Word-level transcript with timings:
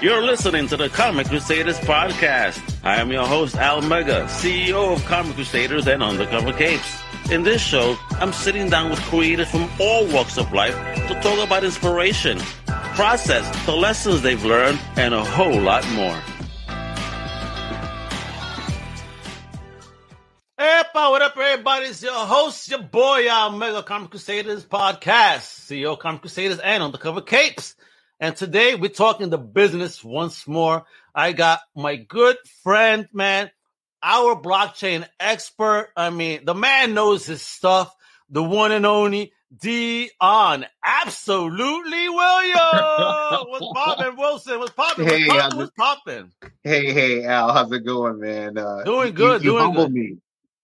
You're 0.00 0.22
listening 0.22 0.68
to 0.68 0.76
the 0.76 0.88
Comic 0.88 1.28
Crusaders 1.28 1.78
podcast. 1.80 2.60
I 2.84 2.96
am 2.96 3.10
your 3.10 3.26
host, 3.26 3.56
Al 3.56 3.80
Mega, 3.80 4.24
CEO 4.24 4.92
of 4.94 5.04
Comic 5.06 5.34
Crusaders 5.34 5.86
and 5.86 6.02
Undercover 6.02 6.52
Capes. 6.52 7.00
In 7.30 7.42
this 7.42 7.62
show, 7.62 7.96
I'm 8.12 8.32
sitting 8.32 8.68
down 8.68 8.90
with 8.90 9.00
creators 9.00 9.50
from 9.50 9.68
all 9.80 10.06
walks 10.08 10.36
of 10.38 10.52
life 10.52 10.74
to 11.08 11.20
talk 11.22 11.38
about 11.44 11.64
inspiration, 11.64 12.38
process, 12.94 13.66
the 13.66 13.74
lessons 13.74 14.22
they've 14.22 14.44
learned, 14.44 14.78
and 14.96 15.14
a 15.14 15.24
whole 15.24 15.60
lot 15.60 15.88
more. 15.92 16.20
Hey, 20.58 20.82
what 20.92 21.22
up, 21.22 21.36
everybody? 21.36 21.86
It's 21.86 22.02
your 22.02 22.12
host, 22.12 22.70
your 22.70 22.82
boy, 22.82 23.28
Al 23.28 23.50
Mega 23.50 23.82
Comic 23.82 24.10
Crusaders 24.10 24.64
podcast, 24.64 25.68
CEO 25.68 25.98
Comic 25.98 26.20
Crusaders 26.20 26.58
and 26.58 26.82
Undercover 26.82 27.22
Capes. 27.22 27.76
And 28.18 28.34
today 28.34 28.74
we're 28.74 28.88
talking 28.88 29.28
the 29.28 29.38
business 29.38 30.02
once 30.02 30.48
more. 30.48 30.84
I 31.14 31.32
got 31.32 31.60
my 31.74 31.96
good 31.96 32.36
friend, 32.62 33.08
man, 33.12 33.50
our 34.02 34.40
blockchain 34.40 35.06
expert. 35.20 35.90
I 35.96 36.10
mean, 36.10 36.44
the 36.44 36.54
man 36.54 36.94
knows 36.94 37.26
his 37.26 37.42
stuff. 37.42 37.94
The 38.30 38.42
one 38.42 38.72
and 38.72 38.86
only 38.86 39.32
Dion. 39.60 40.66
Absolutely, 40.84 42.08
William. 42.08 42.58
What's 43.48 43.66
popping, 43.74 44.16
Wilson? 44.16 44.58
What's 44.60 44.72
popping? 44.72 45.06
Hey, 45.06 45.26
What's 45.28 45.70
popping? 45.78 46.32
Hey, 46.64 46.92
hey, 46.92 47.24
Al, 47.24 47.52
how's 47.52 47.70
it 47.70 47.84
going, 47.84 48.18
man? 48.18 48.58
Uh, 48.58 48.82
doing 48.84 49.14
good. 49.14 49.44
You, 49.44 49.52
you 49.52 49.58
doing 49.58 49.64
humble 49.64 49.86
good. 49.86 49.94
me. 49.94 50.16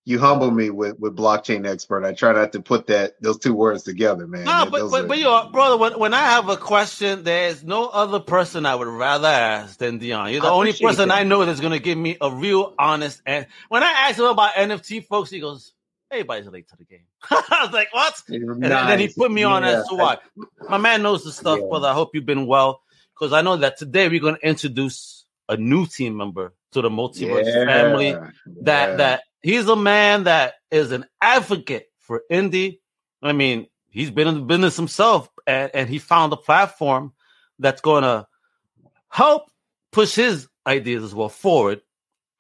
You 0.05 0.19
humble 0.19 0.51
me 0.51 0.69
with, 0.71 0.99
with 0.99 1.15
blockchain 1.17 1.65
expert. 1.65 2.05
I 2.05 2.13
try 2.13 2.33
not 2.33 2.51
to 2.53 2.61
put 2.61 2.89
that 2.89 3.13
those 3.21 3.39
two 3.39 3.55
words 3.55 3.85
together, 3.85 4.27
man. 4.27 4.45
No, 4.45 4.67
but 4.69 4.91
but, 4.91 5.05
are- 5.05 5.07
but 5.07 5.19
yo, 5.19 5.49
brother, 5.51 5.77
when, 5.77 5.97
when 5.99 6.13
I 6.13 6.23
have 6.23 6.49
a 6.49 6.57
question, 6.57 7.23
there's 7.23 7.63
no 7.63 7.87
other 7.87 8.19
person 8.19 8.67
I 8.67 8.75
would 8.75 8.89
rather 8.89 9.29
ask 9.29 9.79
than 9.79 9.99
Dion. 9.99 10.33
You're 10.33 10.41
the 10.41 10.49
I 10.49 10.51
only 10.51 10.73
person 10.73 11.09
that. 11.09 11.19
I 11.19 11.23
know 11.23 11.45
that's 11.45 11.61
gonna 11.61 11.79
give 11.79 11.97
me 11.97 12.17
a 12.21 12.33
real 12.33 12.75
honest 12.81 13.23
and 13.27 13.47
when 13.69 13.85
I 13.85 13.91
asked 14.09 14.19
him 14.19 14.25
about 14.25 14.55
NFT 14.55 15.07
folks, 15.07 15.31
he 15.31 15.39
goes, 15.39 15.73
Everybody's 16.11 16.47
late 16.49 16.69
to 16.69 16.77
the 16.77 16.85
game. 16.85 17.05
I 17.31 17.61
was 17.65 17.73
like, 17.73 17.89
What? 17.95 18.15
And 18.29 18.61
then 18.63 18.99
he 18.99 19.07
put 19.09 19.31
me 19.31 19.45
on 19.45 19.63
Yeah. 19.63 19.79
as 19.83 19.89
to 19.89 19.95
why. 19.95 20.19
My 20.69 20.79
man 20.79 21.03
knows 21.03 21.23
the 21.23 21.31
stuff, 21.31 21.61
Yeah. 21.63 21.69
brother. 21.69 21.87
I 21.89 21.95
hope 21.95 22.11
you've 22.15 22.27
been 22.27 22.47
well. 22.47 22.83
Because 23.15 23.33
I 23.33 23.43
know 23.43 23.57
that 23.59 23.77
today 23.79 24.09
we're 24.09 24.19
gonna 24.21 24.37
introduce 24.43 25.25
a 25.49 25.57
new 25.57 25.87
team 25.87 26.17
member 26.17 26.55
to 26.73 26.83
the 26.83 26.91
multiverse 26.91 27.47
Yeah. 27.47 27.67
family 27.67 28.17
that 28.63 28.99
that 28.99 29.23
he's 29.43 29.69
a 29.69 29.77
man 29.77 30.25
that 30.25 30.55
is 30.71 30.93
an 30.93 31.07
advocate 31.21 31.89
for 31.99 32.23
indie. 32.31 32.79
I 33.23 33.33
mean, 33.33 33.67
he's 33.91 34.11
been 34.11 34.29
in 34.29 34.35
the 34.35 34.41
business 34.43 34.77
himself, 34.77 35.29
and, 35.47 35.71
and 35.75 35.89
he 35.89 35.99
found 35.99 36.33
a 36.33 36.37
platform 36.37 37.13
that's 37.59 37.81
going 37.81 38.03
to 38.03 38.27
help 39.09 39.51
push 39.91 40.15
his 40.15 40.49
ideas 40.67 41.03
as 41.03 41.15
well 41.15 41.29
forward. 41.29 41.83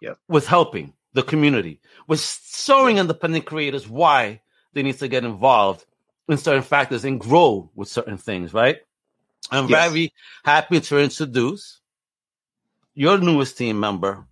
Yep. 0.00 0.18
With 0.28 0.46
helping 0.48 0.94
the 1.12 1.22
community, 1.22 1.80
with 2.08 2.20
showing 2.20 2.98
independent 2.98 3.44
creators 3.46 3.88
why 3.88 4.40
they 4.72 4.82
need 4.82 4.98
to 4.98 5.06
get 5.06 5.22
involved 5.24 5.84
in 6.28 6.38
certain 6.38 6.62
factors 6.62 7.04
and 7.04 7.20
grow 7.20 7.70
with 7.76 7.88
certain 7.88 8.16
things. 8.16 8.52
Right. 8.52 8.78
I'm 9.50 9.68
Yes. 9.68 9.90
very 9.90 10.12
happy 10.44 10.80
to 10.80 10.98
introduce 10.98 11.80
your 12.94 13.18
newest 13.18 13.56
team 13.58 13.78
member, 13.78 14.26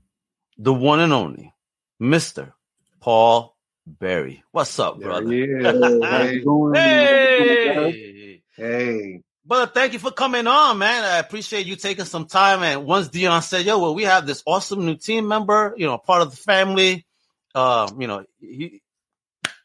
the 0.58 0.72
one 0.74 0.98
and 1.00 1.12
only 1.12 1.54
Mr. 2.00 2.52
Paul 3.00 3.56
Berry. 3.86 4.44
What's 4.52 4.78
up, 4.78 4.98
There 5.00 5.08
brother? 5.08 5.32
Hey. 5.32 6.42
Hey, 6.74 8.42
hey, 8.56 9.22
brother, 9.44 9.70
thank 9.72 9.94
you 9.94 9.98
for 9.98 10.10
coming 10.10 10.46
on, 10.46 10.78
man. 10.78 11.04
I 11.04 11.18
appreciate 11.18 11.66
you 11.66 11.76
taking 11.76 12.04
some 12.04 12.26
time. 12.26 12.62
And 12.62 12.84
once 12.86 13.08
Dion 13.08 13.42
said, 13.42 13.64
"Yo, 13.64 13.78
well, 13.78 13.94
we 13.94 14.04
have 14.04 14.26
this 14.26 14.42
awesome 14.46 14.84
new 14.84 14.96
team 14.96 15.26
member, 15.26 15.74
you 15.76 15.86
know, 15.86 15.98
part 15.98 16.22
of 16.22 16.30
the 16.30 16.36
family," 16.36 17.06
um, 17.54 18.00
you 18.00 18.06
know, 18.06 18.24
he, 18.40 18.82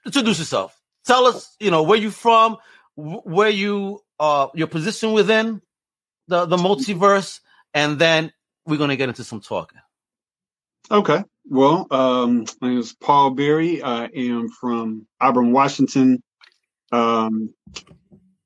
introduce 0.05 0.39
yourself. 0.39 0.79
Tell 1.05 1.25
us, 1.27 1.55
you 1.59 1.71
know, 1.71 1.83
where 1.83 1.99
you 1.99 2.09
from, 2.09 2.57
where 2.95 3.49
you, 3.49 4.01
uh, 4.19 4.47
your 4.55 4.67
position 4.67 5.11
within 5.11 5.61
the 6.27 6.45
the 6.45 6.57
multiverse, 6.57 7.41
and 7.73 7.99
then 7.99 8.31
we're 8.65 8.77
gonna 8.77 8.95
get 8.95 9.09
into 9.09 9.23
some 9.23 9.41
talking. 9.41 9.79
Okay. 10.91 11.23
Well, 11.45 11.87
um, 11.91 12.45
my 12.61 12.69
name 12.69 12.79
is 12.79 12.93
Paul 12.93 13.31
Berry. 13.31 13.81
I 13.81 14.05
am 14.05 14.49
from 14.49 15.07
Auburn, 15.19 15.51
Washington. 15.51 16.21
Um, 16.91 17.53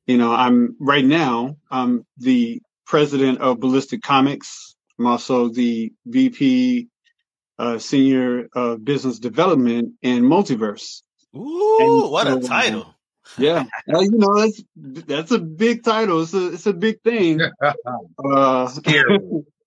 you 0.05 0.17
know, 0.17 0.33
I'm 0.33 0.75
right 0.79 1.03
now, 1.05 1.57
I'm 1.69 2.05
the 2.17 2.61
president 2.85 3.39
of 3.39 3.59
Ballistic 3.59 4.01
Comics. 4.01 4.75
I'm 4.97 5.05
also 5.05 5.49
the 5.49 5.93
VP, 6.05 6.87
uh, 7.57 7.77
senior 7.77 8.47
uh, 8.55 8.75
business 8.75 9.19
development 9.19 9.93
in 10.01 10.23
Multiverse. 10.23 11.03
Ooh, 11.35 11.77
And 12.03 12.11
what 12.11 12.27
a 12.27 12.39
title! 12.39 12.95
Yeah. 13.37 13.65
Uh, 13.93 13.99
you 13.99 14.17
know, 14.17 14.35
that's, 14.35 14.63
that's 14.75 15.31
a 15.31 15.39
big 15.39 15.83
title. 15.83 16.21
It's 16.23 16.33
a, 16.33 16.53
it's 16.53 16.65
a 16.65 16.73
big 16.73 17.01
thing. 17.01 17.39
Uh, 18.23 18.67
scary. 18.67 19.17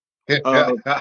Uh, 0.44 0.74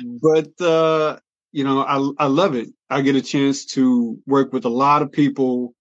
but 0.00 0.50
uh, 0.60 1.18
you 1.52 1.64
know, 1.64 1.82
I 1.82 2.24
I 2.24 2.28
love 2.28 2.54
it. 2.56 2.70
I 2.90 3.02
get 3.02 3.16
a 3.16 3.22
chance 3.22 3.66
to 3.76 4.18
work 4.26 4.52
with 4.52 4.64
a 4.66 4.70
lot 4.70 5.02
of 5.02 5.12
people 5.12 5.74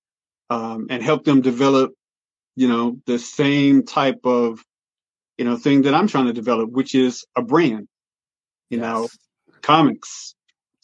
um, 0.50 0.88
and 0.90 1.04
help 1.04 1.26
them 1.26 1.42
develop, 1.42 1.94
you 2.56 2.68
know, 2.70 2.98
the 3.08 3.20
same 3.20 3.84
type 3.84 4.22
of, 4.26 4.62
you 5.38 5.46
know, 5.46 5.58
thing 5.58 5.84
that 5.84 5.96
I'm 5.96 6.08
trying 6.08 6.28
to 6.28 6.34
develop, 6.34 6.72
which 6.72 6.96
is 6.96 7.26
a 7.36 7.44
brand. 7.44 7.88
You 8.70 8.80
know, 8.80 9.04
Yes. 9.04 9.20
comics. 9.64 10.36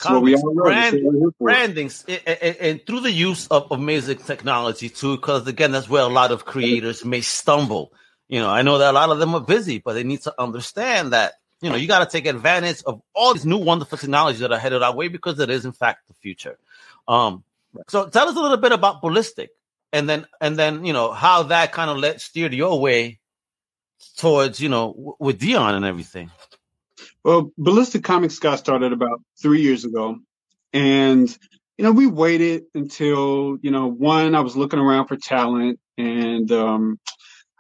That's 0.07 0.21
we 0.21 0.33
Comics, 0.33 0.43
brand- 0.61 0.77
That's 0.77 0.91
what 1.03 1.13
we're 1.13 1.19
here 1.19 1.31
for. 1.39 1.57
branding 1.57 1.91
and, 2.07 2.21
and, 2.27 2.57
and 2.57 2.87
through 2.87 3.01
the 3.01 3.11
use 3.11 3.47
of 3.47 3.67
amazing 3.71 4.19
technology 4.19 4.89
too 4.89 5.17
because 5.17 5.47
again 5.47 5.71
that's 5.73 5.89
where 5.89 6.03
a 6.03 6.07
lot 6.07 6.31
of 6.31 6.45
creators 6.45 7.05
may 7.05 7.21
stumble 7.21 7.93
you 8.29 8.39
know 8.39 8.49
i 8.49 8.61
know 8.63 8.79
that 8.79 8.91
a 8.91 8.93
lot 8.93 9.09
of 9.11 9.19
them 9.19 9.35
are 9.35 9.41
busy 9.41 9.79
but 9.79 9.93
they 9.93 10.03
need 10.03 10.21
to 10.21 10.33
understand 10.41 11.13
that 11.13 11.33
you 11.61 11.69
know 11.69 11.75
you 11.75 11.87
got 11.87 11.99
to 11.99 12.05
take 12.05 12.25
advantage 12.25 12.81
of 12.85 13.01
all 13.13 13.33
these 13.33 13.45
new 13.45 13.57
wonderful 13.57 13.97
technologies 13.97 14.39
that 14.39 14.51
are 14.51 14.59
headed 14.59 14.81
our 14.83 14.95
way 14.95 15.07
because 15.07 15.39
it 15.39 15.49
is 15.49 15.65
in 15.65 15.71
fact 15.71 16.07
the 16.07 16.13
future 16.15 16.57
um 17.07 17.43
so 17.87 18.07
tell 18.07 18.27
us 18.27 18.35
a 18.35 18.39
little 18.39 18.57
bit 18.57 18.71
about 18.71 19.01
ballistic 19.01 19.49
and 19.93 20.07
then 20.09 20.25
and 20.41 20.57
then 20.57 20.85
you 20.85 20.93
know 20.93 21.11
how 21.11 21.43
that 21.43 21.71
kind 21.71 21.89
of 21.89 21.97
led 21.97 22.19
steered 22.21 22.53
your 22.53 22.79
way 22.79 23.19
towards 24.17 24.59
you 24.59 24.69
know 24.69 24.93
w- 24.93 25.15
with 25.19 25.39
dion 25.39 25.75
and 25.75 25.85
everything 25.85 26.31
Well, 27.23 27.51
Ballistic 27.57 28.03
Comics 28.03 28.39
got 28.39 28.59
started 28.59 28.93
about 28.93 29.21
three 29.41 29.61
years 29.61 29.83
ago. 29.85 30.17
And, 30.71 31.27
you 31.77 31.83
know, 31.83 31.91
we 31.91 32.07
waited 32.07 32.63
until, 32.73 33.57
you 33.61 33.71
know, 33.71 33.87
one, 33.87 34.35
I 34.35 34.39
was 34.39 34.55
looking 34.55 34.79
around 34.79 35.07
for 35.07 35.17
talent 35.17 35.79
and, 35.97 36.51
um, 36.51 36.99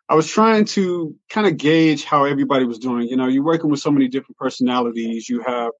I 0.09 0.15
was 0.15 0.27
trying 0.27 0.65
to 0.65 1.15
kind 1.29 1.45
of 1.45 1.57
gauge 1.57 2.03
how 2.03 2.25
everybody 2.25 2.65
was 2.65 2.79
doing. 2.79 3.07
You 3.07 3.15
know, 3.15 3.27
you're 3.27 3.43
working 3.43 3.69
with 3.69 3.79
so 3.79 3.91
many 3.91 4.07
different 4.07 4.37
personalities. 4.37 5.29
You 5.29 5.41
have, 5.45 5.71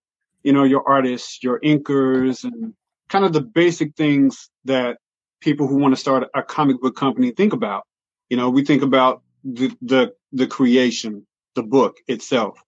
you 0.43 0.53
know, 0.53 0.63
your 0.63 0.87
artists, 0.87 1.41
your 1.41 1.59
inkers, 1.61 2.43
and 2.43 2.75
kind 3.09 3.25
of 3.25 3.33
the 3.33 3.41
basic 3.41 3.95
things 3.95 4.51
that 4.65 4.99
people 5.41 5.65
who 5.65 5.77
want 5.77 5.95
to 5.95 5.99
start 5.99 6.29
a 6.35 6.43
comic 6.43 6.79
book 6.79 6.95
company 6.95 7.31
think 7.31 7.53
about. 7.53 7.87
You 8.29 8.37
know, 8.37 8.51
we 8.51 8.63
think 8.63 8.83
about 8.83 9.23
the, 9.43 9.75
the, 9.81 10.13
the 10.31 10.45
creation, 10.45 11.25
the 11.55 11.63
book 11.63 11.97
itself. 12.07 12.61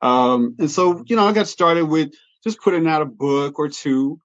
Um, 0.00 0.56
and 0.58 0.70
so, 0.70 1.04
you 1.06 1.16
know, 1.16 1.26
I 1.26 1.32
got 1.32 1.48
started 1.48 1.84
with 1.84 2.14
just 2.42 2.62
putting 2.62 2.86
out 2.86 3.02
a 3.02 3.06
book 3.06 3.58
or 3.58 3.68
two. 3.68 4.20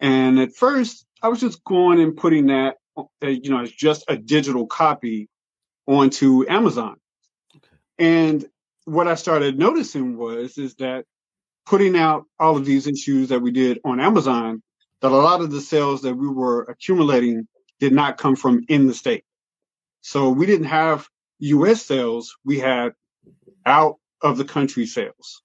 And 0.00 0.40
at 0.40 0.56
first, 0.56 1.06
I 1.22 1.28
was 1.28 1.38
just 1.38 1.62
going 1.62 2.00
and 2.00 2.16
putting 2.16 2.46
that, 2.46 2.78
uh, 2.96 3.04
you 3.28 3.50
know, 3.50 3.60
as 3.60 3.70
just 3.70 4.04
a 4.08 4.16
digital 4.16 4.66
copy 4.66 5.28
onto 5.86 6.48
Amazon. 6.48 6.96
Okay. 7.56 7.66
And 7.98 8.44
what 8.84 9.08
I 9.08 9.14
started 9.14 9.58
noticing 9.58 10.16
was, 10.16 10.58
is 10.58 10.74
that 10.76 11.04
putting 11.66 11.96
out 11.96 12.24
all 12.38 12.56
of 12.56 12.64
these 12.64 12.86
issues 12.86 13.28
that 13.28 13.40
we 13.40 13.50
did 13.50 13.78
on 13.84 14.00
Amazon, 14.00 14.62
that 15.00 15.12
a 15.12 15.16
lot 15.16 15.40
of 15.40 15.50
the 15.50 15.60
sales 15.60 16.02
that 16.02 16.14
we 16.14 16.28
were 16.28 16.62
accumulating 16.62 17.46
did 17.80 17.92
not 17.92 18.18
come 18.18 18.36
from 18.36 18.64
in 18.68 18.86
the 18.86 18.94
state. 18.94 19.24
So 20.00 20.30
we 20.30 20.46
didn't 20.46 20.66
have 20.66 21.08
US 21.38 21.84
sales. 21.84 22.36
We 22.44 22.58
had 22.58 22.92
out 23.66 23.96
of 24.20 24.38
the 24.38 24.44
country 24.44 24.86
sales. 24.86 25.42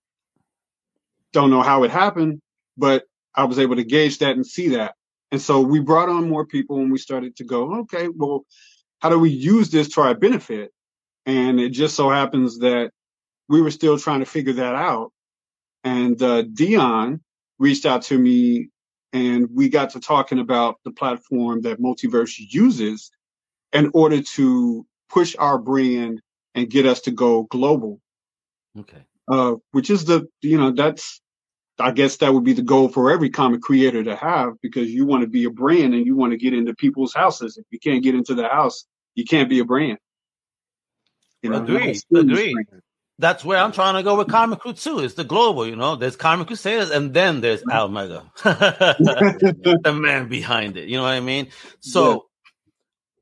Don't 1.33 1.49
know 1.49 1.61
how 1.61 1.83
it 1.83 1.91
happened, 1.91 2.41
but 2.77 3.05
I 3.35 3.43
was 3.45 3.59
able 3.59 3.75
to 3.75 3.83
gauge 3.83 4.19
that 4.19 4.35
and 4.35 4.45
see 4.45 4.69
that. 4.69 4.95
And 5.31 5.41
so 5.41 5.61
we 5.61 5.79
brought 5.79 6.09
on 6.09 6.29
more 6.29 6.45
people 6.45 6.77
and 6.77 6.91
we 6.91 6.97
started 6.97 7.35
to 7.37 7.43
go, 7.43 7.81
okay, 7.81 8.07
well, 8.07 8.45
how 8.99 9.09
do 9.09 9.19
we 9.19 9.29
use 9.29 9.69
this 9.69 9.89
to 9.89 10.01
our 10.01 10.15
benefit? 10.15 10.71
And 11.25 11.59
it 11.59 11.69
just 11.69 11.95
so 11.95 12.09
happens 12.09 12.59
that 12.59 12.91
we 13.49 13.61
were 13.61 13.71
still 13.71 13.97
trying 13.97 14.19
to 14.19 14.25
figure 14.25 14.53
that 14.53 14.75
out. 14.75 15.11
And 15.83 16.21
uh, 16.21 16.43
Dion 16.43 17.21
reached 17.59 17.85
out 17.85 18.03
to 18.03 18.17
me 18.17 18.69
and 19.13 19.47
we 19.53 19.69
got 19.69 19.91
to 19.91 19.99
talking 19.99 20.39
about 20.39 20.77
the 20.83 20.91
platform 20.91 21.61
that 21.61 21.81
Multiverse 21.81 22.35
uses 22.37 23.11
in 23.73 23.91
order 23.93 24.21
to 24.21 24.85
push 25.09 25.35
our 25.37 25.57
brand 25.57 26.21
and 26.55 26.69
get 26.69 26.85
us 26.85 27.01
to 27.01 27.11
go 27.11 27.43
global. 27.43 28.01
Okay. 28.79 29.03
uh, 29.27 29.55
which 29.71 29.89
is 29.89 30.05
the 30.05 30.27
you 30.41 30.57
know 30.57 30.71
that's 30.71 31.21
I 31.79 31.91
guess 31.91 32.17
that 32.17 32.33
would 32.33 32.43
be 32.43 32.53
the 32.53 32.63
goal 32.63 32.89
for 32.89 33.11
every 33.11 33.29
comic 33.29 33.61
creator 33.61 34.03
to 34.03 34.15
have 34.15 34.53
because 34.61 34.89
you 34.89 35.05
want 35.05 35.21
to 35.21 35.27
be 35.27 35.43
a 35.43 35.51
brand 35.51 35.93
and 35.93 36.05
you 36.05 36.15
want 36.15 36.31
to 36.31 36.37
get 36.37 36.53
into 36.53 36.73
people's 36.73 37.13
houses. 37.13 37.57
If 37.57 37.65
you 37.69 37.79
can't 37.79 38.03
get 38.03 38.15
into 38.15 38.33
the 38.33 38.47
house, 38.47 38.85
you 39.15 39.25
can't 39.25 39.49
be 39.49 39.59
a 39.59 39.65
brand. 39.65 39.99
You 41.41 41.51
know, 41.51 41.63
agreed. 41.63 42.01
Agreed. 42.13 42.55
That's 43.19 43.43
where 43.43 43.57
I'm 43.57 43.71
trying 43.71 43.95
to 43.95 44.03
go 44.03 44.17
with 44.17 44.29
Comic 44.29 44.59
Crew 44.59 44.73
too. 44.73 44.99
It's 44.99 45.15
the 45.15 45.23
global, 45.23 45.65
you 45.65 45.75
know. 45.75 45.95
There's 45.95 46.15
Comic 46.15 46.47
Crusaders, 46.47 46.91
and 46.91 47.13
then 47.13 47.41
there's 47.41 47.63
mm. 47.63 47.73
Al 47.73 47.89
Mega, 47.89 48.23
the 48.43 49.99
man 49.99 50.27
behind 50.27 50.77
it. 50.77 50.87
You 50.87 50.97
know 50.97 51.03
what 51.03 51.13
I 51.13 51.19
mean? 51.19 51.47
So, 51.79 52.11
yeah. 52.11 52.19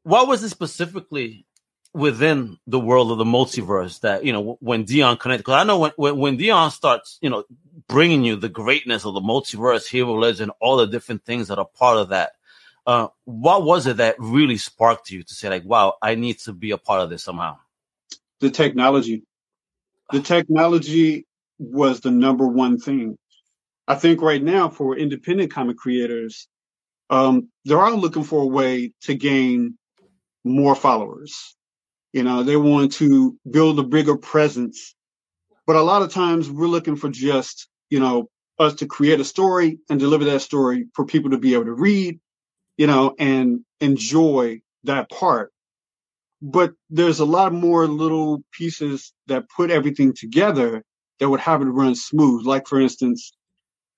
what 0.03 0.27
was 0.27 0.43
it 0.43 0.49
specifically 0.49 1.45
within 1.93 2.57
the 2.67 2.79
world 2.79 3.09
of 3.11 3.17
the 3.17 3.23
multiverse 3.23 4.01
that 4.01 4.25
you 4.25 4.33
know 4.33 4.57
when 4.59 4.83
Dion 4.83 5.15
connected? 5.15 5.45
Because 5.45 5.61
I 5.61 5.63
know 5.63 5.79
when, 5.79 5.91
when 5.95 6.17
when 6.17 6.37
Dion 6.37 6.71
starts, 6.71 7.17
you 7.21 7.29
know, 7.29 7.45
bringing 7.87 8.23
you 8.23 8.35
the 8.35 8.49
greatness 8.49 9.05
of 9.05 9.13
the 9.13 9.21
multiverse, 9.21 9.87
Hero 9.87 10.17
Ledger, 10.17 10.47
all 10.59 10.77
the 10.77 10.87
different 10.87 11.23
things 11.25 11.47
that 11.47 11.59
are 11.59 11.67
part 11.77 11.97
of 11.97 12.09
that. 12.09 12.33
Uh, 12.87 13.07
what 13.25 13.63
was 13.63 13.87
it 13.87 13.97
that 13.97 14.15
really 14.19 14.57
sparked 14.57 15.09
you 15.09 15.23
to 15.23 15.33
say 15.33 15.49
like, 15.49 15.65
"Wow, 15.65 15.95
I 16.01 16.15
need 16.15 16.39
to 16.39 16.53
be 16.53 16.71
a 16.71 16.77
part 16.77 17.01
of 17.01 17.09
this 17.09 17.23
somehow"? 17.23 17.57
The 18.39 18.51
technology 18.51 19.23
the 20.11 20.21
technology 20.21 21.25
was 21.57 22.01
the 22.01 22.11
number 22.11 22.47
one 22.47 22.77
thing. 22.77 23.17
I 23.87 23.95
think 23.95 24.21
right 24.21 24.41
now 24.41 24.69
for 24.69 24.97
independent 24.97 25.51
comic 25.51 25.77
creators, 25.77 26.47
um, 27.09 27.49
they're 27.65 27.81
all 27.81 27.97
looking 27.97 28.23
for 28.23 28.41
a 28.41 28.47
way 28.47 28.93
to 29.01 29.15
gain 29.15 29.77
more 30.43 30.75
followers. 30.75 31.55
You 32.13 32.23
know, 32.23 32.43
they 32.43 32.55
want 32.55 32.93
to 32.93 33.37
build 33.49 33.79
a 33.79 33.83
bigger 33.83 34.17
presence. 34.17 34.95
But 35.67 35.75
a 35.75 35.81
lot 35.81 36.03
of 36.03 36.13
times 36.13 36.49
we're 36.49 36.67
looking 36.67 36.95
for 36.95 37.09
just, 37.09 37.67
you 37.89 37.99
know, 37.99 38.29
us 38.57 38.75
to 38.75 38.85
create 38.85 39.19
a 39.19 39.25
story 39.25 39.79
and 39.89 39.99
deliver 39.99 40.25
that 40.25 40.41
story 40.41 40.87
for 40.93 41.05
people 41.05 41.31
to 41.31 41.37
be 41.37 41.53
able 41.53 41.65
to 41.65 41.73
read, 41.73 42.19
you 42.77 42.87
know, 42.87 43.15
and 43.17 43.61
enjoy 43.81 44.61
that 44.83 45.09
part 45.09 45.51
but 46.41 46.73
there's 46.89 47.19
a 47.19 47.25
lot 47.25 47.53
more 47.53 47.87
little 47.87 48.43
pieces 48.51 49.13
that 49.27 49.49
put 49.49 49.71
everything 49.71 50.13
together 50.13 50.83
that 51.19 51.29
would 51.29 51.39
have 51.39 51.61
it 51.61 51.65
run 51.65 51.95
smooth. 51.95 52.45
Like 52.45 52.67
for 52.67 52.79
instance, 52.79 53.33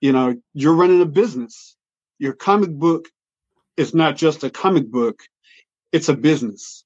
you 0.02 0.12
know, 0.12 0.36
you're 0.54 0.76
running 0.76 1.02
a 1.02 1.06
business. 1.06 1.76
Your 2.20 2.34
comic 2.34 2.72
book 2.72 3.10
is 3.76 3.94
not 3.94 4.16
just 4.16 4.44
a 4.44 4.50
comic 4.50 4.90
book, 4.90 5.20
it's 5.92 6.10
a 6.10 6.14
business. 6.14 6.86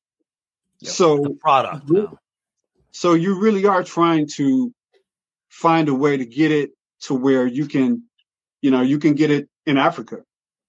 Yep, 0.79 0.91
so 0.91 1.35
product. 1.39 1.89
Now. 1.89 2.17
So 2.91 3.13
you 3.13 3.39
really 3.39 3.65
are 3.65 3.83
trying 3.83 4.27
to 4.35 4.73
find 5.49 5.89
a 5.89 5.93
way 5.93 6.17
to 6.17 6.25
get 6.25 6.51
it 6.51 6.71
to 7.01 7.13
where 7.13 7.45
you 7.45 7.67
can, 7.67 8.03
you 8.61 8.71
know, 8.71 8.81
you 8.81 8.99
can 8.99 9.13
get 9.13 9.31
it 9.31 9.49
in 9.65 9.77
Africa. 9.77 10.17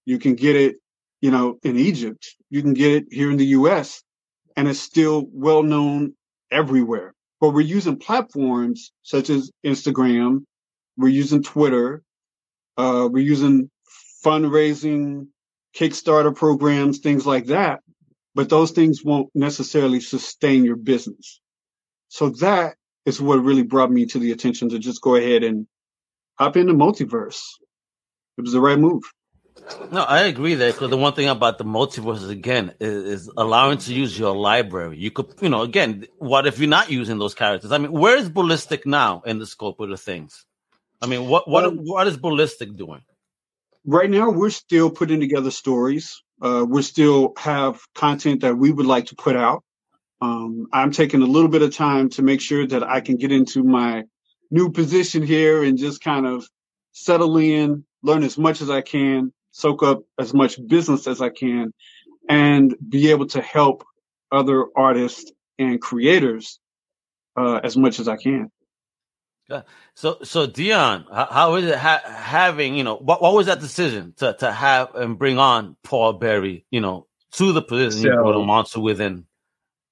You 0.05 0.19
can 0.19 0.35
get 0.35 0.57
it, 0.57 0.77
you 1.21 1.31
know, 1.31 1.59
in 1.63 1.79
Egypt. 1.79 2.37
You 2.51 2.63
can 2.63 2.75
get 2.75 2.93
it 2.93 3.05
here 3.11 3.31
in 3.31 3.37
the 3.37 3.47
US 3.47 4.03
and 4.57 4.69
it's 4.69 4.81
still 4.81 5.27
well 5.33 5.63
known 5.63 6.15
everywhere. 6.51 7.15
But 7.41 7.51
we're 7.51 7.63
using 7.63 7.99
platforms 7.99 8.93
such 9.03 9.31
as 9.31 9.51
Instagram, 9.65 10.45
we're 10.97 11.09
using 11.09 11.43
Twitter, 11.43 12.03
uh, 12.77 13.09
we're 13.11 13.25
using 13.25 13.71
fundraising, 14.25 15.29
Kickstarter 15.77 16.35
programs, 16.35 16.99
things 16.99 17.27
like 17.27 17.47
that. 17.47 17.81
But 18.35 18.49
those 18.49 18.71
things 18.71 19.03
won't 19.05 19.31
necessarily 19.35 20.01
sustain 20.01 20.65
your 20.65 20.77
business. 20.77 21.41
So 22.09 22.31
that 22.41 22.77
is 23.05 23.21
what 23.21 23.43
really 23.43 23.63
brought 23.63 23.91
me 23.91 24.07
to 24.07 24.19
the 24.19 24.33
attention 24.33 24.69
to 24.71 24.79
just 24.79 25.03
go 25.03 25.17
ahead 25.17 25.43
and 25.43 25.67
hop 26.39 26.57
in 26.57 26.67
the 26.67 26.73
multiverse. 26.73 27.43
It 28.39 28.43
was 28.43 28.53
the 28.53 28.61
right 28.61 28.79
move. 28.79 29.03
No, 29.91 30.03
I 30.03 30.23
agree 30.23 30.55
there. 30.55 30.73
Because 30.73 30.91
the 30.91 30.97
one 30.97 31.13
thing 31.13 31.29
about 31.29 31.59
the 31.59 31.65
multiverse 31.65 32.29
again 32.29 32.75
is, 32.81 33.05
is, 33.05 33.31
allowing 33.37 33.79
to 33.79 33.95
use 33.95 34.19
your 34.19 34.35
library. 34.35 34.99
You 34.99 35.11
could, 35.11 35.35
you 35.41 35.49
know, 35.49 35.63
again, 35.63 36.07
what 36.19 36.47
if 36.47 36.59
you're 36.59 36.69
not 36.69 36.91
using 36.91 37.19
those 37.19 37.35
characters? 37.35 37.71
I 37.73 37.79
mean, 37.79 37.93
where 37.93 38.17
is 38.17 38.29
ballistic 38.29 38.87
now 38.87 39.23
in 39.27 39.39
the 39.39 39.47
scope 39.47 39.79
of 39.81 39.91
the 39.91 39.97
things? 39.97 40.45
I 41.01 41.07
mean, 41.07 41.29
what 41.29 41.49
what 41.49 41.65
um, 41.65 41.79
what 41.79 42.07
is 42.07 42.17
ballistic 42.17 42.77
doing? 42.77 43.03
Right 43.85 44.09
now, 44.09 44.31
we're 44.31 44.51
still 44.51 44.91
putting 44.91 45.21
together 45.21 45.51
stories. 45.51 46.23
Uh, 46.41 46.65
we 46.69 46.83
still 46.83 47.33
have 47.37 47.81
content 47.95 48.41
that 48.41 48.57
we 48.57 48.73
would 48.73 48.87
like 48.87 49.07
to 49.07 49.17
put 49.17 49.37
out. 49.37 49.63
Um, 50.21 50.69
I'm 50.73 50.93
taking 50.93 51.23
a 51.23 51.27
little 51.27 51.49
bit 51.49 51.63
of 51.63 51.75
time 51.75 52.09
to 52.11 52.23
make 52.23 52.41
sure 52.41 52.67
that 52.67 52.85
I 52.85 53.01
can 53.01 53.17
get 53.17 53.33
into 53.33 53.65
my 53.65 54.05
new 54.53 54.71
position 54.71 55.23
here 55.23 55.65
and 55.65 55.79
just 55.79 56.05
kind 56.05 56.27
of 56.27 56.47
settle 56.93 57.39
in, 57.39 57.85
learn 58.03 58.23
as 58.23 58.37
much 58.37 58.61
as 58.61 58.71
I 58.71 58.83
can, 58.83 59.33
soak 59.51 59.83
up 59.83 60.03
as 60.19 60.33
much 60.33 60.65
business 60.67 61.07
as 61.07 61.21
I 61.21 61.31
can 61.31 61.73
and 62.29 62.77
be 62.89 63.11
able 63.11 63.27
to 63.29 63.41
help 63.41 63.83
other 64.31 64.67
artists 64.77 65.33
and 65.59 65.81
creators 65.81 66.61
uh, 67.37 67.61
as 67.65 67.77
much 67.77 67.99
as 67.99 68.09
I 68.09 68.17
can. 68.17 68.51
So, 69.95 70.19
so 70.23 70.47
Dion, 70.47 71.07
how 71.11 71.57
is 71.57 71.67
it 71.67 71.77
ha- 71.77 72.03
having, 72.07 72.75
you 72.75 72.85
know, 72.85 72.97
what, 72.97 73.21
what 73.21 73.35
was 73.35 73.47
that 73.47 73.61
decision 73.61 74.15
to, 74.19 74.35
to 74.35 74.51
have 74.51 74.95
and 74.95 75.19
bring 75.19 75.39
on 75.39 75.77
Paul 75.83 76.15
Berry, 76.15 76.65
you 76.71 76.81
know, 76.81 77.07
to 77.33 77.53
the 77.53 77.61
position 77.61 78.03
so, 78.03 78.09
you 78.09 78.15
brought 78.15 78.41
him 78.41 78.49
onto 78.49 78.81
within 78.81 79.27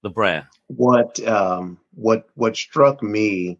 the 0.02 0.08
brand? 0.08 0.46
What, 0.68 1.20
um, 1.26 1.78
what, 1.92 2.26
what 2.34 2.56
struck 2.56 3.02
me 3.02 3.58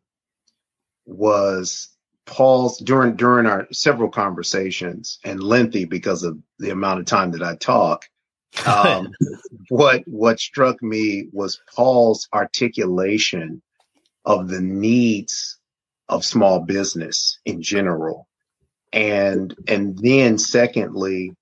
was 1.11 1.89
Paul's 2.27 2.79
during 2.79 3.17
during 3.17 3.47
our 3.47 3.67
several 3.73 4.09
conversations 4.09 5.19
and 5.25 5.43
lengthy 5.43 5.85
because 5.85 6.23
of 6.23 6.39
the 6.59 6.71
amount 6.71 7.01
of 7.01 7.07
time 7.07 7.33
that 7.33 7.43
I 7.43 7.57
talk. 7.57 8.05
Um, 8.65 9.13
what 9.69 10.03
what 10.07 10.39
struck 10.39 10.83
me 10.83 11.27
was 11.33 11.61
Paul's 11.75 12.29
articulation 12.33 13.63
of 14.25 14.49
the 14.49 14.61
needs 14.61 15.59
of 16.09 16.25
small 16.25 16.61
business 16.61 17.39
in 17.45 17.63
general, 17.63 18.29
and 18.93 19.55
and 19.67 19.99
then 19.99 20.39
secondly, 20.39 21.33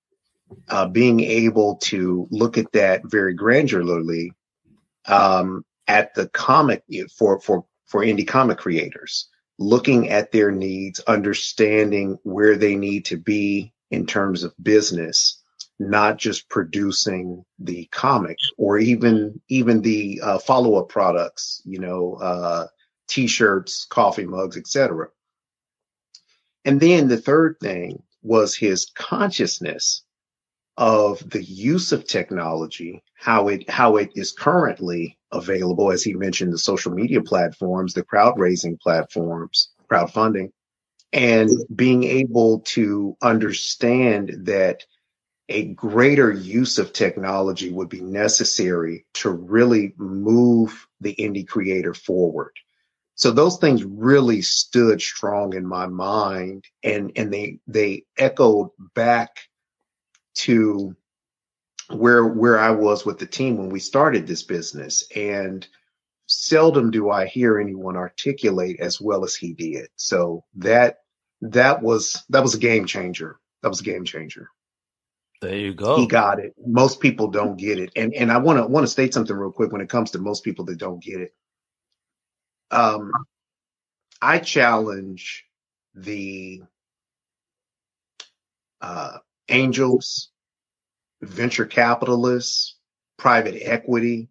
uh, 0.68 0.88
being 0.88 1.20
able 1.20 1.76
to 1.76 2.26
look 2.30 2.56
at 2.56 2.72
that 2.72 3.02
very 3.04 3.36
granularly 3.36 4.30
um, 5.06 5.64
at 5.86 6.14
the 6.14 6.28
comic 6.28 6.82
for 7.16 7.40
for 7.40 7.66
for 7.86 8.02
indie 8.02 8.26
comic 8.26 8.58
creators 8.58 9.28
looking 9.58 10.08
at 10.10 10.30
their 10.30 10.50
needs, 10.50 11.00
understanding 11.00 12.18
where 12.22 12.56
they 12.56 12.76
need 12.76 13.04
to 13.06 13.16
be 13.16 13.72
in 13.90 14.06
terms 14.06 14.44
of 14.44 14.54
business, 14.62 15.42
not 15.78 16.16
just 16.18 16.48
producing 16.48 17.44
the 17.58 17.86
comic 17.86 18.36
or 18.56 18.78
even 18.78 19.40
even 19.48 19.82
the 19.82 20.20
uh, 20.22 20.38
follow 20.38 20.76
up 20.76 20.88
products, 20.88 21.62
you 21.64 21.78
know, 21.78 22.14
uh, 22.14 22.66
t-shirts, 23.08 23.86
coffee 23.86 24.26
mugs, 24.26 24.56
etc. 24.56 25.08
And 26.64 26.80
then 26.80 27.08
the 27.08 27.16
third 27.20 27.56
thing 27.60 28.02
was 28.22 28.56
his 28.56 28.86
consciousness 28.94 30.02
of 30.76 31.28
the 31.30 31.42
use 31.42 31.92
of 31.92 32.06
technology, 32.06 33.02
how 33.14 33.48
it 33.48 33.68
how 33.68 33.96
it 33.96 34.10
is 34.14 34.32
currently 34.32 35.17
available, 35.32 35.92
as 35.92 36.02
he 36.02 36.14
mentioned, 36.14 36.52
the 36.52 36.58
social 36.58 36.92
media 36.92 37.22
platforms, 37.22 37.94
the 37.94 38.02
crowd 38.02 38.38
raising 38.38 38.78
platforms, 38.78 39.70
crowdfunding, 39.90 40.50
and 41.12 41.50
being 41.74 42.04
able 42.04 42.60
to 42.60 43.16
understand 43.22 44.46
that 44.46 44.84
a 45.48 45.66
greater 45.66 46.30
use 46.30 46.78
of 46.78 46.92
technology 46.92 47.70
would 47.70 47.88
be 47.88 48.02
necessary 48.02 49.06
to 49.14 49.30
really 49.30 49.94
move 49.96 50.86
the 51.00 51.14
indie 51.14 51.48
creator 51.48 51.94
forward. 51.94 52.52
So 53.14 53.30
those 53.30 53.56
things 53.58 53.82
really 53.82 54.42
stood 54.42 55.00
strong 55.00 55.56
in 55.56 55.66
my 55.66 55.86
mind 55.86 56.64
and, 56.84 57.12
and 57.16 57.32
they, 57.32 57.58
they 57.66 58.04
echoed 58.16 58.70
back 58.94 59.30
to 60.34 60.94
where 61.90 62.24
where 62.26 62.58
I 62.58 62.70
was 62.70 63.04
with 63.04 63.18
the 63.18 63.26
team 63.26 63.56
when 63.56 63.70
we 63.70 63.80
started 63.80 64.26
this 64.26 64.42
business 64.42 65.04
and 65.14 65.66
seldom 66.26 66.90
do 66.90 67.10
I 67.10 67.26
hear 67.26 67.58
anyone 67.58 67.96
articulate 67.96 68.80
as 68.80 69.00
well 69.00 69.24
as 69.24 69.34
he 69.34 69.54
did. 69.54 69.88
So 69.96 70.44
that 70.56 70.98
that 71.40 71.82
was 71.82 72.24
that 72.28 72.42
was 72.42 72.54
a 72.54 72.58
game 72.58 72.84
changer. 72.86 73.38
That 73.62 73.68
was 73.68 73.80
a 73.80 73.84
game 73.84 74.04
changer. 74.04 74.50
There 75.40 75.56
you 75.56 75.72
go. 75.72 75.96
He 75.96 76.06
got 76.06 76.40
it. 76.40 76.54
Most 76.64 77.00
people 77.00 77.28
don't 77.28 77.56
get 77.56 77.78
it. 77.78 77.90
And 77.96 78.12
and 78.14 78.30
I 78.30 78.38
want 78.38 78.58
to 78.58 78.66
want 78.66 78.84
to 78.84 78.90
state 78.90 79.14
something 79.14 79.34
real 79.34 79.52
quick 79.52 79.72
when 79.72 79.80
it 79.80 79.88
comes 79.88 80.10
to 80.10 80.18
most 80.18 80.44
people 80.44 80.64
that 80.66 80.78
don't 80.78 81.02
get 81.02 81.20
it. 81.20 81.34
Um 82.70 83.12
I 84.20 84.38
challenge 84.40 85.44
the 85.94 86.62
uh 88.80 89.18
angels, 89.48 90.30
venture 91.22 91.66
capitalists, 91.66 92.76
private 93.16 93.60
equity, 93.62 94.28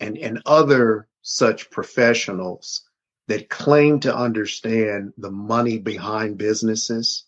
and, 0.00 0.18
and 0.18 0.42
other 0.46 1.08
such 1.22 1.70
professionals 1.70 2.82
that 3.28 3.50
claim 3.50 4.00
to 4.00 4.14
understand 4.14 5.12
the 5.18 5.30
money 5.30 5.78
behind 5.78 6.38
businesses. 6.38 7.24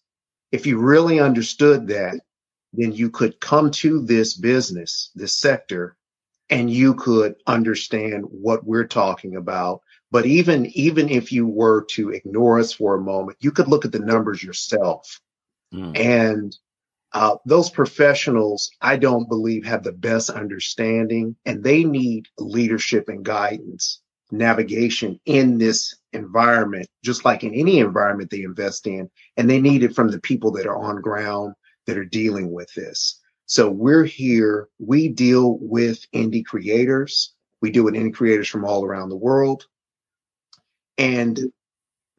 If 0.52 0.66
you 0.66 0.78
really 0.78 1.20
understood 1.20 1.88
that, 1.88 2.20
then 2.72 2.92
you 2.92 3.10
could 3.10 3.40
come 3.40 3.70
to 3.70 4.00
this 4.00 4.34
business, 4.34 5.10
this 5.14 5.34
sector, 5.34 5.96
and 6.48 6.70
you 6.70 6.94
could 6.94 7.36
understand 7.46 8.24
what 8.24 8.64
we're 8.64 8.86
talking 8.86 9.36
about. 9.36 9.82
But 10.10 10.26
even, 10.26 10.66
even 10.66 11.08
if 11.08 11.30
you 11.30 11.46
were 11.46 11.84
to 11.90 12.10
ignore 12.10 12.58
us 12.58 12.72
for 12.72 12.94
a 12.94 13.00
moment, 13.00 13.38
you 13.40 13.52
could 13.52 13.68
look 13.68 13.84
at 13.84 13.92
the 13.92 14.00
numbers 14.00 14.42
yourself. 14.42 15.20
Mm. 15.72 15.96
And 15.98 16.56
uh, 17.12 17.36
those 17.44 17.70
professionals, 17.70 18.70
I 18.80 18.96
don't 18.96 19.28
believe 19.28 19.64
have 19.64 19.82
the 19.82 19.92
best 19.92 20.30
understanding 20.30 21.36
and 21.44 21.62
they 21.62 21.84
need 21.84 22.26
leadership 22.38 23.08
and 23.08 23.24
guidance, 23.24 24.00
navigation 24.30 25.18
in 25.26 25.58
this 25.58 25.96
environment, 26.12 26.86
just 27.04 27.24
like 27.24 27.42
in 27.42 27.54
any 27.54 27.78
environment 27.78 28.30
they 28.30 28.42
invest 28.42 28.86
in. 28.86 29.10
And 29.36 29.50
they 29.50 29.60
need 29.60 29.82
it 29.82 29.94
from 29.94 30.08
the 30.08 30.20
people 30.20 30.52
that 30.52 30.66
are 30.66 30.76
on 30.76 31.00
ground 31.00 31.54
that 31.86 31.98
are 31.98 32.04
dealing 32.04 32.52
with 32.52 32.72
this. 32.74 33.20
So 33.46 33.68
we're 33.68 34.04
here. 34.04 34.68
We 34.78 35.08
deal 35.08 35.58
with 35.60 36.08
indie 36.12 36.44
creators. 36.44 37.34
We 37.60 37.72
deal 37.72 37.84
with 37.84 37.94
indie 37.94 38.14
creators 38.14 38.48
from 38.48 38.64
all 38.64 38.84
around 38.84 39.08
the 39.08 39.16
world. 39.16 39.66
And 40.98 41.40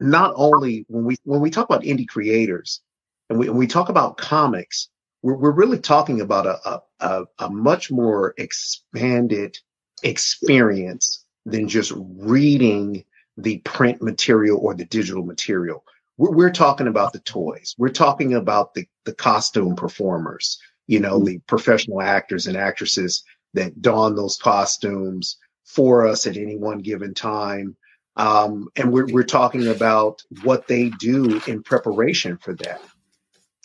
not 0.00 0.34
only 0.36 0.84
when 0.88 1.04
we 1.04 1.16
when 1.24 1.40
we 1.40 1.50
talk 1.50 1.64
about 1.64 1.82
indie 1.82 2.08
creators 2.08 2.82
and 3.32 3.38
we, 3.40 3.48
when 3.48 3.56
we 3.56 3.66
talk 3.66 3.88
about 3.88 4.18
comics, 4.18 4.90
we're, 5.22 5.36
we're 5.36 5.52
really 5.52 5.78
talking 5.78 6.20
about 6.20 6.46
a, 6.46 6.82
a, 7.00 7.24
a 7.38 7.48
much 7.50 7.90
more 7.90 8.34
expanded 8.36 9.56
experience 10.02 11.24
than 11.46 11.66
just 11.66 11.94
reading 11.96 13.04
the 13.38 13.58
print 13.60 14.02
material 14.02 14.58
or 14.60 14.74
the 14.74 14.84
digital 14.84 15.24
material. 15.24 15.82
We're, 16.18 16.32
we're 16.32 16.52
talking 16.52 16.88
about 16.88 17.14
the 17.14 17.20
toys. 17.20 17.74
We're 17.78 17.88
talking 17.88 18.34
about 18.34 18.74
the, 18.74 18.86
the 19.06 19.14
costume 19.14 19.76
performers, 19.76 20.58
you 20.86 21.00
know, 21.00 21.18
the 21.18 21.38
professional 21.46 22.02
actors 22.02 22.46
and 22.46 22.56
actresses 22.56 23.24
that 23.54 23.80
don 23.80 24.14
those 24.14 24.36
costumes 24.36 25.38
for 25.64 26.06
us 26.06 26.26
at 26.26 26.36
any 26.36 26.58
one 26.58 26.80
given 26.80 27.14
time. 27.14 27.76
Um, 28.16 28.68
and 28.76 28.92
we're, 28.92 29.06
we're 29.06 29.22
talking 29.22 29.68
about 29.68 30.20
what 30.42 30.68
they 30.68 30.90
do 30.90 31.40
in 31.46 31.62
preparation 31.62 32.36
for 32.36 32.52
that. 32.56 32.82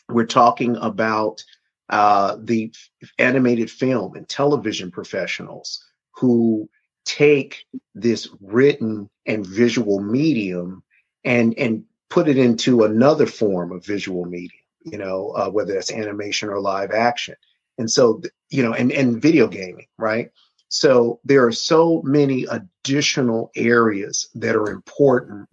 We're 0.09 0.25
talking 0.25 0.77
about 0.77 1.43
uh, 1.89 2.37
the 2.41 2.73
animated 3.17 3.71
film 3.71 4.15
and 4.15 4.27
television 4.27 4.91
professionals 4.91 5.83
who 6.15 6.69
take 7.05 7.65
this 7.95 8.27
written 8.41 9.09
and 9.25 9.45
visual 9.45 10.01
medium 10.01 10.83
and 11.23 11.57
and 11.57 11.83
put 12.09 12.27
it 12.27 12.37
into 12.37 12.83
another 12.83 13.25
form 13.25 13.71
of 13.71 13.85
visual 13.85 14.25
medium 14.25 14.63
you 14.83 14.97
know 14.97 15.29
uh, 15.31 15.49
whether 15.49 15.73
that's 15.73 15.91
animation 15.91 16.49
or 16.49 16.59
live 16.59 16.91
action. 16.91 17.35
And 17.77 17.89
so 17.89 18.21
you 18.49 18.63
know 18.63 18.73
and 18.73 18.91
and 18.91 19.21
video 19.21 19.47
gaming 19.47 19.87
right? 19.97 20.31
So 20.69 21.19
there 21.23 21.45
are 21.45 21.51
so 21.51 22.01
many 22.03 22.45
additional 22.45 23.51
areas 23.55 24.29
that 24.35 24.55
are 24.55 24.69
important. 24.69 25.47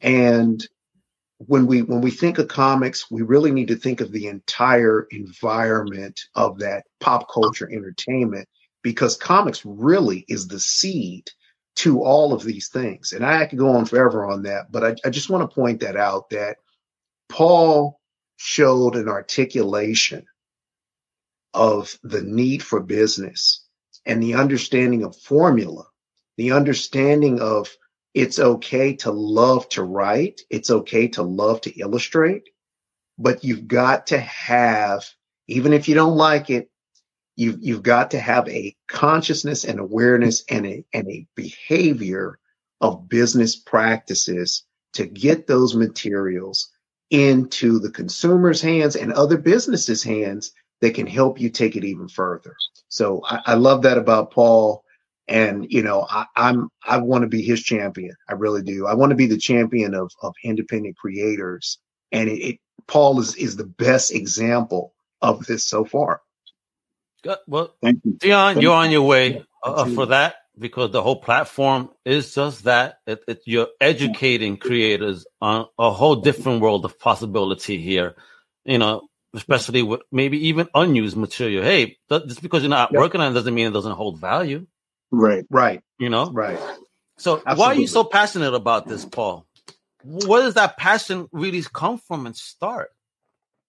And 0.00 0.66
when 1.38 1.66
we 1.66 1.82
when 1.82 2.00
we 2.00 2.10
think 2.10 2.38
of 2.38 2.48
comics 2.48 3.10
we 3.10 3.22
really 3.22 3.50
need 3.50 3.68
to 3.68 3.76
think 3.76 4.00
of 4.00 4.10
the 4.10 4.26
entire 4.26 5.06
environment 5.10 6.18
of 6.34 6.58
that 6.58 6.84
pop 7.00 7.30
culture 7.32 7.70
entertainment 7.70 8.48
because 8.82 9.16
comics 9.16 9.62
really 9.64 10.24
is 10.28 10.48
the 10.48 10.60
seed 10.60 11.28
to 11.74 12.02
all 12.02 12.32
of 12.32 12.42
these 12.42 12.68
things. 12.68 13.12
And 13.12 13.24
i 13.24 13.44
could 13.46 13.58
go 13.58 13.70
on 13.70 13.84
forever 13.84 14.24
on 14.24 14.42
that 14.42 14.72
but 14.72 14.84
i, 14.84 14.94
I 15.04 15.10
just 15.10 15.28
want 15.28 15.48
to 15.48 15.54
point 15.54 15.80
that 15.80 15.96
out 15.96 16.30
that 16.30 16.56
paul 17.28 18.00
showed 18.36 18.96
an 18.96 19.08
articulation 19.08 20.24
of 21.52 21.98
the 22.02 22.22
need 22.22 22.62
for 22.62 22.80
business 22.80 23.64
and 24.06 24.22
the 24.22 24.34
understanding 24.34 25.04
of 25.04 25.16
formula 25.16 25.84
the 26.36 26.52
understanding 26.52 27.40
of 27.40 27.68
it's 28.16 28.38
okay 28.38 28.94
to 28.96 29.10
love 29.10 29.68
to 29.68 29.82
write. 29.82 30.40
It's 30.48 30.70
okay 30.70 31.06
to 31.08 31.22
love 31.22 31.60
to 31.60 31.78
illustrate, 31.78 32.48
but 33.18 33.44
you've 33.44 33.68
got 33.68 34.06
to 34.06 34.18
have, 34.18 35.04
even 35.48 35.74
if 35.74 35.86
you 35.86 35.94
don't 35.94 36.16
like 36.16 36.48
it, 36.48 36.70
you've, 37.36 37.58
you've 37.60 37.82
got 37.82 38.10
to 38.12 38.18
have 38.18 38.48
a 38.48 38.74
consciousness 38.88 39.64
and 39.64 39.78
awareness 39.78 40.44
and 40.48 40.64
a, 40.66 40.82
and 40.94 41.06
a 41.10 41.26
behavior 41.34 42.38
of 42.80 43.06
business 43.06 43.54
practices 43.54 44.64
to 44.94 45.04
get 45.04 45.46
those 45.46 45.76
materials 45.76 46.70
into 47.10 47.78
the 47.78 47.90
consumer's 47.90 48.62
hands 48.62 48.96
and 48.96 49.12
other 49.12 49.36
businesses' 49.36 50.02
hands 50.02 50.52
that 50.80 50.94
can 50.94 51.06
help 51.06 51.38
you 51.38 51.50
take 51.50 51.76
it 51.76 51.84
even 51.84 52.08
further. 52.08 52.56
So 52.88 53.20
I, 53.28 53.42
I 53.48 53.54
love 53.56 53.82
that 53.82 53.98
about 53.98 54.30
Paul. 54.30 54.85
And 55.28 55.66
you 55.68 55.82
know, 55.82 56.06
I, 56.08 56.26
I'm 56.36 56.68
I 56.84 56.98
want 56.98 57.22
to 57.22 57.28
be 57.28 57.42
his 57.42 57.62
champion. 57.62 58.14
I 58.28 58.34
really 58.34 58.62
do. 58.62 58.86
I 58.86 58.94
want 58.94 59.10
to 59.10 59.16
be 59.16 59.26
the 59.26 59.38
champion 59.38 59.94
of 59.94 60.12
of 60.22 60.34
independent 60.44 60.96
creators. 60.96 61.78
And 62.12 62.28
it, 62.28 62.38
it 62.40 62.60
Paul 62.86 63.18
is 63.20 63.34
is 63.34 63.56
the 63.56 63.66
best 63.66 64.12
example 64.12 64.94
of 65.20 65.44
this 65.46 65.66
so 65.66 65.84
far. 65.84 66.20
Good. 67.22 67.38
Well, 67.48 67.74
Thank 67.82 68.04
you. 68.04 68.12
Dion, 68.12 68.54
Thank 68.54 68.62
you're 68.62 68.74
on 68.74 68.90
your 68.90 69.02
way 69.02 69.44
uh, 69.64 69.86
for 69.86 70.06
that 70.06 70.36
because 70.56 70.92
the 70.92 71.02
whole 71.02 71.20
platform 71.20 71.90
is 72.04 72.34
just 72.34 72.64
that. 72.64 73.00
It, 73.06 73.24
it, 73.26 73.42
you're 73.46 73.68
educating 73.80 74.56
creators 74.58 75.26
on 75.40 75.66
a 75.76 75.90
whole 75.90 76.16
different 76.16 76.60
world 76.60 76.84
of 76.84 77.00
possibility 77.00 77.78
here. 77.82 78.14
You 78.64 78.78
know, 78.78 79.08
especially 79.34 79.82
with 79.82 80.02
maybe 80.10 80.48
even 80.48 80.68
unused 80.74 81.16
material. 81.16 81.62
Hey, 81.62 81.98
just 82.08 82.42
because 82.42 82.62
you're 82.62 82.70
not 82.70 82.92
working 82.92 83.20
on 83.20 83.32
it 83.32 83.34
doesn't 83.34 83.54
mean 83.54 83.68
it 83.68 83.72
doesn't 83.72 83.92
hold 83.92 84.20
value. 84.20 84.66
Right. 85.10 85.44
Right. 85.50 85.82
You 85.98 86.10
know? 86.10 86.30
Right. 86.30 86.58
So 87.18 87.36
Absolutely. 87.36 87.60
why 87.60 87.66
are 87.66 87.80
you 87.80 87.86
so 87.86 88.04
passionate 88.04 88.54
about 88.54 88.88
this, 88.88 89.04
Paul? 89.04 89.46
Where 90.04 90.42
does 90.42 90.54
that 90.54 90.76
passion 90.76 91.28
really 91.32 91.64
come 91.72 91.98
from 91.98 92.26
and 92.26 92.36
start? 92.36 92.90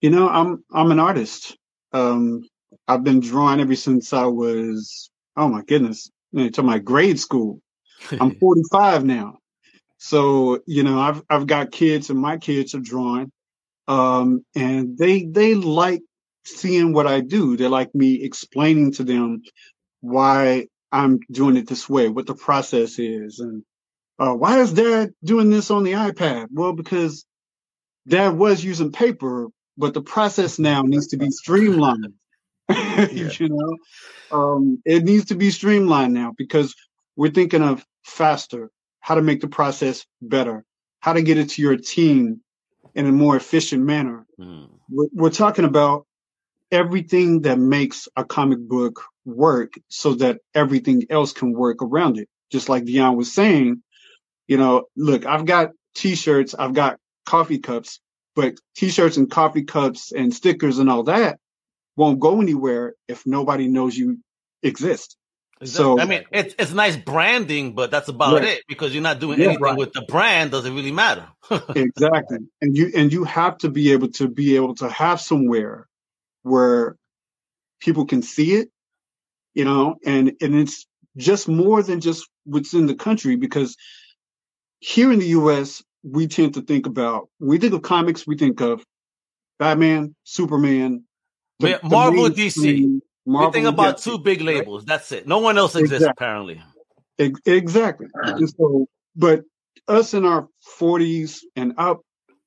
You 0.02 0.10
know, 0.10 0.28
I'm 0.30 0.64
I'm 0.72 0.92
an 0.92 1.00
artist. 1.00 1.58
Um, 1.94 2.44
I've 2.88 3.04
been 3.04 3.22
drawing 3.22 3.60
ever 3.60 3.76
since 3.76 4.14
I 4.14 4.26
was 4.26 5.10
oh 5.38 5.48
my 5.48 5.62
goodness, 5.62 6.12
to 6.36 6.64
my 6.64 6.80
grade 6.80 7.20
school. 7.20 7.62
I'm 8.20 8.36
45 8.40 9.06
now. 9.06 9.38
So, 9.98 10.60
you 10.68 10.84
know, 10.84 11.00
I've 11.00 11.22
I've 11.30 11.48
got 11.48 11.72
kids 11.72 12.10
and 12.10 12.20
my 12.20 12.38
kids 12.38 12.76
are 12.76 12.80
drawing. 12.80 13.32
Um, 13.88 14.46
and 14.56 14.98
they 14.98 15.24
they 15.24 15.56
like 15.56 16.02
seeing 16.46 16.94
what 16.94 17.08
I 17.08 17.22
do. 17.22 17.56
They 17.56 17.68
like 17.68 17.94
me 17.96 18.24
explaining 18.24 18.92
to 18.94 19.04
them 19.04 19.42
why 20.02 20.68
I'm 20.92 21.20
doing 21.32 21.58
it 21.58 21.68
this 21.68 21.90
way, 21.90 22.08
what 22.08 22.28
the 22.28 22.36
process 22.36 23.00
is, 23.00 23.40
and 23.40 23.64
uh, 24.20 24.34
why 24.34 24.60
is 24.62 24.74
Dad 24.74 25.12
doing 25.24 25.50
this 25.50 25.70
on 25.70 25.84
the 25.84 25.94
iPad? 25.94 26.48
Well, 26.52 26.74
because 26.74 27.26
Dad 28.08 28.38
was 28.38 28.64
using 28.64 28.92
paper, 28.92 29.48
but 29.78 29.94
the 29.94 30.02
process 30.02 30.58
now 30.58 30.82
needs 30.82 31.08
to 31.08 31.18
be 31.18 31.30
streamlined. 31.30 32.14
you 33.12 33.50
know, 33.50 33.78
um, 34.32 34.82
it 34.86 35.04
needs 35.04 35.26
to 35.26 35.36
be 35.36 35.52
streamlined 35.52 36.14
now 36.14 36.34
because 36.38 36.76
we're 37.16 37.32
thinking 37.32 37.62
of 37.62 37.86
faster, 38.04 38.72
how 39.00 39.16
to 39.16 39.22
make 39.22 39.42
the 39.42 39.48
process 39.48 40.06
better, 40.22 40.66
how 41.00 41.14
to 41.14 41.22
get 41.22 41.38
it 41.38 41.50
to 41.52 41.62
your 41.62 41.78
team 41.78 42.42
in 42.96 43.06
a 43.06 43.12
more 43.12 43.36
efficient 43.36 43.84
manner. 43.84 44.26
Mm. 44.40 44.70
We're, 44.90 45.08
we're 45.14 45.30
talking 45.30 45.66
about 45.66 46.07
everything 46.72 47.42
that 47.42 47.60
makes 47.60 48.08
a 48.16 48.26
comic 48.26 48.60
book 48.60 49.04
work 49.26 49.74
so 49.90 50.16
that 50.16 50.40
everything 50.54 51.06
else 51.10 51.34
can 51.34 51.54
work 51.54 51.82
around 51.82 52.18
it. 52.18 52.30
Just 52.52 52.70
like 52.70 52.86
Dion 52.86 53.18
was 53.18 53.34
saying, 53.34 53.84
you 54.48 54.58
know, 54.58 54.86
look, 54.96 55.26
I've 55.26 55.46
got 55.46 55.72
t-shirts, 55.96 56.56
I've 56.58 56.74
got 56.74 56.98
coffee 57.26 57.60
cups, 57.60 58.00
but 58.36 58.56
t-shirts 58.76 59.18
and 59.18 59.30
coffee 59.30 59.64
cups 59.64 60.12
and 60.12 60.34
stickers 60.34 60.80
and 60.80 60.90
all 60.90 61.04
that 61.04 61.40
won't 61.96 62.20
go 62.20 62.42
anywhere 62.42 62.94
if 63.08 63.26
nobody 63.26 63.68
knows 63.68 63.98
you 63.98 64.20
exist. 64.64 65.18
So 65.64 66.00
I 66.00 66.06
mean, 66.06 66.24
it's 66.32 66.54
it's 66.60 66.72
nice 66.72 66.96
branding, 66.96 67.74
but 67.74 67.90
that's 67.90 68.10
about 68.10 68.36
right. 68.36 68.44
it 68.44 68.64
because 68.68 68.94
you're 68.94 69.02
not 69.02 69.20
doing 69.20 69.40
yeah, 69.40 69.46
anything 69.46 69.64
right. 69.64 69.78
with 69.78 69.92
the 69.92 70.04
brand. 70.04 70.52
Doesn't 70.52 70.76
really 70.76 70.92
matter. 70.92 71.28
exactly, 71.76 72.38
and 72.62 72.78
you 72.78 72.92
and 72.96 73.12
you 73.12 73.24
have 73.24 73.58
to 73.60 73.70
be 73.70 73.92
able 73.94 74.10
to 74.10 74.28
be 74.28 74.56
able 74.56 74.76
to 74.76 74.88
have 74.88 75.20
somewhere 75.20 75.87
where 76.48 76.96
people 77.80 78.06
can 78.06 78.22
see 78.22 78.54
it 78.56 78.70
you 79.58 79.66
know, 79.66 79.96
and, 80.06 80.34
and 80.40 80.54
it's 80.54 80.86
just 81.18 81.48
more 81.48 81.82
than 81.82 82.00
just 82.00 82.30
what's 82.46 82.76
in 82.76 82.86
the 82.86 82.94
country 82.94 83.38
because 83.38 83.76
here 84.80 85.12
in 85.12 85.18
the 85.18 85.30
US, 85.30 85.84
we 86.04 86.28
tend 86.28 86.54
to 86.54 86.62
think 86.62 86.86
about, 86.86 87.30
we 87.40 87.58
think 87.58 87.74
of 87.74 87.82
comics, 87.82 88.28
we 88.28 88.38
think 88.38 88.62
of 88.62 88.86
Batman, 89.58 90.16
Superman, 90.26 91.06
the, 91.58 91.80
Marvel, 91.82 92.30
DC. 92.30 93.02
Marvel, 93.26 93.50
we 93.50 93.54
think 93.54 93.66
about 93.66 93.98
two 93.98 94.20
big 94.20 94.42
labels. 94.42 94.84
Right? 94.84 94.90
That's 94.90 95.12
it. 95.12 95.28
No 95.28 95.40
one 95.40 95.58
else 95.58 95.76
exists, 95.76 96.06
exactly. 96.06 96.12
apparently. 96.12 96.64
Exactly. 97.48 98.08
And 98.14 98.48
so, 98.48 98.86
but 99.16 99.42
us 99.88 100.14
in 100.14 100.24
our 100.24 100.48
40s 100.80 101.40
and 101.56 101.74
up 101.80 102.02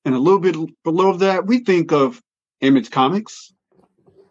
and 0.04 0.14
a 0.14 0.18
little 0.20 0.38
bit 0.38 0.54
below 0.84 1.16
that, 1.16 1.44
we 1.44 1.64
think 1.64 1.90
of 1.90 2.22
Image 2.60 2.92
Comics. 2.92 3.52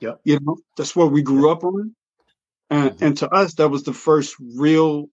Yep. 0.01 0.22
You 0.24 0.39
know, 0.41 0.58
that's 0.77 0.96
what 0.96 1.12
we 1.12 1.24
grew 1.24 1.51
up 1.51 1.63
on. 1.65 1.96
And, 2.70 2.94
Mm-hmm. 2.94 3.01
and 3.01 3.18
to 3.20 3.29
us, 3.29 3.56
that 3.56 3.70
was 3.70 3.84
the 3.84 3.94
first 3.94 4.36
real, 4.58 5.08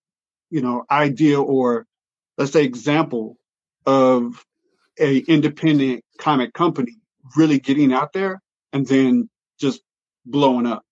you 0.51 0.63
know, 0.63 0.85
idea 0.91 1.41
or 1.41 1.87
let's 2.39 2.53
say 2.53 2.65
example 2.65 3.37
of 3.87 4.45
a 5.01 5.19
independent 5.19 6.05
comic 6.19 6.53
company 6.55 6.97
really 7.37 7.59
getting 7.61 7.93
out 7.93 8.13
there 8.13 8.41
and 8.73 8.87
then 8.87 9.29
just 9.61 9.81
blowing 10.27 10.67
up. 10.67 10.83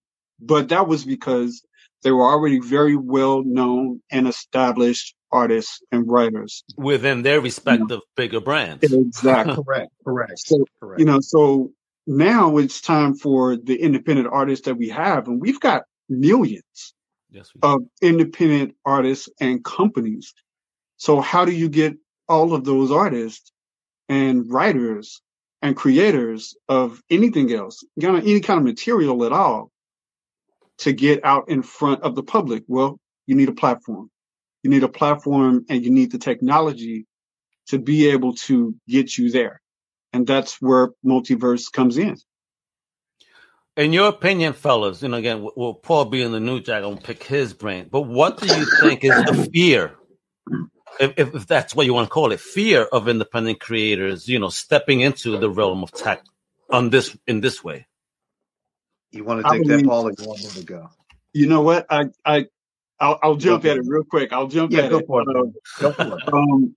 But 0.41 0.71
that 0.71 0.89
was 0.89 1.05
because 1.05 1.63
they 2.03 2.11
were 2.13 2.25
already 2.29 2.61
very 2.61 2.97
well 2.97 3.43
known 3.45 4.03
and 4.11 4.29
established 4.29 5.15
artists 5.33 5.81
and 5.93 6.09
writers. 6.11 6.65
within 6.77 7.23
their 7.23 7.41
respective 7.41 8.01
bigger 8.17 8.41
brands. 8.41 8.99
Exactly. 8.99 9.65
Correct. 9.65 9.93
Correct. 10.05 10.41
so, 10.45 10.67
Correct. 10.81 10.99
you 10.99 11.07
know, 11.07 11.21
so 11.21 11.73
now 12.07 12.59
it's 12.59 12.81
time 12.81 13.15
for 13.15 13.57
the 13.57 13.77
independent 13.77 14.29
artists 14.31 14.67
that 14.67 14.77
we 14.77 14.89
have, 14.89 15.29
and 15.29 15.41
we've 15.41 15.61
got 15.61 15.83
millions 16.09 16.95
Yes, 17.31 17.51
we 17.55 17.61
of 17.63 17.83
independent 18.03 18.75
artists 18.85 19.29
and 19.41 19.65
companies. 19.65 20.35
So 20.97 21.21
how 21.21 21.45
do 21.45 21.53
you 21.53 21.69
get 21.69 21.95
all 22.29 22.55
of 22.55 22.65
those 22.65 22.91
artists 22.91 23.53
and 24.09 24.51
writers 24.51 25.21
and 25.63 25.75
creators 25.75 26.55
of 26.69 27.03
anything 27.11 27.53
else, 27.53 27.83
kind 28.01 28.17
of 28.17 28.23
any 28.23 28.41
kind 28.41 28.59
of 28.59 28.65
material 28.65 29.25
at 29.25 29.33
all, 29.33 29.71
to 30.79 30.93
get 30.93 31.25
out 31.25 31.49
in 31.49 31.63
front 31.63 32.03
of 32.03 32.15
the 32.15 32.23
public? 32.23 32.65
Well, 32.69 33.01
you 33.27 33.35
need 33.35 33.49
a 33.49 33.55
platform. 33.55 34.11
You 34.63 34.71
need 34.71 34.83
a 34.83 34.89
platform 34.89 35.65
and 35.69 35.85
you 35.85 35.91
need 35.91 36.13
the 36.13 36.19
technology 36.19 37.07
to 37.69 37.79
be 37.79 38.09
able 38.11 38.35
to 38.35 38.75
get 38.89 39.17
you 39.17 39.31
there. 39.31 39.61
And 40.15 40.27
that's 40.27 40.63
where 40.63 40.91
multiverse 41.05 41.71
comes 41.73 41.99
in. 41.99 42.17
In 43.77 43.93
your 43.93 44.09
opinion, 44.09 44.53
fellas, 44.53 45.03
you 45.03 45.09
know, 45.09 45.17
again, 45.17 45.39
w- 45.39 45.53
will 45.57 45.75
Paul 45.75 46.05
be 46.05 46.23
in 46.23 46.31
the 46.31 46.39
new 46.39 46.61
jack? 46.61 46.85
I'll 46.85 46.97
pick 46.97 47.25
his 47.25 47.53
brain. 47.53 47.89
But 47.91 48.03
what 48.03 48.39
do 48.39 48.47
you 48.49 48.65
think 48.65 49.03
is 49.03 49.25
the 49.25 49.35
fear, 49.35 49.97
if, 51.01 51.15
if, 51.17 51.35
if 51.35 51.47
that's 51.49 51.75
what 51.75 51.85
you 51.85 51.93
want 51.93 52.07
to 52.09 52.13
call 52.13 52.31
it, 52.31 52.39
fear 52.39 52.85
of 52.85 53.09
independent 53.09 53.59
creators, 53.59 54.29
you 54.29 54.39
know, 54.39 54.49
stepping 54.51 55.01
into 55.01 55.37
the 55.37 55.51
realm 55.51 55.83
of 55.83 55.91
tech 55.91 56.23
on 56.71 56.91
this 56.91 57.17
in 57.27 57.41
this 57.41 57.65
way? 57.65 57.87
you 59.11 59.25
want 59.25 59.41
to 59.43 59.49
I 59.49 59.59
take 59.59 59.67
that, 59.67 59.69
believe- 59.69 59.87
Paul, 59.87 60.07
or 60.07 60.13
you 60.13 60.49
to 60.51 60.63
go? 60.65 60.91
You 61.33 61.49
know 61.49 61.63
what? 61.63 61.87
I, 61.91 62.07
I, 62.25 62.47
I'll, 63.01 63.19
I'll 63.25 63.37
jump 63.37 63.65
Go 63.65 63.71
at 63.71 63.77
it 63.79 63.81
it. 63.81 63.87
real 63.89 64.05
quick. 64.05 64.33
I'll 64.33 64.47
jump 64.47 64.73
Yeah, 64.73 64.83
at 64.83 64.91
go 64.91 64.99
it. 64.99 65.07
for 65.09 65.23
it. 65.23 65.27
Go 65.81 65.93
for 65.93 66.19
it. 66.19 66.33
um, 66.33 66.77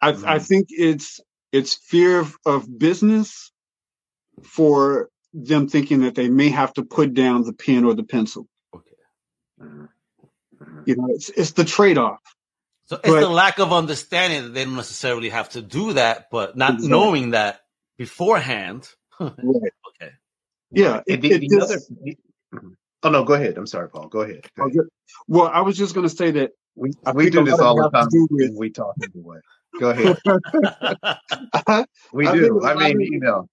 I, 0.00 0.08
I 0.10 0.12
Mhm. 0.40 0.48
think 0.48 0.66
it's 0.70 1.20
it's 1.52 1.74
fear 1.74 2.20
of, 2.20 2.36
of 2.46 2.78
business 2.78 3.52
for 4.42 5.08
them 5.34 5.68
thinking 5.68 6.00
that 6.02 6.14
they 6.14 6.28
may 6.28 6.48
have 6.48 6.72
to 6.74 6.82
put 6.84 7.14
down 7.14 7.42
the 7.42 7.52
pen 7.52 7.84
or 7.84 7.94
the 7.94 8.02
pencil. 8.04 8.46
Okay. 8.74 8.90
You 10.86 10.96
know, 10.96 11.08
it's 11.10 11.28
it's 11.30 11.52
the 11.52 11.64
trade 11.64 11.98
off. 11.98 12.20
So 12.86 12.96
it's 12.96 13.08
But- 13.08 13.20
the 13.20 13.28
lack 13.28 13.58
of 13.58 13.72
understanding 13.72 14.42
that 14.42 14.48
they 14.54 14.64
don't 14.64 14.76
necessarily 14.76 15.28
have 15.30 15.50
to 15.50 15.62
do 15.62 15.94
that, 15.94 16.26
but 16.30 16.56
not 16.56 16.74
Exactly. 16.74 16.88
knowing 16.90 17.30
that 17.30 17.60
beforehand. 17.98 18.88
Right. 19.20 19.72
Okay. 20.02 20.12
Yeah. 20.72 20.96
And 20.96 21.02
It, 21.06 21.20
the, 21.20 21.30
it 21.32 21.40
the 21.40 21.48
just- 21.48 21.62
other, 21.70 21.80
the- 22.04 22.16
Mhm. 22.54 22.74
oh 23.04 23.10
no, 23.10 23.24
go 23.24 23.34
ahead. 23.34 23.56
I'm 23.56 23.66
sorry, 23.66 23.88
Paul. 23.88 24.08
Go 24.08 24.20
ahead. 24.22 24.46
Go 24.56 24.64
ahead. 24.66 24.80
well, 25.28 25.46
I 25.46 25.60
was 25.60 25.76
just 25.78 25.94
going 25.94 26.06
to 26.08 26.14
say 26.14 26.32
that 26.32 26.50
We 26.74 26.92
I 27.06 27.12
we 27.12 27.30
do 27.30 27.44
this 27.44 27.58
all 27.60 27.76
the 27.76 27.86
of 27.86 27.94
it 27.94 27.96
has 27.96 28.06
time 28.08 28.26
with- 28.30 28.50
when 28.50 28.56
we 28.56 28.70
talk 28.70 28.94
anyway. 29.02 29.38
Go 29.78 29.90
ahead. 29.90 30.18
We 32.12 32.26
do. 32.26 32.62
I, 32.62 32.74
lot 32.74 32.94
mean, 32.94 33.12
you 33.12 33.20
know. 33.20 33.48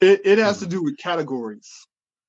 it, 0.00 0.20
it 0.24 0.38
has 0.38 0.60
to 0.60 0.66
do 0.66 0.82
with 0.82 0.96
categories, 0.98 1.68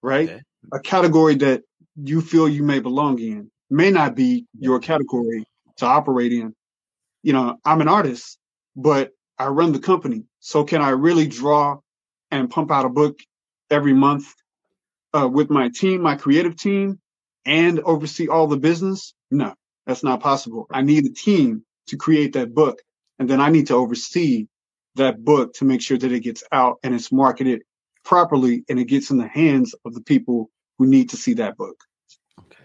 right? 0.01 0.29
Okay. 0.29 0.41
A 0.73 0.79
category 0.79 1.35
that 1.35 1.61
you 1.95 2.21
feel 2.21 2.49
you 2.49 2.63
may 2.63 2.79
belong 2.79 3.19
in 3.19 3.51
may 3.69 3.91
not 3.91 4.15
be 4.15 4.45
your 4.59 4.79
category 4.79 5.45
to 5.77 5.85
operate 5.85 6.31
in. 6.31 6.55
You 7.21 7.33
know, 7.33 7.57
I'm 7.63 7.81
an 7.81 7.87
artist, 7.87 8.39
but 8.75 9.11
I 9.37 9.47
run 9.47 9.73
the 9.73 9.79
company. 9.79 10.23
So 10.39 10.63
can 10.63 10.81
I 10.81 10.89
really 10.89 11.27
draw 11.27 11.79
and 12.31 12.49
pump 12.49 12.71
out 12.71 12.85
a 12.85 12.89
book 12.89 13.19
every 13.69 13.93
month 13.93 14.25
uh, 15.13 15.27
with 15.27 15.49
my 15.49 15.69
team, 15.69 16.01
my 16.01 16.15
creative 16.15 16.55
team, 16.55 16.99
and 17.45 17.79
oversee 17.79 18.27
all 18.27 18.47
the 18.47 18.57
business? 18.57 19.13
No, 19.29 19.53
that's 19.85 20.03
not 20.03 20.21
possible. 20.21 20.67
I 20.71 20.81
need 20.81 21.05
a 21.05 21.13
team 21.13 21.63
to 21.87 21.97
create 21.97 22.33
that 22.33 22.53
book. 22.53 22.79
And 23.19 23.29
then 23.29 23.41
I 23.41 23.49
need 23.49 23.67
to 23.67 23.75
oversee 23.75 24.47
that 24.95 25.23
book 25.23 25.53
to 25.55 25.65
make 25.65 25.81
sure 25.81 25.97
that 25.97 26.11
it 26.11 26.21
gets 26.21 26.43
out 26.51 26.79
and 26.83 26.93
it's 26.93 27.11
marketed 27.11 27.63
properly 28.03 28.63
and 28.69 28.79
it 28.79 28.85
gets 28.85 29.09
in 29.09 29.17
the 29.17 29.27
hands 29.27 29.75
of 29.85 29.93
the 29.93 30.01
people 30.01 30.49
who 30.77 30.87
need 30.87 31.09
to 31.09 31.17
see 31.17 31.33
that 31.35 31.57
book. 31.57 31.77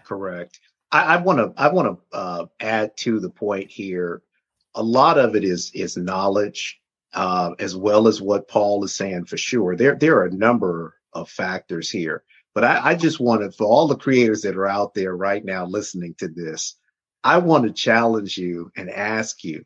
Correct. 0.05 0.59
I 0.93 1.19
want 1.19 1.39
to 1.39 1.53
I 1.61 1.73
want 1.73 2.01
to 2.11 2.17
uh, 2.17 2.47
add 2.59 2.97
to 2.99 3.21
the 3.21 3.31
point 3.31 3.71
here. 3.71 4.23
A 4.75 4.83
lot 4.83 5.19
of 5.19 5.37
it 5.37 5.45
is 5.45 5.71
is 5.73 5.97
knowledge, 5.97 6.81
uh, 7.15 7.53
as 7.59 7.77
well 7.77 8.09
as 8.09 8.21
what 8.21 8.49
Paul 8.49 8.83
is 8.85 8.95
saying 8.95 9.27
for 9.27 9.37
sure. 9.37 9.77
There 9.77 9.95
there 9.95 10.17
are 10.19 10.27
a 10.27 10.35
number 10.35 10.97
of 11.13 11.31
factors 11.31 11.91
here, 11.91 12.25
but 12.55 12.65
I, 12.65 12.91
I 12.91 12.95
just 12.97 13.21
wanted 13.21 13.55
for 13.55 13.67
all 13.67 13.87
the 13.87 13.97
creators 13.97 14.43
that 14.43 14.57
are 14.57 14.67
out 14.67 14.95
there 14.95 15.17
right 15.17 15.45
now 15.45 15.65
listening 15.65 16.15
to 16.19 16.29
this, 16.29 16.77
I 17.23 17.39
want 17.39 17.67
to 17.67 17.73
challenge 17.73 18.37
you 18.37 18.73
and 18.77 18.91
ask 18.91 19.45
you. 19.45 19.65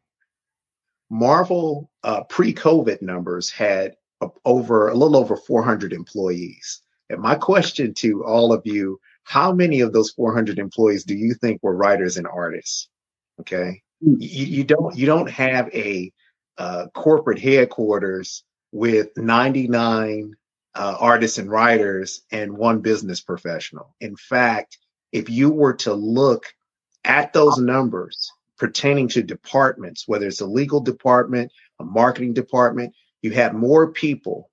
Marvel 1.15 1.89
uh, 2.03 2.25
pre-COVID 2.25 3.01
numbers 3.01 3.49
had 3.49 3.95
a- 4.21 4.29
over 4.45 4.89
a 4.89 4.95
little 4.95 5.17
over 5.17 5.37
400 5.37 5.93
employees, 5.93 6.83
and 7.09 7.21
my 7.21 7.37
question 7.37 7.95
to 7.95 8.25
all 8.25 8.53
of 8.53 8.63
you 8.65 8.99
how 9.23 9.53
many 9.53 9.81
of 9.81 9.93
those 9.93 10.11
400 10.11 10.59
employees 10.59 11.05
do 11.05 11.15
you 11.15 11.35
think 11.35 11.63
were 11.63 11.77
writers 11.77 12.17
and 12.17 12.27
artists? 12.27 12.89
Okay? 13.41 13.81
Hmm. 14.03 14.17
you, 14.19 14.47
you 14.47 14.65
don't 14.65 14.97
you 14.97 15.07
don't 15.07 15.31
have 15.31 15.69
a 15.73 16.13
uh, 16.59 16.87
corporate 16.95 17.39
headquarters 17.39 18.43
with 18.73 19.17
99 19.17 20.35
uh, 20.75 20.97
artists 20.99 21.39
and 21.39 21.49
writers 21.49 22.23
and 22.33 22.57
one 22.57 22.81
business 22.81 23.21
professional. 23.21 23.95
In 24.01 24.17
fact 24.17 24.79
if 25.13 25.31
you 25.31 25.49
were 25.49 25.75
to 25.75 25.95
look 25.95 26.53
at 27.05 27.33
those 27.33 27.59
numbers 27.59 28.33
pertaining 28.59 29.09
to 29.09 29.23
departments 29.23 30.07
whether 30.07 30.27
it's 30.27 30.41
a 30.41 30.47
legal 30.47 30.81
department 30.81 31.51
a 31.81 31.85
marketing 31.85 32.33
department 32.33 32.95
you 33.23 33.31
have 33.31 33.55
more 33.55 33.93
people 33.93 34.51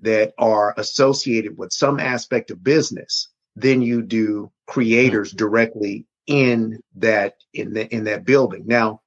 that 0.00 0.34
are 0.38 0.74
associated 0.76 1.56
with 1.56 1.72
some 1.72 1.98
aspect 1.98 2.50
of 2.50 2.62
business 2.62 3.28
than 3.56 3.82
you 3.82 4.02
do 4.02 4.50
creators 4.66 5.32
directly 5.32 6.06
in 6.26 6.80
that 6.96 7.34
in 7.52 7.72
the 7.72 7.92
in 7.94 8.04
that 8.04 8.24
building. 8.24 8.64
Now, 8.66 9.00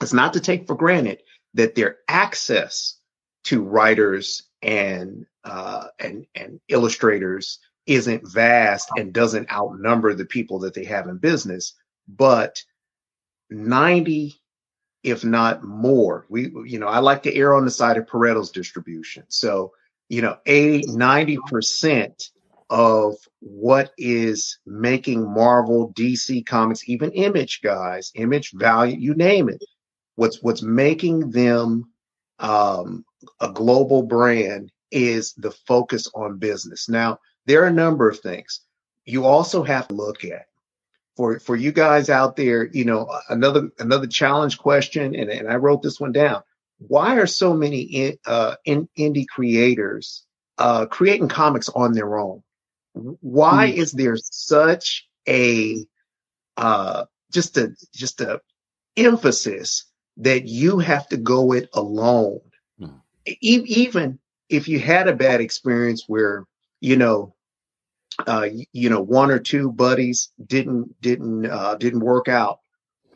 it's 0.00 0.12
not 0.12 0.34
to 0.34 0.40
take 0.40 0.66
for 0.66 0.74
granted 0.74 1.22
that 1.54 1.74
their 1.74 1.96
access 2.08 2.98
to 3.44 3.62
writers 3.62 4.42
and 4.62 5.26
uh, 5.44 5.86
and 5.98 6.26
and 6.34 6.60
illustrators 6.68 7.58
isn't 7.86 8.30
vast 8.30 8.90
and 8.96 9.14
doesn't 9.14 9.50
outnumber 9.50 10.12
the 10.12 10.26
people 10.26 10.58
that 10.60 10.74
they 10.74 10.84
have 10.84 11.08
in 11.08 11.16
business, 11.16 11.74
but 12.06 12.62
90 13.50 14.40
if 15.02 15.24
not 15.24 15.62
more 15.62 16.26
we 16.28 16.50
you 16.64 16.78
know 16.78 16.88
i 16.88 16.98
like 16.98 17.22
to 17.22 17.34
err 17.34 17.54
on 17.54 17.64
the 17.64 17.70
side 17.70 17.96
of 17.96 18.06
pareto's 18.06 18.50
distribution 18.50 19.24
so 19.28 19.72
you 20.08 20.22
know 20.22 20.36
80 20.46 20.88
90% 20.88 22.30
of 22.70 23.16
what 23.40 23.92
is 23.96 24.58
making 24.66 25.26
Marvel, 25.32 25.92
DC 25.94 26.44
Comics, 26.44 26.88
even 26.88 27.10
Image 27.12 27.60
guys, 27.62 28.12
Image 28.14 28.52
Value, 28.52 28.96
you 28.98 29.14
name 29.14 29.48
it. 29.48 29.64
What's 30.16 30.42
what's 30.42 30.62
making 30.62 31.30
them 31.30 31.90
um, 32.38 33.04
a 33.40 33.50
global 33.50 34.02
brand 34.02 34.70
is 34.90 35.32
the 35.34 35.50
focus 35.50 36.08
on 36.14 36.38
business. 36.38 36.88
Now, 36.88 37.20
there 37.46 37.62
are 37.62 37.68
a 37.68 37.72
number 37.72 38.08
of 38.08 38.20
things 38.20 38.60
you 39.04 39.24
also 39.24 39.62
have 39.62 39.88
to 39.88 39.94
look 39.94 40.24
at. 40.24 40.46
For 41.18 41.40
for 41.40 41.56
you 41.56 41.72
guys 41.72 42.10
out 42.10 42.36
there, 42.36 42.68
you 42.68 42.86
know, 42.86 43.10
another 43.28 43.70
another 43.80 44.06
challenge 44.06 44.58
question, 44.58 45.16
and, 45.16 45.30
and 45.30 45.48
I 45.50 45.56
wrote 45.56 45.82
this 45.82 46.00
one 46.00 46.12
down. 46.12 46.44
Why 46.78 47.18
are 47.18 47.26
so 47.26 47.54
many 47.54 47.80
in, 47.82 48.18
uh, 48.26 48.54
in, 48.64 48.88
indie 48.96 49.26
creators 49.26 50.24
uh, 50.58 50.86
creating 50.86 51.28
comics 51.28 51.68
on 51.70 51.92
their 51.92 52.18
own? 52.18 52.42
why 53.20 53.66
is 53.66 53.92
there 53.92 54.16
such 54.16 55.08
a 55.28 55.84
uh 56.56 57.04
just 57.32 57.56
a 57.58 57.74
just 57.94 58.20
a 58.20 58.40
emphasis 58.96 59.86
that 60.16 60.46
you 60.46 60.78
have 60.78 61.08
to 61.08 61.16
go 61.16 61.52
it 61.52 61.68
alone 61.74 62.40
Hmm. 62.78 62.98
e- 63.26 63.36
even 63.40 64.18
if 64.48 64.68
you 64.68 64.80
had 64.80 65.08
a 65.08 65.14
bad 65.16 65.40
experience 65.40 66.04
where 66.08 66.44
you 66.80 66.96
know 66.96 67.34
uh 68.26 68.48
you 68.72 68.90
know 68.90 69.00
one 69.00 69.30
or 69.30 69.38
two 69.38 69.70
buddies 69.70 70.30
didn't 70.44 71.00
didn't 71.00 71.46
uh 71.46 71.74
didn't 71.76 72.00
work 72.00 72.28
out 72.28 72.60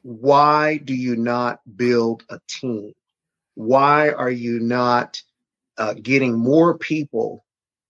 why 0.02 0.78
do 0.78 0.94
you 0.94 1.16
not 1.16 1.60
build 1.76 2.24
a 2.28 2.40
team? 2.48 2.92
Why 3.54 4.10
are 4.10 4.30
you 4.30 4.58
not 4.58 5.22
uh, 5.78 5.94
getting 5.94 6.36
more 6.36 6.76
people 6.76 7.44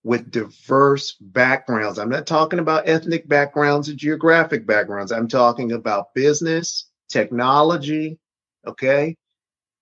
with 0.04 0.30
diverse 0.30 1.16
backgrounds? 1.20 1.98
I'm 1.98 2.10
not 2.10 2.26
talking 2.26 2.58
about 2.58 2.88
ethnic 2.88 3.28
backgrounds 3.28 3.88
or 3.88 3.94
geographic 3.94 4.66
backgrounds. 4.66 5.12
I'm 5.12 5.28
talking 5.28 5.72
about 5.72 6.14
business, 6.14 6.88
technology. 7.08 8.18
Okay. 8.66 9.16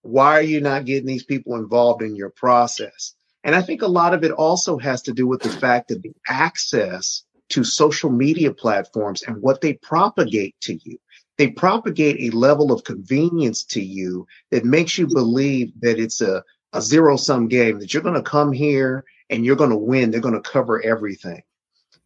Why 0.02 0.38
are 0.38 0.42
you 0.42 0.60
not 0.60 0.84
getting 0.84 1.06
these 1.06 1.24
people 1.24 1.56
involved 1.56 2.02
in 2.02 2.14
your 2.14 2.30
process? 2.30 3.14
And 3.44 3.54
I 3.54 3.62
think 3.62 3.82
a 3.82 3.88
lot 3.88 4.14
of 4.14 4.22
it 4.22 4.32
also 4.32 4.78
has 4.78 5.02
to 5.02 5.12
do 5.12 5.26
with 5.26 5.42
the 5.42 5.48
fact 5.48 5.88
that 5.88 6.02
the 6.02 6.12
access 6.28 7.24
to 7.50 7.64
social 7.64 8.10
media 8.10 8.52
platforms 8.52 9.22
and 9.22 9.40
what 9.42 9.60
they 9.60 9.74
propagate 9.74 10.54
to 10.62 10.78
you. 10.84 10.98
They 11.36 11.48
propagate 11.48 12.20
a 12.20 12.36
level 12.36 12.70
of 12.70 12.84
convenience 12.84 13.64
to 13.64 13.82
you 13.82 14.26
that 14.50 14.64
makes 14.64 14.98
you 14.98 15.06
believe 15.06 15.72
that 15.80 15.98
it's 15.98 16.20
a, 16.20 16.44
a 16.72 16.82
zero 16.82 17.16
sum 17.16 17.48
game, 17.48 17.80
that 17.80 17.92
you're 17.92 18.02
going 18.02 18.14
to 18.14 18.22
come 18.22 18.52
here 18.52 19.04
and 19.30 19.44
you're 19.44 19.56
going 19.56 19.70
to 19.70 19.76
win. 19.76 20.10
They're 20.10 20.20
going 20.20 20.40
to 20.40 20.40
cover 20.40 20.82
everything. 20.82 21.42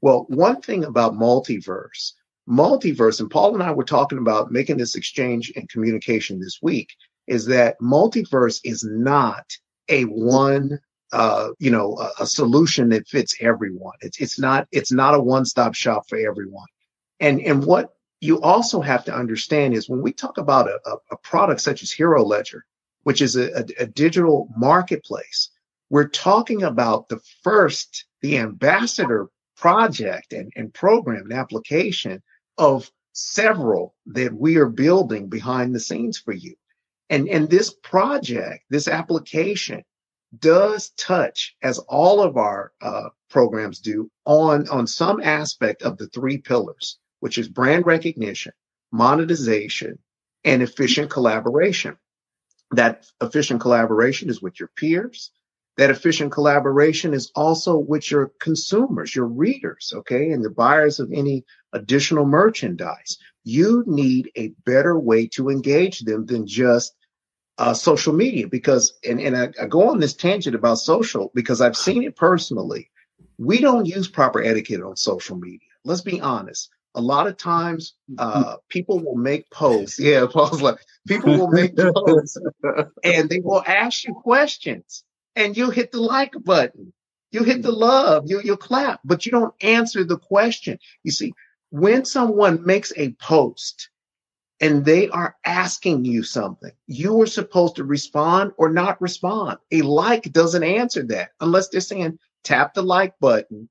Well, 0.00 0.26
one 0.28 0.60
thing 0.60 0.84
about 0.84 1.14
multiverse, 1.14 2.12
multiverse, 2.48 3.20
and 3.20 3.30
Paul 3.30 3.54
and 3.54 3.62
I 3.62 3.72
were 3.72 3.84
talking 3.84 4.18
about 4.18 4.52
making 4.52 4.76
this 4.76 4.94
exchange 4.94 5.52
and 5.56 5.68
communication 5.68 6.40
this 6.40 6.60
week, 6.62 6.94
is 7.26 7.46
that 7.46 7.80
multiverse 7.80 8.60
is 8.64 8.84
not 8.84 9.50
a 9.88 10.02
one 10.04 10.78
uh, 11.14 11.50
you 11.60 11.70
know, 11.70 11.96
a, 11.98 12.24
a, 12.24 12.26
solution 12.26 12.88
that 12.88 13.06
fits 13.06 13.36
everyone. 13.40 13.94
It's 14.00 14.20
it's 14.20 14.36
not 14.36 14.66
it's 14.72 14.90
not 14.90 15.14
a 15.14 15.20
one 15.20 15.44
stop 15.44 15.74
shop 15.74 16.08
for 16.08 16.18
everyone. 16.18 16.66
And 17.20 17.40
and 17.40 17.64
what 17.64 17.94
you 18.20 18.40
also 18.40 18.80
have 18.80 19.04
to 19.04 19.14
understand 19.14 19.74
is 19.74 19.88
when 19.88 20.02
we 20.02 20.12
talk 20.12 20.38
about 20.38 20.66
a, 20.66 20.80
a, 20.84 20.96
a 21.12 21.16
product 21.18 21.60
such 21.60 21.84
as 21.84 21.92
Hero 21.92 22.24
Ledger, 22.24 22.64
which 23.04 23.22
is 23.22 23.36
a, 23.36 23.64
a 23.78 23.86
digital 23.86 24.48
marketplace, 24.56 25.50
we're 25.88 26.08
talking 26.08 26.64
about 26.64 27.08
the 27.08 27.20
first, 27.44 28.06
the 28.20 28.38
ambassador 28.38 29.28
project 29.56 30.32
and, 30.32 30.52
and 30.56 30.74
program 30.74 31.30
and 31.30 31.32
application 31.32 32.20
of 32.58 32.90
several 33.12 33.94
that 34.06 34.34
we 34.34 34.56
are 34.56 34.68
building 34.68 35.28
behind 35.28 35.72
the 35.72 35.80
scenes 35.80 36.18
for 36.18 36.32
you. 36.32 36.56
And, 37.08 37.28
and 37.28 37.48
this 37.48 37.72
project, 37.72 38.64
this 38.68 38.88
application 38.88 39.84
does 40.38 40.90
touch, 40.90 41.56
as 41.62 41.78
all 41.78 42.22
of 42.22 42.36
our 42.36 42.72
uh, 42.80 43.08
programs 43.30 43.80
do, 43.80 44.10
on, 44.24 44.68
on 44.68 44.86
some 44.86 45.20
aspect 45.20 45.82
of 45.82 45.98
the 45.98 46.08
three 46.08 46.38
pillars, 46.38 46.98
which 47.20 47.38
is 47.38 47.48
brand 47.48 47.86
recognition, 47.86 48.52
monetization, 48.92 49.98
and 50.44 50.62
efficient 50.62 51.10
collaboration. 51.10 51.96
That 52.70 53.06
efficient 53.20 53.60
collaboration 53.60 54.30
is 54.30 54.42
with 54.42 54.58
your 54.58 54.70
peers. 54.76 55.30
That 55.76 55.90
efficient 55.90 56.30
collaboration 56.30 57.14
is 57.14 57.32
also 57.34 57.76
with 57.76 58.08
your 58.10 58.30
consumers, 58.40 59.14
your 59.14 59.26
readers, 59.26 59.92
okay, 59.96 60.30
and 60.30 60.44
the 60.44 60.50
buyers 60.50 61.00
of 61.00 61.10
any 61.12 61.44
additional 61.72 62.24
merchandise. 62.24 63.18
You 63.42 63.84
need 63.86 64.30
a 64.36 64.54
better 64.64 64.98
way 64.98 65.26
to 65.28 65.50
engage 65.50 66.00
them 66.00 66.26
than 66.26 66.46
just 66.46 66.94
uh, 67.58 67.74
social 67.74 68.12
media 68.12 68.48
because, 68.48 68.98
and, 69.08 69.20
and 69.20 69.36
I, 69.36 69.48
I 69.62 69.66
go 69.66 69.88
on 69.90 70.00
this 70.00 70.14
tangent 70.14 70.54
about 70.54 70.76
social 70.76 71.30
because 71.34 71.60
I've 71.60 71.76
seen 71.76 72.02
it 72.02 72.16
personally. 72.16 72.90
We 73.38 73.60
don't 73.60 73.86
use 73.86 74.08
proper 74.08 74.42
etiquette 74.42 74.82
on 74.82 74.96
social 74.96 75.36
media. 75.36 75.68
Let's 75.84 76.00
be 76.00 76.20
honest. 76.20 76.70
A 76.96 77.00
lot 77.00 77.26
of 77.26 77.36
times, 77.36 77.94
uh, 78.18 78.56
people 78.68 79.00
will 79.00 79.16
make 79.16 79.50
posts. 79.50 79.98
Yeah, 79.98 80.26
Paul's 80.32 80.62
like, 80.62 80.78
people 81.08 81.36
will 81.36 81.50
make 81.50 81.76
posts 81.76 82.38
and 83.02 83.28
they 83.28 83.40
will 83.40 83.62
ask 83.66 84.04
you 84.04 84.14
questions 84.14 85.04
and 85.34 85.56
you'll 85.56 85.70
hit 85.70 85.92
the 85.92 86.00
like 86.00 86.32
button. 86.44 86.92
You 87.32 87.42
hit 87.42 87.62
the 87.62 87.72
love, 87.72 88.24
you, 88.26 88.40
you'll 88.44 88.56
clap, 88.56 89.00
but 89.04 89.26
you 89.26 89.32
don't 89.32 89.54
answer 89.60 90.04
the 90.04 90.18
question. 90.18 90.78
You 91.02 91.10
see, 91.10 91.32
when 91.70 92.04
someone 92.04 92.64
makes 92.64 92.92
a 92.96 93.12
post 93.14 93.88
and 94.60 94.84
they 94.84 95.08
are 95.08 95.36
asking 95.44 96.04
you 96.04 96.22
something. 96.22 96.70
You 96.86 97.20
are 97.22 97.26
supposed 97.26 97.76
to 97.76 97.84
respond 97.84 98.52
or 98.56 98.70
not 98.70 99.00
respond. 99.00 99.58
A 99.72 99.82
like 99.82 100.32
doesn't 100.32 100.62
answer 100.62 101.02
that 101.08 101.30
unless 101.40 101.68
they're 101.68 101.80
saying 101.80 102.18
tap 102.44 102.74
the 102.74 102.82
like 102.82 103.18
button 103.20 103.68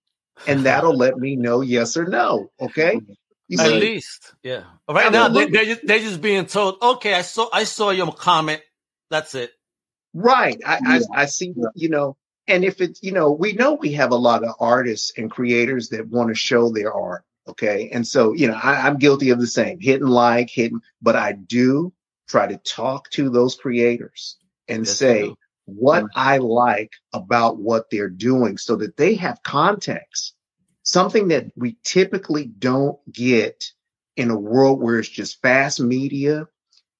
and 0.48 0.60
that'll 0.65 0.96
let 0.96 1.17
me 1.17 1.36
know 1.36 1.62
yes 1.62 1.98
or 1.98 2.06
no. 2.06 2.52
Okay. 2.60 3.00
You 3.48 3.60
At 3.60 3.67
see, 3.67 3.80
least, 3.80 4.34
yeah. 4.41 4.63
Right 4.89 5.12
now, 5.12 5.28
they, 5.28 5.48
they're, 5.48 5.65
just, 5.65 5.86
they're 5.86 6.00
just 6.00 6.22
being 6.22 6.46
told, 6.46 6.82
okay, 6.82 7.13
I 7.13 7.22
saw 7.22 7.50
I 7.52 7.65
saw 7.65 7.89
your 7.89 8.12
comment. 8.12 8.62
That's 9.10 9.36
it. 9.36 9.52
Right. 10.13 10.58
I, 10.65 10.80
yeah. 10.82 11.00
I, 11.13 11.22
I 11.22 11.26
see. 11.26 11.54
You 11.76 11.89
know, 11.89 12.17
and 12.48 12.63
if 12.63 12.82
it's 12.82 13.04
you 13.04 13.12
know, 13.12 13.32
we 13.32 13.54
know 13.54 13.74
we 13.74 13.93
have 13.93 14.12
a 14.12 14.15
lot 14.15 14.43
of 14.43 14.56
artists 14.60 15.12
and 15.17 15.30
creators 15.30 15.89
that 15.89 16.08
want 16.08 16.30
to 16.30 16.36
show 16.36 16.72
their 16.72 16.93
art. 16.93 17.24
Okay. 17.48 17.90
And 17.92 18.08
so, 18.08 18.34
you 18.34 18.48
know, 18.48 18.60
I, 18.62 18.88
am 18.88 18.98
guilty 18.98 19.32
of 19.32 19.40
the 19.40 19.48
same. 19.48 19.80
Hitting 19.80 20.08
like, 20.08 20.50
hitting, 20.50 20.82
but 21.02 21.16
I 21.16 21.34
do 21.34 21.94
try 22.28 22.48
to 22.48 22.58
talk 22.58 23.10
to 23.12 23.30
those 23.30 23.56
creators 23.56 24.38
and 24.68 24.86
yes, 24.86 24.98
say 24.98 25.34
what 25.66 26.04
mm-hmm. 26.04 26.20
I 26.20 26.38
like 26.38 26.92
about 27.12 27.58
what 27.58 27.90
they're 27.90 28.10
doing 28.10 28.58
so 28.58 28.78
that 28.78 28.98
they 28.98 29.16
have 29.16 29.44
context, 29.44 30.36
something 30.84 31.30
that 31.30 31.48
we 31.56 31.78
typically 31.84 32.46
don't 32.46 33.00
get 33.12 33.66
in 34.16 34.30
a 34.30 34.40
world 34.40 34.82
where 34.82 35.00
it's 35.00 35.10
just 35.10 35.42
fast 35.42 35.80
media 35.80 36.48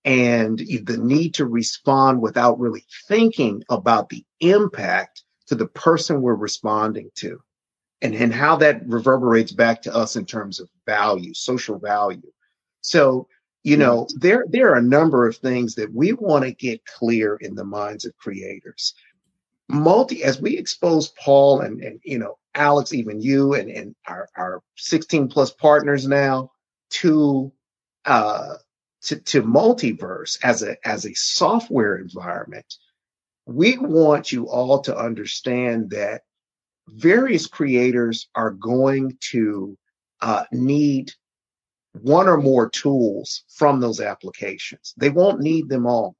and 0.06 0.58
the 0.58 0.98
need 0.98 1.36
to 1.36 1.46
respond 1.46 2.22
without 2.22 2.60
really 2.60 2.86
thinking 3.08 3.64
about 3.70 4.10
the 4.10 4.26
impact 4.40 5.24
to 5.48 5.56
the 5.56 5.68
person 5.68 6.22
we're 6.22 6.36
responding 6.36 7.10
to 7.16 7.42
and, 8.04 8.14
and 8.14 8.34
how 8.34 8.58
that 8.58 8.86
reverberates 8.86 9.54
back 9.54 9.82
to 9.82 9.96
us 9.96 10.18
in 10.18 10.26
terms 10.26 10.60
of 10.60 10.70
value, 10.86 11.34
social 11.34 11.80
value. 11.80 12.32
So, 12.82 13.30
you 13.64 13.78
know, 13.78 14.08
there, 14.18 14.46
there 14.50 14.72
are 14.72 14.78
a 14.78 14.84
number 14.84 15.26
of 15.26 15.38
things 15.38 15.76
that 15.76 15.92
we 15.94 16.12
want 16.12 16.44
to 16.44 16.52
get 16.52 16.86
clear 16.86 17.38
in 17.38 17.56
the 17.56 17.64
minds 17.64 18.04
of 18.04 18.16
creators. 18.18 18.94
Multi, 19.70 20.22
as 20.22 20.42
we 20.42 20.58
expose 20.58 21.14
Paul 21.18 21.62
and, 21.62 21.82
and 21.82 22.02
you 22.04 22.20
know, 22.20 22.38
Alex, 22.54 22.94
even 22.94 23.22
you 23.22 23.54
and, 23.54 23.72
and 23.72 23.96
our, 24.06 24.28
our 24.36 24.62
16 24.76 25.30
plus 25.30 25.52
partners 25.52 26.06
now 26.06 26.52
to, 26.90 27.54
uh, 28.04 28.56
to, 29.04 29.16
to 29.16 29.42
multiverse 29.42 30.38
as 30.44 30.62
a, 30.62 30.76
as 30.86 31.06
a 31.06 31.14
software 31.14 31.96
environment, 31.96 32.76
we 33.46 33.78
want 33.78 34.34
you 34.34 34.50
all 34.50 34.82
to 34.82 34.96
understand 34.96 35.92
that 35.92 36.24
various 36.88 37.48
creators 37.48 38.28
are 38.36 38.52
going 38.52 39.18
to 39.32 39.78
uh, 40.22 40.44
need 40.52 41.12
one 42.02 42.28
or 42.28 42.38
more 42.38 42.70
tools 42.70 43.44
from 43.50 43.80
those 43.80 44.02
applications. 44.02 44.94
They 44.98 45.10
won't 45.10 45.42
need 45.42 45.70
them 45.70 45.86
all. 45.86 46.16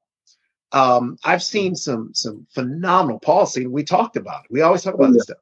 Um, 0.72 1.16
I've 1.24 1.42
seen 1.42 1.76
some 1.76 2.12
some 2.14 2.46
phenomenal 2.52 3.20
policy. 3.20 3.66
We 3.66 3.84
talked 3.84 4.16
about 4.16 4.44
it. 4.44 4.50
We 4.50 4.62
always 4.62 4.82
talk 4.82 4.94
about 4.94 5.10
yeah. 5.10 5.12
this 5.12 5.22
stuff. 5.22 5.36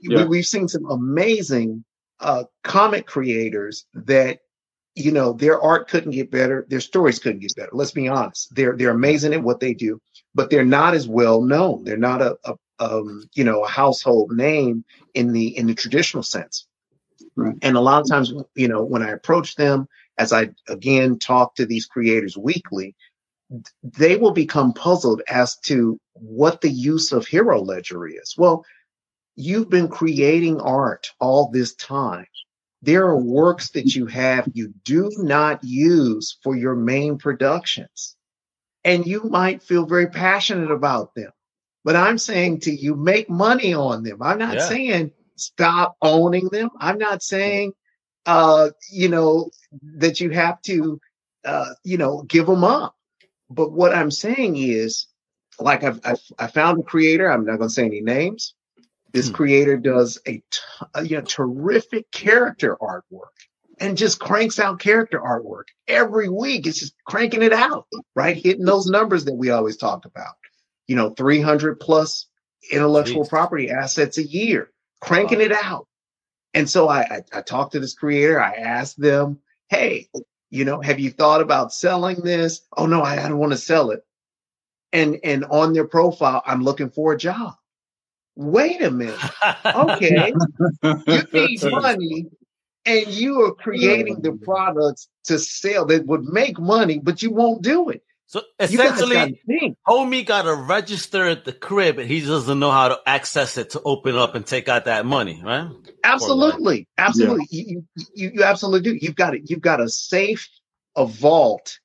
Yeah. 0.00 0.24
We, 0.24 0.38
have 0.38 0.46
seen 0.46 0.68
some 0.68 0.86
amazing 0.86 1.84
uh, 2.20 2.44
comic 2.64 3.06
creators 3.06 3.86
that 3.94 4.40
you 4.94 5.12
know 5.12 5.32
their 5.32 5.60
art 5.60 5.88
couldn't 5.88 6.12
get 6.12 6.30
better, 6.30 6.66
their 6.68 6.80
stories 6.80 7.18
couldn't 7.18 7.40
get 7.40 7.54
better. 7.54 7.70
Let's 7.72 7.90
be 7.90 8.08
honest. 8.08 8.54
They're 8.54 8.76
they're 8.76 8.90
amazing 8.90 9.34
at 9.34 9.42
what 9.42 9.60
they 9.60 9.74
do, 9.74 10.00
but 10.34 10.50
they're 10.50 10.64
not 10.64 10.94
as 10.94 11.06
well 11.06 11.42
known. 11.42 11.84
They're 11.84 11.96
not 11.96 12.22
a, 12.22 12.38
a, 12.44 12.54
um, 12.78 13.24
you 13.34 13.44
know, 13.44 13.64
a 13.64 13.68
household 13.68 14.32
name 14.32 14.84
in 15.14 15.32
the 15.32 15.56
in 15.56 15.66
the 15.66 15.74
traditional 15.74 16.22
sense. 16.22 16.66
Right. 17.36 17.56
And 17.62 17.76
a 17.76 17.80
lot 17.80 18.00
of 18.00 18.08
times, 18.08 18.32
you 18.54 18.68
know, 18.68 18.84
when 18.84 19.02
I 19.02 19.10
approach 19.10 19.56
them, 19.56 19.88
as 20.18 20.32
I 20.32 20.50
again 20.68 21.18
talk 21.18 21.54
to 21.56 21.66
these 21.66 21.86
creators 21.86 22.36
weekly, 22.36 22.94
they 23.82 24.16
will 24.16 24.32
become 24.32 24.72
puzzled 24.72 25.22
as 25.28 25.56
to 25.66 25.98
what 26.14 26.60
the 26.60 26.70
use 26.70 27.12
of 27.12 27.26
Hero 27.26 27.60
Ledger 27.60 28.06
is. 28.06 28.34
Well, 28.36 28.64
you've 29.36 29.70
been 29.70 29.88
creating 29.88 30.60
art 30.60 31.10
all 31.20 31.50
this 31.50 31.74
time. 31.74 32.26
There 32.82 33.06
are 33.06 33.18
works 33.20 33.70
that 33.70 33.94
you 33.94 34.06
have 34.06 34.48
you 34.52 34.72
do 34.84 35.10
not 35.16 35.64
use 35.64 36.38
for 36.42 36.56
your 36.56 36.76
main 36.76 37.18
productions. 37.18 38.16
And 38.84 39.06
you 39.06 39.24
might 39.24 39.62
feel 39.62 39.86
very 39.86 40.06
passionate 40.06 40.70
about 40.70 41.14
them. 41.14 41.30
But 41.84 41.96
I'm 41.96 42.18
saying 42.18 42.60
to 42.60 42.70
you, 42.70 42.94
make 42.94 43.30
money 43.30 43.72
on 43.72 44.02
them. 44.02 44.22
I'm 44.22 44.38
not 44.38 44.54
yeah. 44.54 44.68
saying 44.68 45.12
stop 45.36 45.96
owning 46.02 46.48
them. 46.48 46.70
I'm 46.80 46.98
not 46.98 47.22
saying, 47.22 47.72
uh, 48.26 48.70
you 48.90 49.08
know, 49.08 49.50
that 49.98 50.20
you 50.20 50.30
have 50.30 50.60
to, 50.62 51.00
uh, 51.44 51.70
you 51.84 51.96
know, 51.96 52.22
give 52.22 52.46
them 52.46 52.64
up. 52.64 52.94
But 53.48 53.72
what 53.72 53.94
I'm 53.94 54.10
saying 54.10 54.56
is, 54.56 55.06
like 55.58 55.82
I've, 55.84 56.00
I've 56.04 56.20
I 56.38 56.46
found 56.48 56.80
a 56.80 56.82
creator. 56.82 57.30
I'm 57.30 57.44
not 57.44 57.58
going 57.58 57.68
to 57.68 57.74
say 57.74 57.86
any 57.86 58.00
names. 58.00 58.54
This 59.12 59.28
hmm. 59.28 59.34
creator 59.34 59.76
does 59.76 60.18
a, 60.26 60.42
t- 60.50 61.04
you 61.04 61.16
know, 61.16 61.22
terrific 61.22 62.10
character 62.10 62.76
artwork. 62.80 63.32
and 63.80 63.96
just 63.96 64.18
cranks 64.18 64.58
out 64.58 64.80
character 64.80 65.20
artwork 65.20 65.64
every 65.86 66.28
week. 66.28 66.66
It's 66.66 66.80
just 66.80 66.94
cranking 67.06 67.42
it 67.42 67.52
out, 67.52 67.86
right? 68.14 68.36
Hitting 68.36 68.64
those 68.64 68.86
numbers 68.86 69.24
that 69.24 69.34
we 69.34 69.50
always 69.50 69.76
talk 69.76 70.04
about. 70.04 70.34
You 70.88 70.96
know, 70.96 71.10
300 71.10 71.78
plus 71.78 72.26
intellectual 72.70 73.24
Jeez. 73.24 73.28
property 73.28 73.70
assets 73.70 74.18
a 74.18 74.24
year, 74.24 74.70
cranking 75.00 75.38
wow. 75.38 75.44
it 75.44 75.52
out. 75.52 75.86
And 76.54 76.68
so 76.68 76.88
I, 76.88 77.00
I, 77.00 77.22
I 77.32 77.42
talked 77.42 77.72
to 77.72 77.80
this 77.80 77.94
creator. 77.94 78.40
I 78.40 78.54
asked 78.54 79.00
them, 79.00 79.38
Hey, 79.68 80.08
you 80.50 80.64
know, 80.64 80.80
have 80.80 80.98
you 80.98 81.10
thought 81.10 81.40
about 81.40 81.72
selling 81.72 82.20
this? 82.22 82.62
Oh 82.76 82.86
no, 82.86 83.02
I, 83.02 83.24
I 83.24 83.28
don't 83.28 83.38
want 83.38 83.52
to 83.52 83.58
sell 83.58 83.90
it. 83.90 84.04
And, 84.92 85.18
and 85.22 85.44
on 85.44 85.74
their 85.74 85.86
profile, 85.86 86.42
I'm 86.46 86.64
looking 86.64 86.88
for 86.88 87.12
a 87.12 87.18
job. 87.18 87.54
Wait 88.36 88.80
a 88.82 88.90
minute. 88.90 89.18
Okay. 89.66 90.32
you 90.82 91.22
need 91.32 91.62
money 91.64 92.26
and 92.86 93.08
you 93.08 93.42
are 93.42 93.54
creating 93.54 94.22
the 94.22 94.32
products 94.32 95.08
to 95.24 95.38
sell 95.38 95.84
that 95.86 96.06
would 96.06 96.24
make 96.24 96.58
money, 96.58 96.98
but 96.98 97.22
you 97.22 97.30
won't 97.30 97.62
do 97.62 97.90
it. 97.90 98.02
So 98.28 98.42
essentially, 98.60 99.40
homie 99.88 100.26
got 100.26 100.42
to 100.42 100.54
register 100.54 101.26
at 101.28 101.46
the 101.46 101.52
crib, 101.52 101.98
and 101.98 102.06
he 102.06 102.20
doesn't 102.20 102.58
know 102.58 102.70
how 102.70 102.88
to 102.88 103.00
access 103.06 103.56
it 103.56 103.70
to 103.70 103.80
open 103.82 104.16
up 104.16 104.34
and 104.34 104.44
take 104.44 104.68
out 104.68 104.84
that 104.84 105.06
money, 105.06 105.40
right? 105.42 105.70
Absolutely, 106.04 106.86
absolutely. 106.98 107.46
Yeah. 107.50 107.64
You, 107.66 107.84
you, 108.14 108.30
you 108.34 108.42
absolutely 108.42 108.82
do. 108.82 108.98
You've 109.00 109.16
got 109.16 109.34
it. 109.34 109.48
You've 109.48 109.62
got 109.62 109.80
a 109.80 109.88
safe, 109.88 110.46
a 110.94 111.06
vault, 111.06 111.78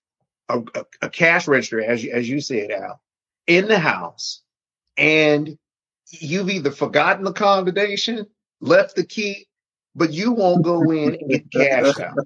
a, 0.49 0.59
a, 0.59 0.85
a 1.03 1.09
cash 1.09 1.47
register, 1.47 1.81
as 1.81 2.03
you, 2.03 2.11
as 2.11 2.27
you 2.27 2.41
said, 2.41 2.71
Al, 2.71 3.01
in 3.47 3.69
the 3.69 3.79
house, 3.79 4.41
and 4.97 5.57
you've 6.11 6.49
either 6.49 6.71
forgotten 6.71 7.23
the 7.23 7.31
combination, 7.31 8.25
left 8.59 8.97
the 8.97 9.05
key, 9.05 9.47
but 9.95 10.11
you 10.11 10.33
won't 10.33 10.65
go 10.65 10.91
in 10.91 11.15
and 11.15 11.29
get 11.29 11.51
cash 11.53 11.99
out. 12.01 12.17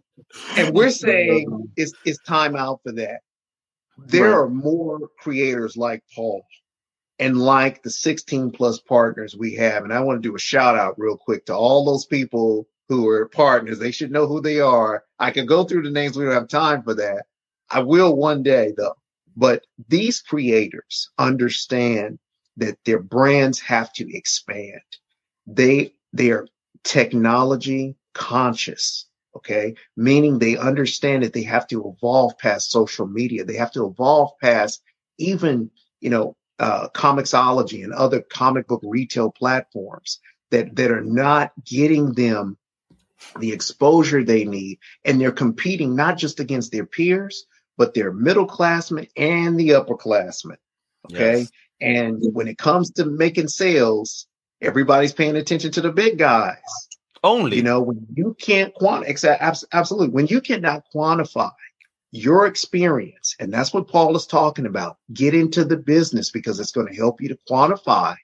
And 0.57 0.73
we're 0.73 0.89
saying 0.89 1.69
it's 1.75 1.93
it's 2.03 2.17
time 2.23 2.55
out 2.55 2.79
for 2.83 2.93
that. 2.93 3.21
There 3.97 4.31
right. 4.31 4.37
are 4.37 4.49
more 4.49 5.09
creators 5.19 5.75
like 5.75 6.03
Paul 6.13 6.45
and 7.19 7.37
like 7.37 7.81
the 7.81 7.89
16 7.89 8.51
plus 8.51 8.79
partners 8.79 9.35
we 9.35 9.55
have. 9.55 9.83
And 9.83 9.93
I 9.93 9.99
want 10.01 10.21
to 10.21 10.29
do 10.29 10.35
a 10.35 10.39
shout 10.39 10.77
out 10.77 10.99
real 10.99 11.17
quick 11.17 11.45
to 11.47 11.55
all 11.55 11.83
those 11.83 12.05
people 12.05 12.67
who 12.89 13.07
are 13.09 13.27
partners. 13.27 13.79
They 13.79 13.91
should 13.91 14.11
know 14.11 14.27
who 14.27 14.39
they 14.39 14.59
are. 14.59 15.03
I 15.19 15.31
can 15.31 15.45
go 15.45 15.63
through 15.63 15.83
the 15.83 15.89
names. 15.89 16.15
We 16.17 16.25
don't 16.25 16.33
have 16.33 16.47
time 16.47 16.83
for 16.83 16.93
that. 16.95 17.25
I 17.69 17.79
will 17.79 18.15
one 18.15 18.43
day 18.43 18.73
though. 18.77 18.95
But 19.35 19.65
these 19.87 20.21
creators 20.21 21.09
understand 21.17 22.17
that 22.57 22.77
their 22.85 22.99
brands 22.99 23.59
have 23.59 23.93
to 23.93 24.15
expand. 24.15 24.81
They, 25.45 25.93
they 26.13 26.31
are 26.31 26.47
technology 26.83 27.95
conscious. 28.13 29.06
Okay. 29.37 29.75
Meaning 29.95 30.39
they 30.39 30.57
understand 30.57 31.23
that 31.23 31.33
they 31.33 31.43
have 31.43 31.67
to 31.67 31.93
evolve 31.95 32.37
past 32.37 32.71
social 32.71 33.07
media. 33.07 33.45
They 33.45 33.55
have 33.55 33.71
to 33.73 33.85
evolve 33.85 34.31
past 34.41 34.81
even, 35.17 35.69
you 36.01 36.09
know, 36.09 36.35
uh, 36.59 36.89
Comixology 36.89 37.83
and 37.83 37.93
other 37.93 38.21
comic 38.21 38.67
book 38.67 38.81
retail 38.83 39.31
platforms 39.31 40.19
that, 40.49 40.75
that 40.75 40.91
are 40.91 41.03
not 41.03 41.51
getting 41.63 42.13
them 42.13 42.57
the 43.39 43.51
exposure 43.51 44.23
they 44.23 44.43
need. 44.43 44.79
And 45.05 45.21
they're 45.21 45.31
competing 45.31 45.95
not 45.95 46.17
just 46.17 46.39
against 46.39 46.71
their 46.71 46.85
peers, 46.85 47.45
but 47.77 47.93
their 47.93 48.11
middle 48.11 48.47
classmen 48.47 49.07
and 49.15 49.59
the 49.59 49.69
upperclassmen. 49.69 50.57
Okay. 51.11 51.39
Yes. 51.39 51.51
And 51.79 52.23
when 52.33 52.47
it 52.47 52.57
comes 52.57 52.91
to 52.93 53.05
making 53.05 53.49
sales, 53.49 54.27
everybody's 54.61 55.13
paying 55.13 55.35
attention 55.35 55.71
to 55.73 55.81
the 55.81 55.91
big 55.91 56.17
guys. 56.17 56.86
Only. 57.23 57.57
You 57.57 57.63
know, 57.63 57.81
when 57.81 58.05
you 58.13 58.35
can't 58.39 58.73
quantify, 58.75 59.37
absolutely, 59.71 60.09
when 60.09 60.27
you 60.27 60.41
cannot 60.41 60.83
quantify 60.93 61.51
your 62.11 62.45
experience, 62.45 63.35
and 63.39 63.51
that's 63.51 63.73
what 63.73 63.87
Paul 63.87 64.15
is 64.15 64.25
talking 64.25 64.65
about, 64.65 64.97
get 65.13 65.33
into 65.33 65.65
the 65.65 65.77
business 65.77 66.31
because 66.31 66.59
it's 66.59 66.71
going 66.71 66.87
to 66.87 66.95
help 66.95 67.21
you 67.21 67.29
to 67.29 67.39
quantify 67.49 68.15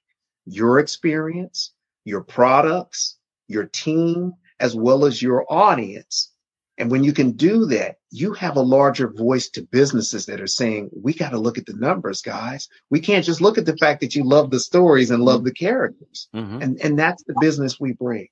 your 0.46 0.80
experience, 0.80 1.74
your 2.06 2.22
products, 2.22 3.18
your 3.48 3.66
team, 3.66 4.34
as 4.60 4.76
well 4.76 5.06
as 5.06 5.22
your 5.22 5.46
audience. 5.52 6.32
And 6.78 6.90
when 6.90 7.04
you 7.04 7.14
can 7.14 7.32
do 7.34 7.66
that, 7.68 7.98
you 8.10 8.34
have 8.34 8.56
a 8.56 8.62
larger 8.62 9.10
voice 9.10 9.50
to 9.50 9.62
businesses 9.62 10.26
that 10.26 10.42
are 10.42 10.48
saying, 10.48 10.90
we 10.92 11.14
got 11.14 11.30
to 11.30 11.38
look 11.38 11.58
at 11.58 11.66
the 11.66 11.74
numbers, 11.74 12.22
guys. 12.22 12.68
We 12.90 13.00
can't 13.00 13.26
just 13.26 13.42
look 13.42 13.58
at 13.58 13.66
the 13.66 13.78
fact 13.78 14.02
that 14.02 14.16
you 14.16 14.24
love 14.24 14.50
the 14.50 14.60
stories 14.60 15.12
and 15.12 15.24
love 15.24 15.44
the 15.44 15.54
characters. 15.54 16.30
Mm-hmm. 16.34 16.62
And, 16.62 16.82
and 16.82 16.98
that's 16.98 17.24
the 17.24 17.36
business 17.40 17.80
we 17.80 17.94
bring 17.94 18.28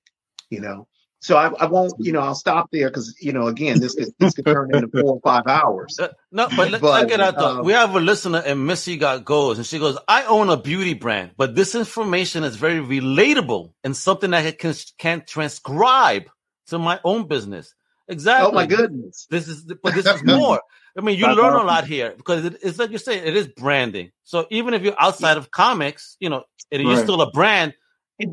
you 0.52 0.62
know. 0.62 0.88
So 1.24 1.38
I, 1.38 1.52
I 1.60 1.66
won't, 1.66 1.94
you 2.00 2.12
know, 2.12 2.20
I'll 2.20 2.34
stop 2.34 2.70
there 2.72 2.90
because, 2.90 3.16
you 3.22 3.32
know, 3.32 3.46
again, 3.46 3.80
this 3.80 3.94
could 3.94 4.08
this 4.18 4.34
could 4.34 4.46
turn 4.46 4.74
into 4.74 4.88
four 4.88 5.14
or 5.14 5.22
five 5.24 5.46
hours. 5.46 6.00
Uh, 6.00 6.08
no, 6.32 6.48
but, 6.58 6.72
let, 6.72 6.82
but 6.82 7.08
get 7.08 7.20
out 7.20 7.38
um, 7.38 7.64
We 7.64 7.74
have 7.74 7.96
a 7.96 8.00
listener, 8.00 8.42
and 8.44 8.66
Missy 8.66 8.98
got 8.98 9.24
goes, 9.24 9.58
and 9.58 9.66
she 9.66 9.78
goes, 9.78 10.00
"I 10.08 10.24
own 10.24 10.50
a 10.50 10.58
beauty 10.58 10.96
brand, 10.96 11.32
but 11.38 11.54
this 11.56 11.76
information 11.76 12.44
is 12.44 12.56
very 12.56 12.80
relatable 12.80 13.72
and 13.84 13.96
something 13.96 14.32
that 14.32 14.46
I 14.48 14.52
can 14.52 14.74
can 14.98 15.24
transcribe 15.26 16.24
to 16.68 16.80
my 16.80 17.00
own 17.04 17.28
business." 17.28 17.76
Exactly. 18.08 18.50
Oh 18.50 18.52
my 18.52 18.66
goodness. 18.66 19.28
This 19.30 19.48
is, 19.48 19.64
but 19.64 19.94
this 19.94 20.08
is 20.08 20.24
more. 20.26 20.60
I 20.98 21.02
mean, 21.02 21.20
you 21.20 21.28
learn 21.28 21.54
a 21.54 21.64
lot 21.64 21.86
here 21.86 22.14
because 22.18 22.46
it, 22.46 22.58
it's 22.64 22.80
like 22.80 22.90
you 22.90 22.98
say, 22.98 23.20
it 23.20 23.36
is 23.36 23.48
branding. 23.48 24.12
So 24.24 24.48
even 24.50 24.74
if 24.74 24.82
you're 24.82 25.00
outside 25.00 25.38
of 25.38 25.52
comics, 25.52 26.18
you 26.20 26.30
know, 26.30 26.44
it, 26.72 26.82
you're 26.82 26.98
still 26.98 27.22
a 27.22 27.32
brand 27.32 27.74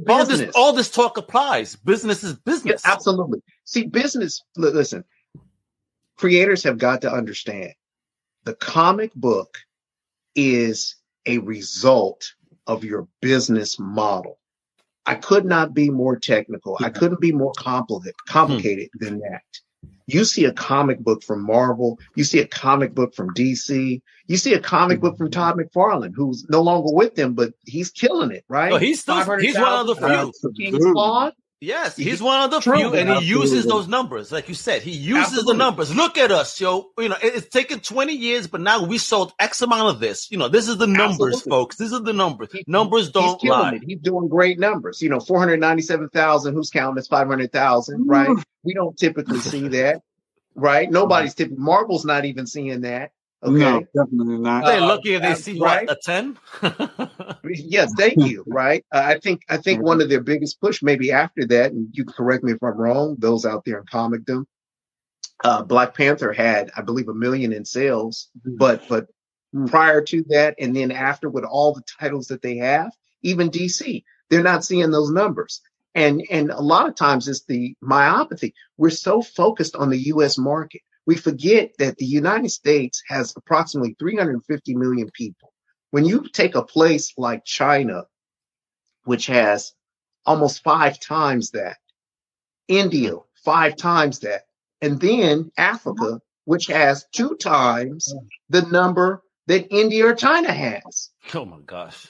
all 0.09 0.27
this, 0.27 0.51
all 0.55 0.72
this 0.72 0.90
talk 0.90 1.16
applies. 1.16 1.77
Business 1.77 2.24
is 2.24 2.35
business. 2.35 2.83
Yeah, 2.85 2.92
absolutely. 2.92 3.42
See, 3.64 3.87
business. 3.87 4.42
Listen, 4.57 5.05
creators 6.16 6.62
have 6.64 6.79
got 6.79 7.03
to 7.03 7.12
understand 7.12 7.72
the 8.44 8.55
comic 8.55 9.14
book 9.14 9.59
is 10.35 10.96
a 11.27 11.38
result 11.38 12.33
of 12.66 12.85
your 12.85 13.09
business 13.20 13.79
model. 13.79 14.38
I 15.07 15.14
could 15.14 15.44
not 15.44 15.74
be 15.74 15.90
more 15.90 16.16
technical. 16.18 16.77
I 16.81 16.90
couldn't 16.90 17.20
be 17.20 17.33
more 17.33 17.53
complicated, 17.57 18.14
complicated 18.27 18.88
hmm. 18.98 19.05
than 19.05 19.18
that. 19.20 19.42
You 20.08 20.24
see 20.24 20.46
a 20.46 20.52
comic 20.52 21.00
book 21.00 21.22
from 21.22 21.44
Marvel, 21.44 21.98
you 22.16 22.24
see 22.24 22.38
a 22.38 22.46
comic 22.46 22.94
book 22.94 23.14
from 23.14 23.34
DC, 23.34 24.00
you 24.26 24.36
see 24.38 24.54
a 24.54 24.60
comic 24.60 25.00
book 25.00 25.18
from 25.18 25.30
Todd 25.30 25.56
McFarlane, 25.56 26.14
who's 26.14 26.46
no 26.48 26.62
longer 26.62 26.90
with 26.90 27.14
them, 27.14 27.34
but 27.34 27.52
he's 27.66 27.90
killing 27.90 28.30
it, 28.30 28.42
right? 28.48 28.72
Oh, 28.72 28.78
he's 28.78 29.00
still 29.00 29.16
he's 29.38 29.54
one 29.54 29.86
of 29.86 29.86
the 29.86 29.94
few. 29.94 30.52
King 30.56 30.80
Spawn, 30.80 31.32
Yes, 31.60 31.96
he's 31.96 32.22
one 32.22 32.44
of 32.44 32.52
the 32.52 32.60
True, 32.60 32.76
few, 32.76 32.94
and 32.94 33.10
he 33.10 33.24
uses 33.24 33.66
those 33.66 33.88
numbers, 33.88 34.30
like 34.30 34.48
you 34.48 34.54
said. 34.54 34.82
He 34.82 34.92
uses 34.92 35.24
absolutely. 35.24 35.54
the 35.54 35.58
numbers. 35.58 35.94
Look 35.94 36.16
at 36.16 36.30
us, 36.30 36.60
yo. 36.60 36.90
You 36.96 37.08
know, 37.08 37.16
it's 37.20 37.48
taken 37.48 37.80
twenty 37.80 38.12
years, 38.12 38.46
but 38.46 38.60
now 38.60 38.84
we 38.84 38.96
sold 38.96 39.32
X 39.40 39.60
amount 39.60 39.88
of 39.88 39.98
this. 39.98 40.30
You 40.30 40.38
know, 40.38 40.46
this 40.46 40.68
is 40.68 40.78
the 40.78 40.86
numbers, 40.86 41.34
absolutely. 41.34 41.50
folks. 41.50 41.76
This 41.76 41.90
is 41.90 42.00
the 42.02 42.12
numbers. 42.12 42.50
He, 42.52 42.62
numbers 42.68 43.10
don't 43.10 43.40
he's 43.40 43.50
lie. 43.50 43.74
It. 43.74 43.82
He's 43.84 43.98
doing 43.98 44.28
great 44.28 44.60
numbers. 44.60 45.02
You 45.02 45.08
know, 45.08 45.18
four 45.18 45.40
hundred 45.40 45.58
ninety-seven 45.58 46.10
thousand. 46.10 46.54
Who's 46.54 46.70
counting? 46.70 46.98
It's 46.98 47.08
five 47.08 47.26
hundred 47.26 47.50
thousand, 47.50 48.06
right? 48.06 48.28
We 48.62 48.74
don't 48.74 48.96
typically 48.96 49.40
see 49.40 49.66
that, 49.68 50.02
right? 50.54 50.88
Nobody's 50.90 51.34
typically. 51.34 51.58
Marvel's 51.60 52.04
not 52.04 52.24
even 52.24 52.46
seeing 52.46 52.82
that. 52.82 53.10
Okay. 53.44 53.57
No, 53.57 53.85
definitely 53.94 54.38
not. 54.38 54.64
They're 54.64 54.81
lucky 54.81 55.14
if 55.14 55.22
they 55.22 55.35
see 55.35 55.61
right? 55.61 55.87
what, 55.87 55.96
a 55.96 56.01
ten. 56.03 56.37
yes, 57.44 57.92
thank 57.96 58.16
you. 58.16 58.42
Right. 58.48 58.85
Uh, 58.92 59.03
I 59.05 59.20
think 59.20 59.42
I 59.48 59.59
think 59.59 59.81
one 59.83 60.01
of 60.01 60.09
their 60.09 60.22
biggest 60.22 60.61
push, 60.61 60.83
maybe 60.83 61.12
after 61.12 61.46
that, 61.46 61.70
and 61.70 61.88
you 61.92 62.05
correct 62.05 62.42
me 62.42 62.53
if 62.53 62.62
I'm 62.62 62.77
wrong. 62.77 63.14
Those 63.18 63.46
out 63.46 63.64
there 63.64 63.79
in 63.79 63.85
comicdom, 63.85 64.44
uh, 65.44 65.62
Black 65.62 65.96
Panther 65.96 66.33
had, 66.33 66.72
I 66.77 66.83
believe, 66.83 67.09
a 67.09 67.14
million 67.14 67.53
in 67.53 67.64
sales, 67.64 68.29
mm-hmm. 68.38 68.57
but 68.57 68.83
but 68.88 69.05
mm-hmm. 69.55 69.66
prior 69.66 70.01
to 70.03 70.24
that, 70.31 70.57
and 70.59 70.74
then 70.74 70.90
after 70.90 71.29
with 71.29 71.44
all 71.44 71.72
the 71.72 71.85
titles 72.01 72.27
that 72.29 72.42
they 72.42 72.57
have, 72.57 72.90
even 73.22 73.51
DC, 73.51 74.03
they're 74.31 74.42
not 74.42 74.64
seeing 74.64 74.90
those 74.90 75.11
numbers. 75.11 75.61
And 75.94 76.22
and 76.31 76.51
a 76.51 76.61
lot 76.61 76.88
of 76.88 76.96
times 76.96 77.29
it's 77.29 77.44
the 77.44 77.77
myopathy. 77.83 78.53
We're 78.77 78.90
so 78.90 79.22
focused 79.22 79.77
on 79.77 79.90
the 79.90 80.07
U.S. 80.09 80.38
market 80.38 80.83
we 81.08 81.16
forget 81.16 81.72
that 81.78 81.96
the 81.96 82.04
United 82.04 82.50
States 82.50 83.02
has 83.08 83.32
approximately 83.34 83.96
350 83.98 84.74
million 84.74 85.10
people. 85.14 85.54
When 85.90 86.04
you 86.04 86.28
take 86.34 86.54
a 86.54 86.62
place 86.62 87.14
like 87.16 87.46
China, 87.46 88.02
which 89.04 89.24
has 89.28 89.72
almost 90.26 90.62
five 90.62 91.00
times 91.00 91.52
that, 91.52 91.78
India, 92.68 93.14
five 93.42 93.76
times 93.76 94.18
that, 94.18 94.42
and 94.82 95.00
then 95.00 95.50
Africa, 95.56 96.20
which 96.44 96.66
has 96.66 97.06
two 97.10 97.36
times 97.36 98.14
the 98.50 98.60
number 98.60 99.22
that 99.46 99.74
India 99.74 100.08
or 100.08 100.14
China 100.14 100.52
has. 100.52 101.08
Oh 101.32 101.46
my 101.46 101.60
gosh. 101.64 102.06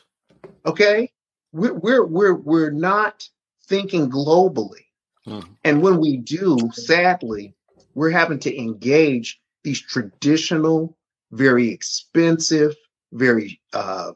Okay. 0.66 1.12
We're, 1.52 1.72
we're, 1.72 2.04
we're, 2.04 2.34
we're 2.34 2.72
not 2.72 3.28
thinking 3.68 4.10
globally. 4.10 4.86
Mm. 5.24 5.48
And 5.62 5.82
when 5.82 6.00
we 6.00 6.16
do, 6.16 6.58
sadly, 6.72 7.54
we're 7.94 8.10
having 8.10 8.38
to 8.40 8.56
engage 8.56 9.40
these 9.64 9.80
traditional, 9.80 10.96
very 11.30 11.70
expensive, 11.70 12.74
very 13.12 13.60
uh, 13.72 14.12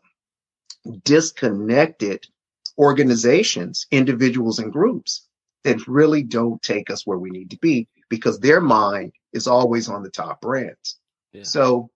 disconnected 1.04 2.26
organizations, 2.78 3.86
individuals, 3.90 4.58
and 4.58 4.72
groups 4.72 5.26
that 5.64 5.86
really 5.86 6.22
don't 6.22 6.60
take 6.62 6.90
us 6.90 7.06
where 7.06 7.18
we 7.18 7.30
need 7.30 7.50
to 7.50 7.58
be 7.58 7.88
because 8.08 8.40
their 8.40 8.60
mind 8.60 9.12
is 9.32 9.46
always 9.46 9.88
on 9.88 10.02
the 10.02 10.10
top 10.10 10.40
brands. 10.40 10.98
Yeah. 11.32 11.44
So, 11.44 11.90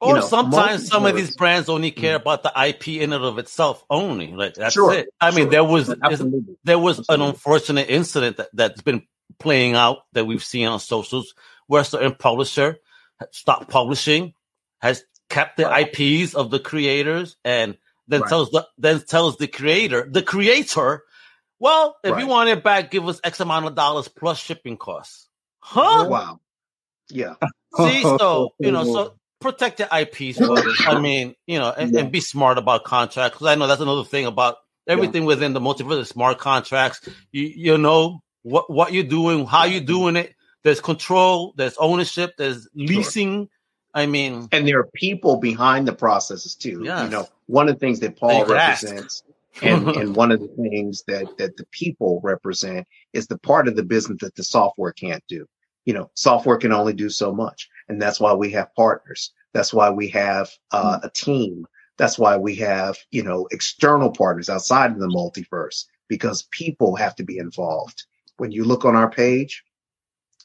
or 0.00 0.16
know, 0.16 0.20
sometimes 0.20 0.88
some 0.88 1.06
of 1.06 1.16
these 1.16 1.36
brands 1.36 1.68
only 1.68 1.90
care 1.90 2.18
mm-hmm. 2.18 2.22
about 2.22 2.42
the 2.42 2.52
IP 2.68 2.88
in 2.88 3.12
and 3.12 3.24
of 3.24 3.38
itself 3.38 3.84
only. 3.88 4.32
Like 4.32 4.54
that's 4.54 4.74
sure, 4.74 4.92
it. 4.92 5.08
I 5.20 5.30
sure. 5.30 5.40
mean, 5.40 5.50
there 5.50 5.64
was 5.64 5.86
there 6.64 6.78
was 6.78 6.98
Absolutely. 6.98 7.14
an 7.14 7.20
unfortunate 7.22 7.88
incident 7.88 8.36
that, 8.38 8.48
that's 8.52 8.82
been 8.82 9.06
playing 9.38 9.74
out 9.74 9.98
that 10.12 10.26
we've 10.26 10.44
seen 10.44 10.66
on 10.66 10.80
socials 10.80 11.34
where 11.66 11.82
a 11.82 11.84
certain 11.84 12.14
publisher 12.14 12.78
stopped 13.30 13.68
publishing, 13.70 14.34
has 14.80 15.04
kept 15.28 15.56
the 15.56 15.70
IPs 15.70 16.34
of 16.34 16.50
the 16.50 16.58
creators, 16.58 17.36
and 17.44 17.76
then 18.08 18.20
right. 18.20 18.28
tells 18.28 18.50
the 18.50 18.66
then 18.78 19.00
tells 19.00 19.36
the 19.36 19.48
creator, 19.48 20.06
the 20.10 20.22
creator, 20.22 21.02
well, 21.58 21.96
if 22.04 22.12
right. 22.12 22.20
you 22.20 22.26
want 22.26 22.50
it 22.50 22.62
back, 22.62 22.90
give 22.90 23.06
us 23.08 23.20
X 23.24 23.40
amount 23.40 23.66
of 23.66 23.74
dollars 23.74 24.08
plus 24.08 24.38
shipping 24.38 24.76
costs. 24.76 25.28
Huh? 25.60 26.04
Oh, 26.04 26.08
wow. 26.08 26.40
Yeah. 27.08 27.34
See, 27.76 28.02
so 28.02 28.50
you 28.58 28.70
know, 28.70 28.84
so 28.84 29.14
protect 29.40 29.78
the 29.78 29.84
IPs. 29.84 30.40
I 30.86 31.00
mean, 31.00 31.34
you 31.46 31.58
know, 31.58 31.72
and, 31.76 31.92
yeah. 31.92 32.00
and, 32.00 32.12
be 32.12 32.20
smart 32.20 32.58
about 32.58 32.84
contracts 32.84 33.36
because 33.36 33.46
I 33.46 33.54
know 33.54 33.66
that's 33.66 33.80
another 33.80 34.04
thing 34.04 34.26
about 34.26 34.56
everything 34.86 35.22
yeah. 35.22 35.28
within 35.28 35.52
the 35.54 35.60
multiverse. 35.60 36.06
Smart 36.06 36.38
contracts. 36.38 37.08
You 37.32 37.42
you 37.42 37.78
know 37.78 38.20
what 38.44 38.70
what 38.70 38.92
you're 38.92 39.02
doing, 39.02 39.46
how 39.46 39.64
you're 39.64 39.80
doing 39.80 40.16
it. 40.16 40.34
There's 40.62 40.80
control. 40.80 41.52
There's 41.56 41.76
ownership. 41.78 42.34
There's 42.38 42.68
leasing. 42.74 43.44
Sure. 43.44 43.48
I 43.94 44.06
mean, 44.06 44.48
and 44.52 44.66
there 44.66 44.80
are 44.80 44.88
people 44.94 45.38
behind 45.38 45.88
the 45.88 45.92
processes 45.92 46.54
too. 46.54 46.82
Yes. 46.84 47.04
You 47.04 47.10
know, 47.10 47.28
one 47.46 47.68
of 47.68 47.76
the 47.76 47.80
things 47.80 48.00
that 48.00 48.16
Paul 48.16 48.44
represents, 48.44 49.22
and, 49.62 49.88
and 49.96 50.16
one 50.16 50.32
of 50.32 50.40
the 50.40 50.48
things 50.48 51.02
that 51.06 51.38
that 51.38 51.56
the 51.56 51.66
people 51.70 52.20
represent 52.22 52.86
is 53.12 53.26
the 53.26 53.38
part 53.38 53.66
of 53.66 53.76
the 53.76 53.82
business 53.82 54.18
that 54.20 54.34
the 54.36 54.44
software 54.44 54.92
can't 54.92 55.24
do. 55.28 55.46
You 55.84 55.94
know, 55.94 56.10
software 56.14 56.56
can 56.56 56.72
only 56.72 56.92
do 56.92 57.08
so 57.08 57.32
much, 57.32 57.68
and 57.88 58.00
that's 58.00 58.20
why 58.20 58.32
we 58.34 58.50
have 58.52 58.74
partners. 58.74 59.32
That's 59.52 59.72
why 59.72 59.90
we 59.90 60.08
have 60.08 60.50
uh, 60.70 61.00
a 61.02 61.10
team. 61.10 61.66
That's 61.96 62.18
why 62.18 62.36
we 62.36 62.56
have 62.56 62.98
you 63.10 63.22
know 63.22 63.46
external 63.52 64.10
partners 64.10 64.50
outside 64.50 64.90
of 64.90 64.98
the 64.98 65.08
multiverse 65.08 65.84
because 66.08 66.48
people 66.50 66.96
have 66.96 67.14
to 67.16 67.24
be 67.24 67.38
involved. 67.38 68.04
When 68.36 68.52
you 68.52 68.64
look 68.64 68.84
on 68.84 68.96
our 68.96 69.10
page, 69.10 69.62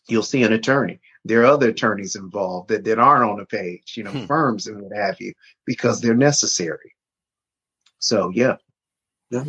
you'll 0.07 0.23
see 0.23 0.43
an 0.43 0.53
attorney 0.53 0.99
there 1.25 1.41
are 1.41 1.45
other 1.45 1.69
attorneys 1.69 2.15
involved 2.15 2.69
that, 2.69 2.83
that 2.85 2.99
aren't 2.99 3.29
on 3.29 3.37
the 3.37 3.45
page, 3.45 3.93
you 3.97 4.03
know, 4.03 4.11
hmm. 4.11 4.25
firms 4.25 4.67
and 4.67 4.81
what 4.81 4.95
have 4.95 5.19
you, 5.19 5.33
because 5.65 6.01
they're 6.01 6.15
necessary. 6.15 6.95
So 7.99 8.31
yeah. 8.33 8.57
yeah. 9.29 9.43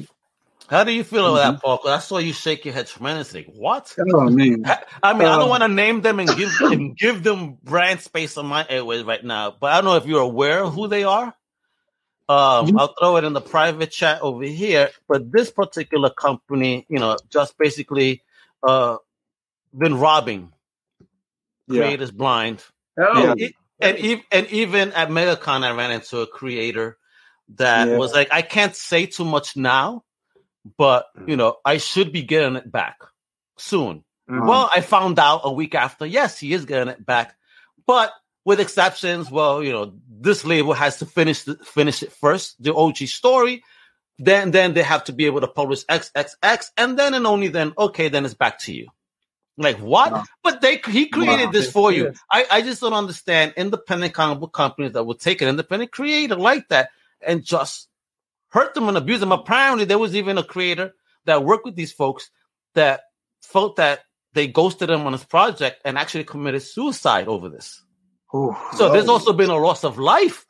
How 0.68 0.84
do 0.84 0.92
you 0.92 1.02
feel 1.02 1.24
mm-hmm. 1.24 1.36
about 1.36 1.52
that, 1.54 1.62
Paul? 1.62 1.80
I 1.88 1.98
saw 1.98 2.18
you 2.18 2.32
shake 2.32 2.64
your 2.64 2.74
head 2.74 2.86
tremendously. 2.86 3.46
What? 3.56 3.94
Oh, 4.12 4.28
man. 4.28 4.64
I 5.02 5.12
mean, 5.14 5.22
I 5.22 5.36
don't 5.36 5.42
um, 5.42 5.48
want 5.48 5.62
to 5.62 5.68
name 5.68 6.00
them 6.00 6.20
and 6.20 6.28
give 6.36 6.52
and 6.60 6.96
give 6.96 7.22
them 7.22 7.56
brand 7.62 8.00
space 8.00 8.36
on 8.36 8.46
my 8.46 8.66
airways 8.68 9.04
right 9.04 9.24
now, 9.24 9.56
but 9.58 9.72
I 9.72 9.76
don't 9.76 9.86
know 9.86 9.96
if 9.96 10.06
you're 10.06 10.20
aware 10.20 10.62
of 10.62 10.74
who 10.74 10.86
they 10.86 11.04
are. 11.04 11.34
Um, 12.28 12.66
mm-hmm. 12.66 12.78
I'll 12.78 12.94
throw 13.00 13.16
it 13.16 13.24
in 13.24 13.32
the 13.32 13.40
private 13.40 13.90
chat 13.90 14.22
over 14.22 14.44
here. 14.44 14.90
But 15.08 15.32
this 15.32 15.50
particular 15.50 16.10
company, 16.10 16.86
you 16.88 17.00
know, 17.00 17.16
just 17.30 17.58
basically 17.58 18.22
uh, 18.62 18.96
been 19.76 19.98
robbing 19.98 20.52
creators 21.68 22.10
blind. 22.10 22.62
Oh. 22.98 23.32
And, 23.32 23.52
and, 23.80 24.22
and 24.30 24.46
even 24.48 24.92
at 24.92 25.08
MegaCon, 25.08 25.62
I 25.62 25.70
ran 25.72 25.92
into 25.92 26.20
a 26.20 26.26
creator 26.26 26.98
that 27.56 27.88
yeah. 27.88 27.96
was 27.96 28.12
like, 28.12 28.28
I 28.32 28.42
can't 28.42 28.76
say 28.76 29.06
too 29.06 29.24
much 29.24 29.56
now, 29.56 30.04
but 30.76 31.06
you 31.26 31.36
know, 31.36 31.56
I 31.64 31.78
should 31.78 32.12
be 32.12 32.22
getting 32.22 32.56
it 32.56 32.70
back 32.70 32.98
soon. 33.56 34.04
Mm-hmm. 34.30 34.46
Well, 34.46 34.70
I 34.74 34.80
found 34.80 35.18
out 35.18 35.40
a 35.44 35.52
week 35.52 35.74
after, 35.74 36.06
yes, 36.06 36.38
he 36.38 36.52
is 36.52 36.64
getting 36.64 36.88
it 36.88 37.04
back, 37.04 37.34
but 37.86 38.12
with 38.44 38.60
exceptions. 38.60 39.30
Well, 39.30 39.62
you 39.62 39.72
know, 39.72 39.94
this 40.08 40.44
label 40.44 40.72
has 40.72 40.98
to 40.98 41.06
finish 41.06 41.42
the, 41.42 41.56
finish 41.56 42.02
it 42.02 42.12
first, 42.12 42.62
the 42.62 42.74
OG 42.74 42.98
story. 42.98 43.62
Then, 44.22 44.50
then 44.50 44.74
they 44.74 44.82
have 44.82 45.04
to 45.04 45.14
be 45.14 45.24
able 45.24 45.40
to 45.40 45.48
publish 45.48 45.84
XXX, 45.86 46.66
and 46.76 46.98
then 46.98 47.14
and 47.14 47.26
only 47.26 47.48
then, 47.48 47.72
okay, 47.78 48.10
then 48.10 48.26
it's 48.26 48.34
back 48.34 48.58
to 48.60 48.72
you. 48.72 48.88
Like 49.56 49.78
what? 49.78 50.26
But 50.42 50.60
they 50.60 50.76
he 50.76 51.06
created 51.06 51.52
this 51.52 51.72
for 51.72 51.90
you. 51.90 52.12
I, 52.30 52.46
I 52.50 52.62
just 52.62 52.82
don't 52.82 52.92
understand 52.92 53.54
independent 53.56 54.12
comic 54.12 54.38
book 54.38 54.52
companies 54.52 54.92
that 54.92 55.04
would 55.04 55.20
take 55.20 55.40
an 55.40 55.48
independent 55.48 55.90
creator 55.90 56.36
like 56.36 56.68
that 56.68 56.90
and 57.20 57.42
just 57.42 57.88
hurt 58.48 58.74
them 58.74 58.88
and 58.88 58.96
abuse 58.96 59.20
them. 59.20 59.32
Apparently, 59.32 59.86
there 59.86 59.98
was 59.98 60.14
even 60.14 60.38
a 60.38 60.44
creator 60.44 60.94
that 61.24 61.44
worked 61.44 61.64
with 61.64 61.76
these 61.76 61.92
folks 61.92 62.30
that 62.74 63.02
felt 63.42 63.76
that 63.76 64.00
they 64.34 64.46
ghosted 64.46 64.90
him 64.90 65.06
on 65.06 65.12
his 65.12 65.24
project 65.24 65.80
and 65.84 65.98
actually 65.98 66.24
committed 66.24 66.62
suicide 66.62 67.26
over 67.26 67.48
this. 67.48 67.82
Ooh, 68.34 68.54
so 68.76 68.86
whoa. 68.86 68.92
there's 68.92 69.08
also 69.08 69.32
been 69.32 69.50
a 69.50 69.56
loss 69.56 69.82
of 69.82 69.98
life 69.98 70.46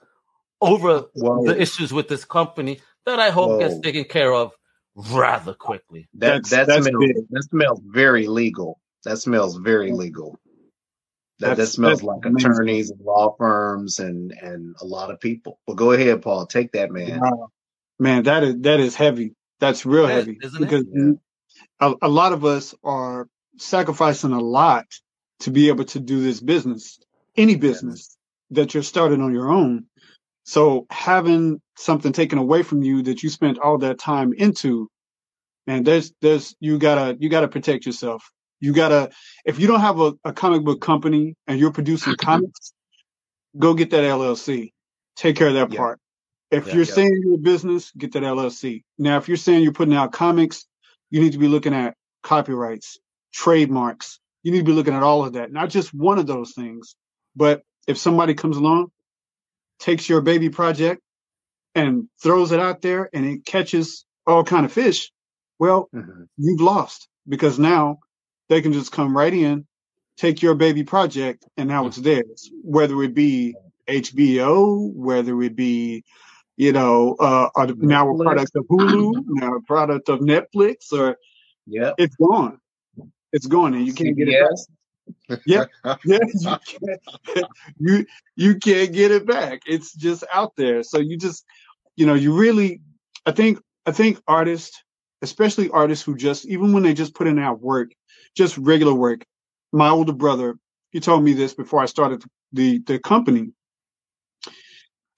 over 0.60 1.06
whoa. 1.14 1.46
the 1.46 1.60
issues 1.60 1.92
with 1.92 2.08
this 2.08 2.24
company 2.24 2.80
that 3.06 3.20
I 3.20 3.30
hope 3.30 3.50
whoa. 3.50 3.58
gets 3.60 3.80
taken 3.80 4.04
care 4.04 4.32
of 4.32 4.52
rather 4.94 5.54
quickly. 5.54 6.08
That 6.14 6.42
that's, 6.42 6.50
that, 6.50 6.66
that's 6.66 6.86
smells, 6.86 7.26
that 7.30 7.42
smells 7.44 7.80
very 7.84 8.26
legal. 8.26 8.80
That 9.04 9.18
smells 9.18 9.56
very 9.56 9.92
legal. 9.92 10.38
That, 11.38 11.56
that 11.56 11.66
smells 11.68 12.02
like 12.02 12.24
amazing. 12.24 12.50
attorneys 12.50 12.90
and 12.90 13.00
law 13.00 13.34
firms 13.38 13.98
and 13.98 14.32
and 14.32 14.76
a 14.80 14.84
lot 14.84 15.10
of 15.10 15.20
people. 15.20 15.58
But 15.66 15.76
go 15.76 15.92
ahead, 15.92 16.20
Paul. 16.20 16.46
Take 16.46 16.72
that, 16.72 16.90
man. 16.90 17.20
man, 17.98 18.24
that 18.24 18.44
is 18.44 18.56
that 18.60 18.78
is 18.78 18.94
heavy. 18.94 19.34
That's 19.58 19.86
real 19.86 20.08
yeah, 20.08 20.14
heavy 20.16 20.38
because 20.58 20.84
yeah. 20.92 21.12
a, 21.80 21.94
a 22.02 22.08
lot 22.08 22.34
of 22.34 22.44
us 22.44 22.74
are 22.84 23.26
sacrificing 23.56 24.32
a 24.32 24.40
lot 24.40 24.86
to 25.40 25.50
be 25.50 25.68
able 25.68 25.84
to 25.84 26.00
do 26.00 26.20
this 26.22 26.40
business, 26.40 26.98
any 27.36 27.56
business 27.56 28.18
yeah. 28.50 28.62
that 28.62 28.74
you're 28.74 28.82
starting 28.82 29.22
on 29.22 29.32
your 29.32 29.50
own. 29.50 29.86
So 30.44 30.86
having 30.90 31.60
something 31.76 32.12
taken 32.12 32.38
away 32.38 32.62
from 32.62 32.82
you 32.82 33.02
that 33.02 33.22
you 33.22 33.28
spent 33.30 33.58
all 33.58 33.78
that 33.78 33.98
time 33.98 34.32
into, 34.32 34.90
and 35.66 35.86
there's 35.86 36.12
there's 36.20 36.54
you 36.60 36.78
gotta 36.78 37.16
you 37.20 37.28
gotta 37.28 37.48
protect 37.48 37.86
yourself. 37.86 38.30
You 38.60 38.74
gotta, 38.74 39.10
if 39.44 39.58
you 39.58 39.66
don't 39.66 39.80
have 39.80 40.00
a, 40.00 40.12
a 40.24 40.32
comic 40.32 40.64
book 40.64 40.80
company 40.80 41.34
and 41.46 41.58
you're 41.58 41.72
producing 41.72 42.12
mm-hmm. 42.16 42.26
comics, 42.26 42.72
go 43.58 43.74
get 43.74 43.90
that 43.90 44.04
LLC. 44.04 44.72
Take 45.16 45.36
care 45.36 45.48
of 45.48 45.54
that 45.54 45.72
yeah. 45.72 45.78
part. 45.78 46.00
If 46.50 46.66
yeah, 46.66 46.74
you're 46.74 46.84
yeah. 46.84 46.92
saying 46.92 47.22
you're 47.24 47.34
a 47.36 47.38
business, 47.38 47.90
get 47.96 48.12
that 48.12 48.22
LLC. 48.22 48.82
Now, 48.98 49.16
if 49.16 49.28
you're 49.28 49.36
saying 49.36 49.62
you're 49.62 49.72
putting 49.72 49.94
out 49.94 50.12
comics, 50.12 50.66
you 51.10 51.20
need 51.20 51.32
to 51.32 51.38
be 51.38 51.48
looking 51.48 51.74
at 51.74 51.94
copyrights, 52.22 52.98
trademarks. 53.32 54.18
You 54.42 54.52
need 54.52 54.58
to 54.58 54.64
be 54.64 54.72
looking 54.72 54.94
at 54.94 55.02
all 55.02 55.24
of 55.24 55.34
that, 55.34 55.52
not 55.52 55.70
just 55.70 55.94
one 55.94 56.18
of 56.18 56.26
those 56.26 56.52
things. 56.52 56.96
But 57.36 57.62
if 57.86 57.98
somebody 57.98 58.34
comes 58.34 58.56
along, 58.56 58.90
takes 59.80 60.08
your 60.08 60.20
baby 60.20 60.50
project 60.50 61.02
and 61.74 62.08
throws 62.22 62.52
it 62.52 62.60
out 62.60 62.82
there 62.82 63.08
and 63.12 63.26
it 63.26 63.44
catches 63.44 64.04
all 64.26 64.44
kind 64.44 64.64
of 64.64 64.72
fish, 64.72 65.10
well, 65.58 65.88
mm-hmm. 65.94 66.24
you've 66.36 66.60
lost 66.60 67.08
because 67.28 67.58
now 67.58 67.98
they 68.48 68.60
can 68.60 68.72
just 68.72 68.92
come 68.92 69.16
right 69.16 69.32
in, 69.32 69.66
take 70.16 70.42
your 70.42 70.54
baby 70.54 70.84
project, 70.84 71.44
and 71.56 71.68
now 71.68 71.86
it's 71.86 71.96
theirs. 71.96 72.50
Whether 72.62 73.02
it 73.02 73.14
be 73.14 73.54
HBO, 73.88 74.92
whether 74.92 75.40
it 75.42 75.56
be, 75.56 76.04
you 76.56 76.72
know, 76.72 77.14
uh, 77.18 77.48
now 77.76 78.10
a 78.10 78.22
product 78.22 78.52
of 78.56 78.64
Hulu, 78.66 79.22
now 79.26 79.54
a 79.54 79.62
product 79.62 80.08
of 80.08 80.20
Netflix, 80.20 80.92
or 80.92 81.16
yeah, 81.66 81.92
it's 81.98 82.16
gone. 82.16 82.58
It's 83.32 83.46
gone, 83.46 83.74
and 83.74 83.86
you 83.86 83.94
can't 83.94 84.16
get 84.16 84.28
it 84.28 84.42
back. 84.42 84.58
Yeah, 85.46 85.64
yeah, 86.04 86.18
you 86.38 86.56
can't, 86.66 87.46
you 87.78 88.06
you 88.36 88.54
can't 88.56 88.92
get 88.92 89.10
it 89.10 89.26
back. 89.26 89.62
It's 89.66 89.94
just 89.94 90.24
out 90.32 90.52
there. 90.56 90.82
So 90.82 90.98
you 90.98 91.16
just, 91.16 91.44
you 91.96 92.06
know, 92.06 92.14
you 92.14 92.34
really, 92.34 92.80
I 93.26 93.32
think, 93.32 93.60
I 93.86 93.92
think 93.92 94.20
artists, 94.26 94.82
especially 95.22 95.70
artists 95.70 96.04
who 96.04 96.16
just, 96.16 96.46
even 96.46 96.72
when 96.72 96.82
they 96.82 96.94
just 96.94 97.14
put 97.14 97.26
in 97.26 97.36
that 97.36 97.60
work, 97.60 97.90
just 98.34 98.56
regular 98.58 98.94
work. 98.94 99.24
My 99.72 99.88
older 99.88 100.12
brother, 100.12 100.56
he 100.90 101.00
told 101.00 101.22
me 101.22 101.32
this 101.32 101.54
before 101.54 101.80
I 101.80 101.86
started 101.86 102.24
the 102.52 102.80
the 102.80 102.98
company, 102.98 103.52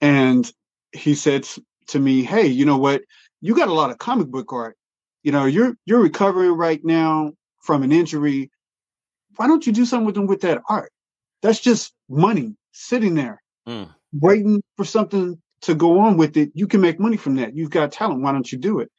and 0.01 0.49
he 0.91 1.15
said 1.15 1.47
to 1.87 1.99
me, 1.99 2.23
"Hey, 2.23 2.47
you 2.47 2.65
know 2.65 2.77
what? 2.77 3.01
You 3.41 3.55
got 3.55 3.69
a 3.69 3.73
lot 3.73 3.89
of 3.89 3.97
comic 3.97 4.27
book 4.27 4.53
art. 4.53 4.77
You 5.23 5.31
know, 5.31 5.45
you're 5.45 5.75
you're 5.85 6.01
recovering 6.01 6.51
right 6.51 6.83
now 6.83 7.33
from 7.61 7.81
an 7.81 7.91
injury. 7.91 8.51
Why 9.35 9.47
don't 9.47 9.65
you 9.65 9.73
do 9.73 9.85
something 9.85 10.05
with 10.05 10.15
them 10.15 10.27
with 10.27 10.41
that 10.41 10.61
art? 10.69 10.91
That's 11.41 11.59
just 11.59 11.93
money 12.09 12.55
sitting 12.71 13.15
there, 13.15 13.41
mm. 13.67 13.89
waiting 14.13 14.61
for 14.77 14.85
something 14.85 15.41
to 15.61 15.75
go 15.75 15.99
on 15.99 16.17
with 16.17 16.37
it. 16.37 16.51
You 16.53 16.67
can 16.67 16.81
make 16.81 16.99
money 16.99 17.17
from 17.17 17.35
that. 17.35 17.55
You've 17.55 17.69
got 17.69 17.91
talent. 17.91 18.21
Why 18.21 18.31
don't 18.31 18.49
you 18.51 18.57
do 18.57 18.79
it?" 18.79 18.91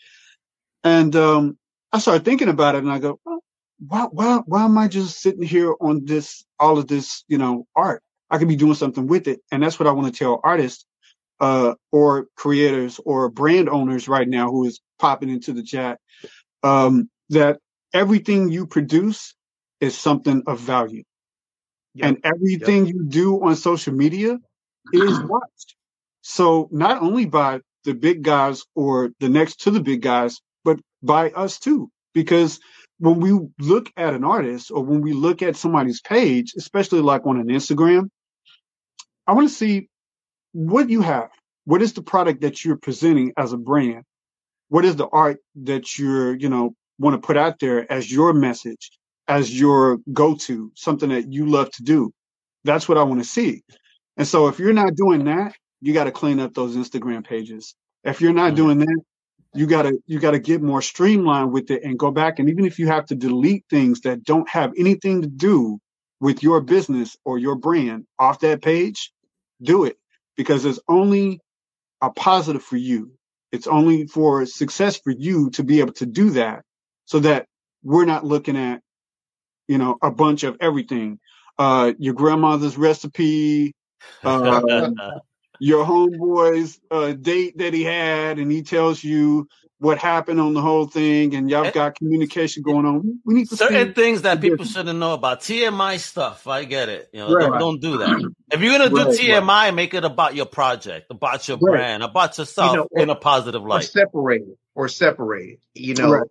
And 0.83 1.15
um, 1.17 1.59
I 1.93 1.99
started 1.99 2.25
thinking 2.25 2.49
about 2.49 2.75
it, 2.75 2.83
and 2.83 2.93
I 2.93 2.99
go, 2.99 3.19
well, 3.25 3.41
why 3.87 4.09
why 4.11 4.41
why 4.47 4.65
am 4.65 4.77
I 4.79 4.89
just 4.89 5.21
sitting 5.21 5.43
here 5.43 5.75
on 5.81 6.05
this 6.05 6.45
all 6.59 6.79
of 6.79 6.87
this 6.87 7.25
you 7.29 7.39
know 7.39 7.67
art? 7.75 8.03
I 8.31 8.39
could 8.39 8.49
be 8.49 8.57
doing 8.57 8.75
something 8.75 9.07
with 9.07 9.29
it, 9.29 9.41
and 9.51 9.63
that's 9.63 9.79
what 9.79 9.87
I 9.87 9.93
want 9.93 10.13
to 10.13 10.19
tell 10.19 10.41
artists 10.43 10.85
uh, 11.41 11.75
or 11.93 12.27
creators 12.37 13.01
or 13.05 13.29
brand 13.29 13.69
owners 13.69 14.09
right 14.09 14.29
now 14.29 14.51
who 14.51 14.65
is 14.65 14.81
popping 14.99 15.29
into 15.29 15.53
the 15.53 15.63
chat 15.63 15.99
um, 16.63 17.11
that 17.31 17.59
everything 17.93 18.49
you 18.51 18.67
produce 18.67 19.35
is 19.85 19.97
something 19.97 20.43
of 20.47 20.59
value. 20.59 21.05
Yep. 21.95 22.09
And 22.09 22.19
everything 22.25 22.87
yep. 22.87 22.95
you 22.95 23.05
do 23.05 23.45
on 23.45 23.55
social 23.55 23.93
media 23.93 24.39
is 24.93 25.21
watched. 25.29 25.77
So 26.23 26.69
not 26.73 27.03
only 27.03 27.27
by 27.27 27.61
the 27.85 27.95
big 27.95 28.23
guys 28.23 28.65
or 28.75 29.11
the 29.21 29.29
next 29.29 29.61
to 29.63 29.71
the 29.71 29.81
big 29.81 30.01
guys, 30.01 30.41
but 30.65 30.81
by 31.03 31.31
us 31.31 31.59
too. 31.59 31.91
Because 32.15 32.61
when 32.99 33.21
we 33.21 33.39
look 33.59 33.93
at 33.97 34.15
an 34.15 34.25
artist 34.25 34.71
or 34.71 34.83
when 34.83 35.03
we 35.03 35.13
look 35.13 35.43
at 35.43 35.57
somebody's 35.57 36.01
page, 36.01 36.55
especially 36.57 37.03
like 37.03 37.27
on 37.27 37.39
an 37.39 37.49
Instagram, 37.49 38.09
I 39.27 39.33
want 39.35 39.49
to 39.49 39.55
see 39.55 39.89
what 40.53 40.89
you 40.89 41.03
have. 41.03 41.29
What 41.67 41.83
is 41.83 41.93
the 41.93 42.03
product 42.03 42.41
that 42.41 42.65
you're 42.65 42.77
presenting 42.77 43.33
as 43.37 43.53
a 43.53 43.59
brand? 43.59 44.05
What 44.69 44.85
is 44.85 44.97
the 44.97 45.09
art 45.09 45.39
that 45.63 45.99
you're, 45.99 46.35
you 46.35 46.49
know, 46.49 46.75
want 46.99 47.21
to 47.21 47.27
put 47.27 47.37
out 47.37 47.59
there 47.59 47.91
as 47.91 48.11
your 48.11 48.33
message, 48.33 48.91
as 49.29 49.59
your 49.59 49.99
go-to, 50.13 50.71
something 50.75 51.11
that 51.11 51.33
you 51.33 51.47
love 51.47 51.71
to 51.73 51.83
do? 51.83 52.13
That's 52.65 52.89
what 52.89 52.99
I 52.99 53.03
want 53.03 53.23
to 53.23 53.29
see. 53.29 53.63
And 54.17 54.27
so 54.27 54.49
if 54.49 54.59
you're 54.59 54.73
not 54.73 54.95
doing 54.95 55.25
that, 55.25 55.55
you 55.81 55.93
got 55.93 56.05
to 56.05 56.13
clean 56.13 56.41
up 56.41 56.55
those 56.55 56.77
Instagram 56.77 57.25
pages. 57.25 57.75
If 58.05 58.21
you're 58.21 58.33
not 58.33 58.49
mm-hmm. 58.49 58.57
doing 58.57 58.79
that, 58.79 59.01
you 59.55 59.67
gotta 59.67 59.99
you 60.07 60.19
gotta 60.19 60.39
get 60.39 60.61
more 60.61 60.83
streamlined 60.83 61.53
with 61.53 61.71
it 61.71 61.85
and 61.85 61.99
go 61.99 62.11
back 62.11 62.39
and 62.39 62.51
even 62.51 62.65
if 62.65 62.79
you 62.79 62.89
have 62.89 63.07
to 63.07 63.15
delete 63.15 63.65
things 63.71 64.01
that 64.01 64.25
don't 64.25 64.49
have 64.49 64.73
anything 64.77 65.23
to 65.23 65.29
do 65.29 65.79
with 66.21 66.43
your 66.43 66.61
business 66.61 67.17
or 67.25 67.39
your 67.39 67.55
brand 67.55 68.05
off 68.19 68.41
that 68.41 68.61
page 68.63 69.13
do 69.63 69.85
it 69.85 69.97
because 70.37 70.65
it's 70.65 70.81
only 70.89 71.41
a 72.03 72.11
positive 72.11 72.63
for 72.63 72.77
you 72.77 73.13
it's 73.53 73.69
only 73.69 74.07
for 74.07 74.45
success 74.45 74.99
for 74.99 75.13
you 75.13 75.51
to 75.51 75.63
be 75.63 75.81
able 75.81 75.93
to 75.93 76.07
do 76.07 76.31
that 76.31 76.63
so 77.05 77.21
that 77.21 77.47
we're 77.83 78.05
not 78.05 78.25
looking 78.25 78.57
at 78.57 78.81
you 79.69 79.79
know 79.79 79.97
a 80.03 80.11
bunch 80.11 80.43
of 80.43 80.57
everything 80.61 81.19
uh 81.59 81.93
your 81.99 82.15
grandmother's 82.15 82.77
recipe 82.77 83.75
uh 84.25 84.61
your 85.59 85.85
homeboy's 85.85 86.81
uh, 86.91 87.13
date 87.13 87.59
that 87.59 87.75
he 87.75 87.85
had, 87.85 88.39
and 88.39 88.51
he 88.51 88.63
tells 88.63 89.03
you 89.03 89.49
what 89.79 89.99
happened 89.99 90.41
on 90.41 90.55
the 90.55 90.61
whole 90.61 90.87
thing, 90.87 91.35
and 91.35 91.51
y'all 91.51 91.71
got 91.71 91.95
communication 91.95 92.63
going 92.63 92.87
on. 92.87 93.21
We 93.25 93.35
need 93.35 93.49
certain 93.49 93.93
things 93.93 94.23
that 94.23 94.41
people 94.41 94.65
shouldn't 94.65 94.99
know 94.99 95.15
about 95.15 95.41
TMI 95.41 95.99
stuff. 95.99 96.47
I 96.47 96.65
get 96.65 96.89
it. 96.89 97.11
You 97.13 97.21
know, 97.21 97.33
right. 97.33 97.49
don't, 97.49 97.59
don't, 97.59 97.81
do 97.81 97.99
that. 97.99 98.33
If 98.53 98.61
you're 98.61 98.79
gonna 98.79 98.91
do 98.91 98.97
right, 98.97 99.19
TMI, 99.19 99.47
right. 99.47 99.75
make 99.75 99.95
it 99.95 100.05
about 100.05 100.35
your 100.35 100.47
project, 100.47 101.07
about 101.11 101.47
your 101.49 101.59
brand, 101.59 102.03
about 102.03 102.39
yourself 102.39 102.73
you 102.73 102.77
know, 102.79 102.89
in 102.93 103.11
a 103.11 103.17
positive 103.17 103.63
light. 103.63 103.81
Or 103.81 103.83
separate 103.83 104.43
it. 104.43 104.59
Or 104.75 104.89
separate 104.89 105.51
it. 105.51 105.61
You 105.75 105.95
know, 105.95 106.25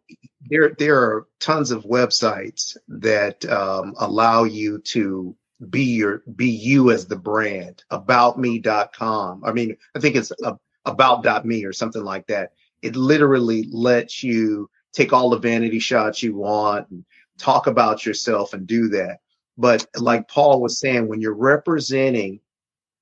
there 0.50 0.76
there 0.78 0.98
are 1.00 1.28
tons 1.40 1.72
of 1.72 1.84
websites 1.86 2.78
that 2.88 3.46
um, 3.46 3.94
allow 4.00 4.44
you 4.44 4.80
to 4.80 5.36
be 5.70 5.84
your 5.96 6.24
be 6.36 6.50
you 6.50 6.92
as 6.92 7.06
the 7.08 7.16
brand. 7.16 7.84
Aboutme.com 7.92 9.44
i 9.46 9.52
mean 9.52 9.78
i 9.96 10.00
think 10.00 10.16
it's 10.16 10.32
a, 10.44 10.58
about.me 10.86 11.66
or 11.66 11.74
something 11.74 12.04
like 12.04 12.28
that. 12.28 12.52
It 12.82 12.96
literally 12.96 13.68
lets 13.72 14.24
you 14.24 14.70
take 14.94 15.14
all 15.14 15.30
the 15.30 15.40
vanity 15.40 15.80
shots 15.80 16.22
you 16.22 16.36
want 16.36 16.90
and 16.90 17.06
talk 17.38 17.68
about 17.68 18.06
yourself 18.06 18.54
and 18.54 18.68
do 18.68 18.90
that. 18.90 19.20
But 19.58 19.86
like 19.98 20.28
paul 20.28 20.62
was 20.62 20.80
saying 20.80 21.08
when 21.08 21.22
you're 21.22 21.34
representing 21.34 22.42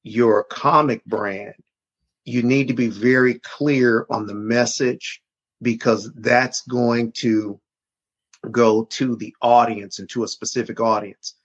your 0.04 0.44
comic 0.44 1.04
brand 1.06 1.54
you 2.26 2.44
need 2.44 2.68
to 2.68 2.74
be 2.74 2.88
very 2.88 3.36
clear 3.40 4.06
on 4.10 4.28
the 4.28 4.34
message 4.34 5.22
because 5.62 6.12
that's 6.16 6.62
going 6.62 7.12
to 7.12 7.60
go 8.50 8.86
to 8.86 9.16
the 9.18 9.36
audience 9.42 10.00
and 10.00 10.10
to 10.10 10.24
a 10.24 10.28
specific 10.28 10.80
audience 10.80 11.36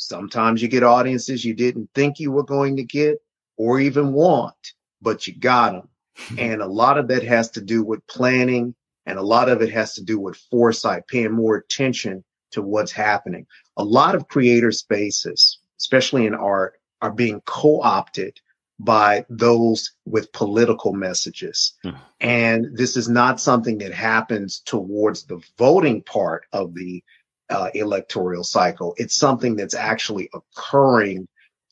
Sometimes 0.00 0.62
you 0.62 0.68
get 0.68 0.82
audiences 0.82 1.44
you 1.44 1.52
didn't 1.52 1.90
think 1.94 2.18
you 2.18 2.32
were 2.32 2.42
going 2.42 2.74
to 2.76 2.82
get 2.82 3.18
or 3.58 3.80
even 3.80 4.14
want, 4.14 4.72
but 5.02 5.26
you 5.26 5.36
got 5.38 5.72
them. 5.72 5.88
and 6.38 6.62
a 6.62 6.66
lot 6.66 6.96
of 6.96 7.06
that 7.08 7.22
has 7.22 7.50
to 7.50 7.60
do 7.60 7.84
with 7.84 8.06
planning 8.06 8.74
and 9.04 9.18
a 9.18 9.22
lot 9.22 9.50
of 9.50 9.60
it 9.60 9.70
has 9.70 9.94
to 9.94 10.02
do 10.02 10.18
with 10.18 10.38
foresight, 10.50 11.06
paying 11.06 11.32
more 11.32 11.56
attention 11.56 12.24
to 12.52 12.62
what's 12.62 12.92
happening. 12.92 13.46
A 13.76 13.84
lot 13.84 14.14
of 14.14 14.28
creator 14.28 14.72
spaces, 14.72 15.58
especially 15.78 16.26
in 16.26 16.34
art, 16.34 16.80
are 17.02 17.12
being 17.12 17.42
co-opted 17.42 18.40
by 18.80 19.26
those 19.28 19.92
with 20.06 20.32
political 20.32 20.94
messages. 20.94 21.74
Mm. 21.84 21.98
And 22.20 22.66
this 22.72 22.96
is 22.96 23.10
not 23.10 23.38
something 23.38 23.76
that 23.78 23.92
happens 23.92 24.60
towards 24.64 25.24
the 25.24 25.40
voting 25.58 26.02
part 26.02 26.46
of 26.52 26.74
the 26.74 27.04
uh, 27.50 27.68
electoral 27.74 28.42
cycle. 28.42 28.94
It's 28.96 29.16
something 29.16 29.54
that's 29.54 29.74
actually 29.74 30.30
occurring 30.32 31.28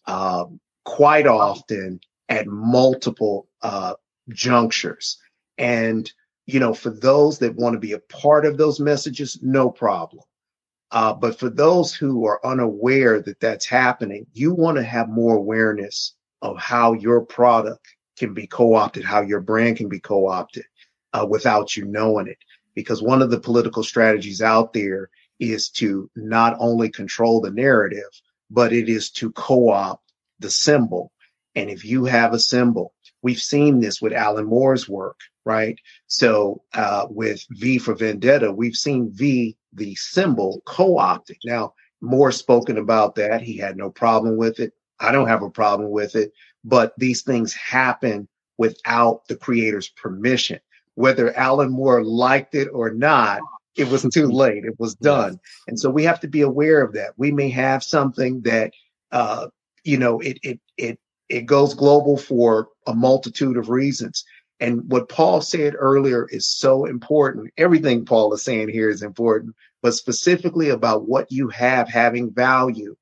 uh, 0.06 0.44
quite 0.84 1.26
often 1.26 2.00
at 2.28 2.46
multiple 2.46 3.48
uh, 3.62 3.94
junctures. 4.28 5.18
And, 5.56 6.12
you 6.44 6.60
know, 6.60 6.74
for 6.74 6.90
those 6.90 7.38
that 7.38 7.56
want 7.56 7.72
to 7.72 7.80
be 7.80 7.92
a 7.92 8.00
part 8.00 8.44
of 8.44 8.58
those 8.58 8.80
messages, 8.80 9.38
no 9.40 9.70
problem. 9.70 10.24
Uh, 10.90 11.14
but 11.14 11.38
for 11.38 11.48
those 11.48 11.94
who 11.94 12.26
are 12.26 12.44
unaware 12.44 13.22
that 13.22 13.40
that's 13.40 13.66
happening, 13.66 14.26
you 14.34 14.52
want 14.52 14.76
to 14.76 14.82
have 14.82 15.08
more 15.08 15.36
awareness 15.36 16.14
of 16.42 16.56
how 16.58 16.92
your 16.92 17.20
product 17.20 17.86
can 18.18 18.34
be 18.34 18.46
co-opted, 18.46 19.04
how 19.04 19.22
your 19.22 19.40
brand 19.40 19.76
can 19.76 19.88
be 19.88 20.00
co-opted 20.00 20.64
uh, 21.12 21.26
without 21.28 21.76
you 21.76 21.84
knowing 21.84 22.26
it. 22.26 22.38
Because 22.74 23.02
one 23.02 23.22
of 23.22 23.30
the 23.30 23.40
political 23.40 23.82
strategies 23.82 24.42
out 24.42 24.72
there 24.72 25.10
is 25.40 25.68
to 25.70 26.10
not 26.16 26.56
only 26.58 26.90
control 26.90 27.40
the 27.40 27.50
narrative, 27.50 28.10
but 28.50 28.72
it 28.72 28.88
is 28.88 29.10
to 29.10 29.30
co-opt 29.32 30.12
the 30.38 30.50
symbol. 30.50 31.12
And 31.54 31.70
if 31.70 31.84
you 31.84 32.04
have 32.04 32.32
a 32.32 32.38
symbol, 32.38 32.94
we've 33.22 33.40
seen 33.40 33.80
this 33.80 34.00
with 34.00 34.12
Alan 34.12 34.46
Moore's 34.46 34.88
work, 34.88 35.18
right? 35.44 35.78
So 36.06 36.62
uh, 36.74 37.06
with 37.10 37.44
V 37.50 37.78
for 37.78 37.94
Vendetta, 37.94 38.52
we've 38.52 38.76
seen 38.76 39.10
V, 39.12 39.56
the 39.72 39.94
symbol, 39.96 40.62
co-opted. 40.64 41.38
Now, 41.44 41.74
Moore 42.00 42.32
spoken 42.32 42.78
about 42.78 43.16
that. 43.16 43.42
He 43.42 43.56
had 43.56 43.76
no 43.76 43.90
problem 43.90 44.36
with 44.36 44.60
it. 44.60 44.72
I 45.00 45.12
don't 45.12 45.28
have 45.28 45.42
a 45.42 45.50
problem 45.50 45.90
with 45.90 46.16
it. 46.16 46.32
But 46.64 46.92
these 46.98 47.22
things 47.22 47.54
happen 47.54 48.28
without 48.56 49.26
the 49.28 49.36
creator's 49.36 49.88
permission. 49.88 50.60
Whether 50.94 51.36
Alan 51.36 51.70
Moore 51.70 52.02
liked 52.02 52.54
it 52.54 52.68
or 52.72 52.90
not, 52.90 53.40
it 53.76 53.88
was 53.88 54.02
too 54.12 54.26
late. 54.30 54.64
It 54.64 54.78
was 54.78 54.94
done. 54.96 55.38
And 55.68 55.78
so 55.78 55.90
we 55.90 56.04
have 56.04 56.20
to 56.20 56.28
be 56.28 56.40
aware 56.40 56.82
of 56.82 56.92
that. 56.94 57.12
We 57.16 57.30
may 57.30 57.48
have 57.50 57.84
something 57.84 58.40
that, 58.42 58.72
uh, 59.12 59.48
you 59.84 59.96
know, 59.96 60.18
it, 60.20 60.38
it, 60.42 60.60
it, 60.76 60.98
it 61.28 61.42
goes 61.42 61.74
global 61.74 62.16
for 62.16 62.68
a 62.86 62.94
multitude 62.94 63.56
of 63.56 63.68
reasons. 63.68 64.24
And 64.60 64.90
what 64.90 65.08
Paul 65.08 65.40
said 65.40 65.74
earlier 65.78 66.26
is 66.30 66.46
so 66.46 66.84
important. 66.84 67.52
Everything 67.56 68.04
Paul 68.04 68.34
is 68.34 68.42
saying 68.42 68.70
here 68.70 68.90
is 68.90 69.02
important, 69.02 69.54
but 69.82 69.94
specifically 69.94 70.70
about 70.70 71.06
what 71.06 71.30
you 71.30 71.48
have 71.48 71.88
having 71.88 72.32
value. 72.32 72.96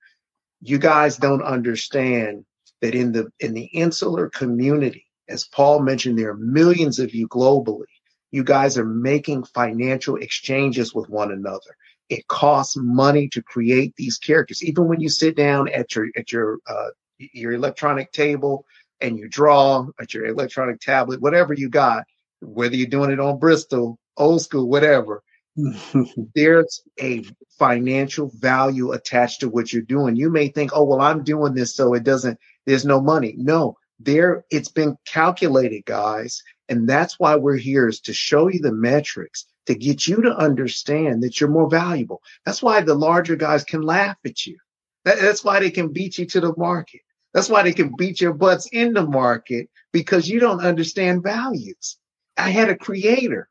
You 0.60 0.78
guys 0.78 1.16
don't 1.16 1.42
understand 1.42 2.44
that 2.80 2.94
in 2.94 3.12
the, 3.12 3.30
in 3.40 3.54
the 3.54 3.64
insular 3.66 4.28
community, 4.30 5.06
as 5.28 5.46
Paul 5.46 5.80
mentioned, 5.80 6.18
there 6.18 6.30
are 6.30 6.36
millions 6.36 6.98
of 6.98 7.14
you 7.14 7.28
globally 7.28 7.86
you 8.30 8.44
guys 8.44 8.76
are 8.76 8.84
making 8.84 9.44
financial 9.44 10.16
exchanges 10.16 10.94
with 10.94 11.08
one 11.08 11.32
another. 11.32 11.76
It 12.08 12.26
costs 12.28 12.76
money 12.76 13.28
to 13.30 13.42
create 13.42 13.94
these 13.96 14.18
characters. 14.18 14.62
Even 14.62 14.88
when 14.88 15.00
you 15.00 15.08
sit 15.08 15.36
down 15.36 15.68
at 15.68 15.94
your 15.94 16.08
at 16.16 16.30
your 16.30 16.58
uh, 16.66 16.88
your 17.18 17.52
electronic 17.52 18.12
table 18.12 18.66
and 19.00 19.18
you 19.18 19.28
draw 19.28 19.86
at 20.00 20.12
your 20.12 20.26
electronic 20.26 20.80
tablet, 20.80 21.20
whatever 21.20 21.54
you 21.54 21.68
got, 21.68 22.04
whether 22.40 22.76
you're 22.76 22.86
doing 22.88 23.10
it 23.10 23.20
on 23.20 23.38
Bristol, 23.38 23.98
old 24.16 24.42
school, 24.42 24.68
whatever, 24.68 25.22
there's 26.34 26.82
a 27.00 27.24
financial 27.58 28.30
value 28.34 28.92
attached 28.92 29.40
to 29.40 29.48
what 29.48 29.72
you're 29.72 29.82
doing. 29.82 30.16
You 30.16 30.30
may 30.30 30.48
think, 30.48 30.72
oh, 30.74 30.84
well, 30.84 31.00
I'm 31.00 31.24
doing 31.24 31.54
this 31.54 31.74
so 31.74 31.94
it 31.94 32.04
doesn't, 32.04 32.38
there's 32.66 32.84
no 32.84 33.00
money. 33.00 33.34
No, 33.36 33.76
there, 33.98 34.44
it's 34.50 34.68
been 34.68 34.96
calculated, 35.06 35.84
guys. 35.84 36.42
And 36.68 36.88
that's 36.88 37.18
why 37.18 37.36
we're 37.36 37.56
here 37.56 37.88
is 37.88 38.00
to 38.00 38.12
show 38.12 38.48
you 38.48 38.60
the 38.60 38.72
metrics 38.72 39.46
to 39.66 39.74
get 39.74 40.06
you 40.06 40.22
to 40.22 40.36
understand 40.36 41.22
that 41.22 41.40
you're 41.40 41.50
more 41.50 41.70
valuable. 41.70 42.22
That's 42.44 42.62
why 42.62 42.80
the 42.82 42.94
larger 42.94 43.36
guys 43.36 43.64
can 43.64 43.82
laugh 43.82 44.16
at 44.24 44.46
you. 44.46 44.58
That, 45.04 45.18
that's 45.20 45.44
why 45.44 45.60
they 45.60 45.70
can 45.70 45.92
beat 45.92 46.18
you 46.18 46.26
to 46.26 46.40
the 46.40 46.54
market. 46.56 47.00
That's 47.32 47.48
why 47.48 47.62
they 47.62 47.72
can 47.72 47.94
beat 47.96 48.20
your 48.20 48.32
butts 48.32 48.68
in 48.72 48.92
the 48.92 49.06
market 49.06 49.68
because 49.92 50.28
you 50.28 50.40
don't 50.40 50.64
understand 50.64 51.22
values. 51.22 51.98
I 52.36 52.50
had 52.50 52.68
a 52.68 52.76
creator 52.76 53.48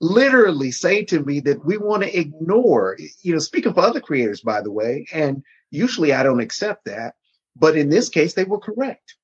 literally 0.00 0.70
say 0.70 1.04
to 1.04 1.20
me 1.20 1.40
that 1.40 1.64
we 1.64 1.78
want 1.78 2.02
to 2.02 2.18
ignore, 2.18 2.96
you 3.22 3.32
know, 3.32 3.38
speaking 3.38 3.74
for 3.74 3.80
other 3.80 4.00
creators, 4.00 4.40
by 4.40 4.60
the 4.60 4.70
way, 4.70 5.06
and 5.12 5.42
usually 5.70 6.12
I 6.12 6.22
don't 6.22 6.40
accept 6.40 6.84
that, 6.86 7.14
but 7.56 7.76
in 7.76 7.88
this 7.88 8.08
case, 8.08 8.34
they 8.34 8.44
were 8.44 8.58
correct. 8.58 9.14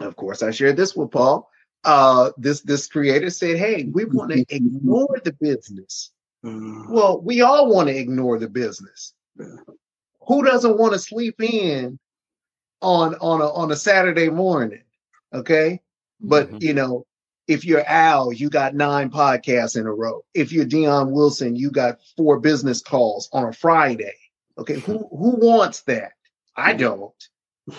Of 0.00 0.16
course, 0.16 0.42
I 0.42 0.50
shared 0.52 0.76
this 0.76 0.94
with 0.94 1.10
Paul 1.10 1.50
uh, 1.84 2.30
this 2.36 2.60
this 2.62 2.86
creator 2.86 3.30
said, 3.30 3.56
"Hey, 3.56 3.84
we 3.84 4.04
want 4.04 4.32
to 4.32 4.44
ignore 4.48 5.20
the 5.24 5.32
business." 5.32 6.10
Mm. 6.44 6.88
Well, 6.90 7.20
we 7.20 7.40
all 7.40 7.72
want 7.72 7.88
to 7.88 7.96
ignore 7.96 8.38
the 8.38 8.48
business, 8.48 9.14
Who 10.26 10.44
doesn't 10.44 10.78
want 10.78 10.92
to 10.92 10.98
sleep 10.98 11.40
in 11.40 11.98
on 12.82 13.14
on 13.16 13.40
a 13.40 13.50
on 13.50 13.72
a 13.72 13.76
Saturday 13.76 14.28
morning? 14.28 14.82
Okay. 15.32 15.80
But 16.20 16.50
Mhm. 16.50 16.62
you 16.62 16.74
know, 16.74 17.06
if 17.48 17.64
you're 17.64 17.84
Al, 17.86 18.30
you 18.32 18.50
got 18.50 18.74
nine 18.74 19.10
podcasts 19.10 19.74
in 19.74 19.86
a 19.86 19.92
row. 19.92 20.22
If 20.34 20.52
you're 20.52 20.66
Dion 20.66 21.10
Wilson, 21.10 21.56
you 21.56 21.70
got 21.70 21.98
four 22.16 22.38
business 22.38 22.82
calls 22.82 23.28
on 23.32 23.44
a 23.44 23.52
Friday. 23.52 24.14
Okay, 24.58 24.74
who 24.74 25.08
who 25.10 25.36
wants 25.36 25.82
that? 25.84 26.12
I 26.54 26.74
don't, 26.74 27.14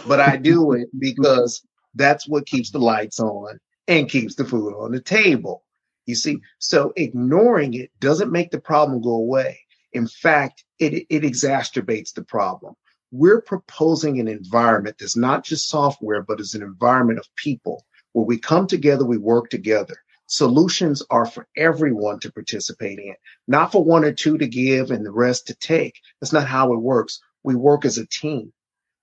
but 0.07 0.19
I 0.19 0.37
do 0.37 0.73
it 0.73 0.89
because 0.99 1.61
that's 1.93 2.27
what 2.27 2.47
keeps 2.47 2.71
the 2.71 2.79
lights 2.79 3.19
on 3.19 3.59
and 3.87 4.09
keeps 4.09 4.35
the 4.35 4.45
food 4.45 4.73
on 4.73 4.91
the 4.91 5.01
table. 5.01 5.63
You 6.07 6.15
see, 6.15 6.39
so 6.57 6.91
ignoring 6.95 7.75
it 7.75 7.91
doesn't 7.99 8.31
make 8.31 8.49
the 8.49 8.59
problem 8.59 9.01
go 9.01 9.11
away. 9.11 9.59
In 9.93 10.07
fact, 10.07 10.63
it 10.79 11.05
it 11.09 11.21
exacerbates 11.21 12.13
the 12.13 12.23
problem. 12.23 12.73
We're 13.11 13.41
proposing 13.41 14.19
an 14.19 14.27
environment 14.27 14.97
that's 14.99 15.17
not 15.17 15.43
just 15.43 15.69
software, 15.69 16.23
but 16.23 16.39
is 16.39 16.55
an 16.55 16.63
environment 16.63 17.19
of 17.19 17.27
people 17.35 17.85
where 18.13 18.25
we 18.25 18.39
come 18.39 18.67
together, 18.67 19.05
we 19.05 19.17
work 19.17 19.49
together. 19.49 19.95
Solutions 20.27 21.03
are 21.09 21.25
for 21.25 21.47
everyone 21.57 22.19
to 22.21 22.31
participate 22.31 22.99
in, 22.99 23.15
not 23.47 23.71
for 23.71 23.83
one 23.83 24.05
or 24.05 24.13
two 24.13 24.37
to 24.37 24.47
give 24.47 24.91
and 24.91 25.05
the 25.05 25.11
rest 25.11 25.47
to 25.47 25.55
take. 25.55 25.95
That's 26.21 26.33
not 26.33 26.47
how 26.47 26.73
it 26.73 26.79
works. 26.81 27.21
We 27.43 27.55
work 27.55 27.85
as 27.85 27.97
a 27.97 28.07
team. 28.07 28.53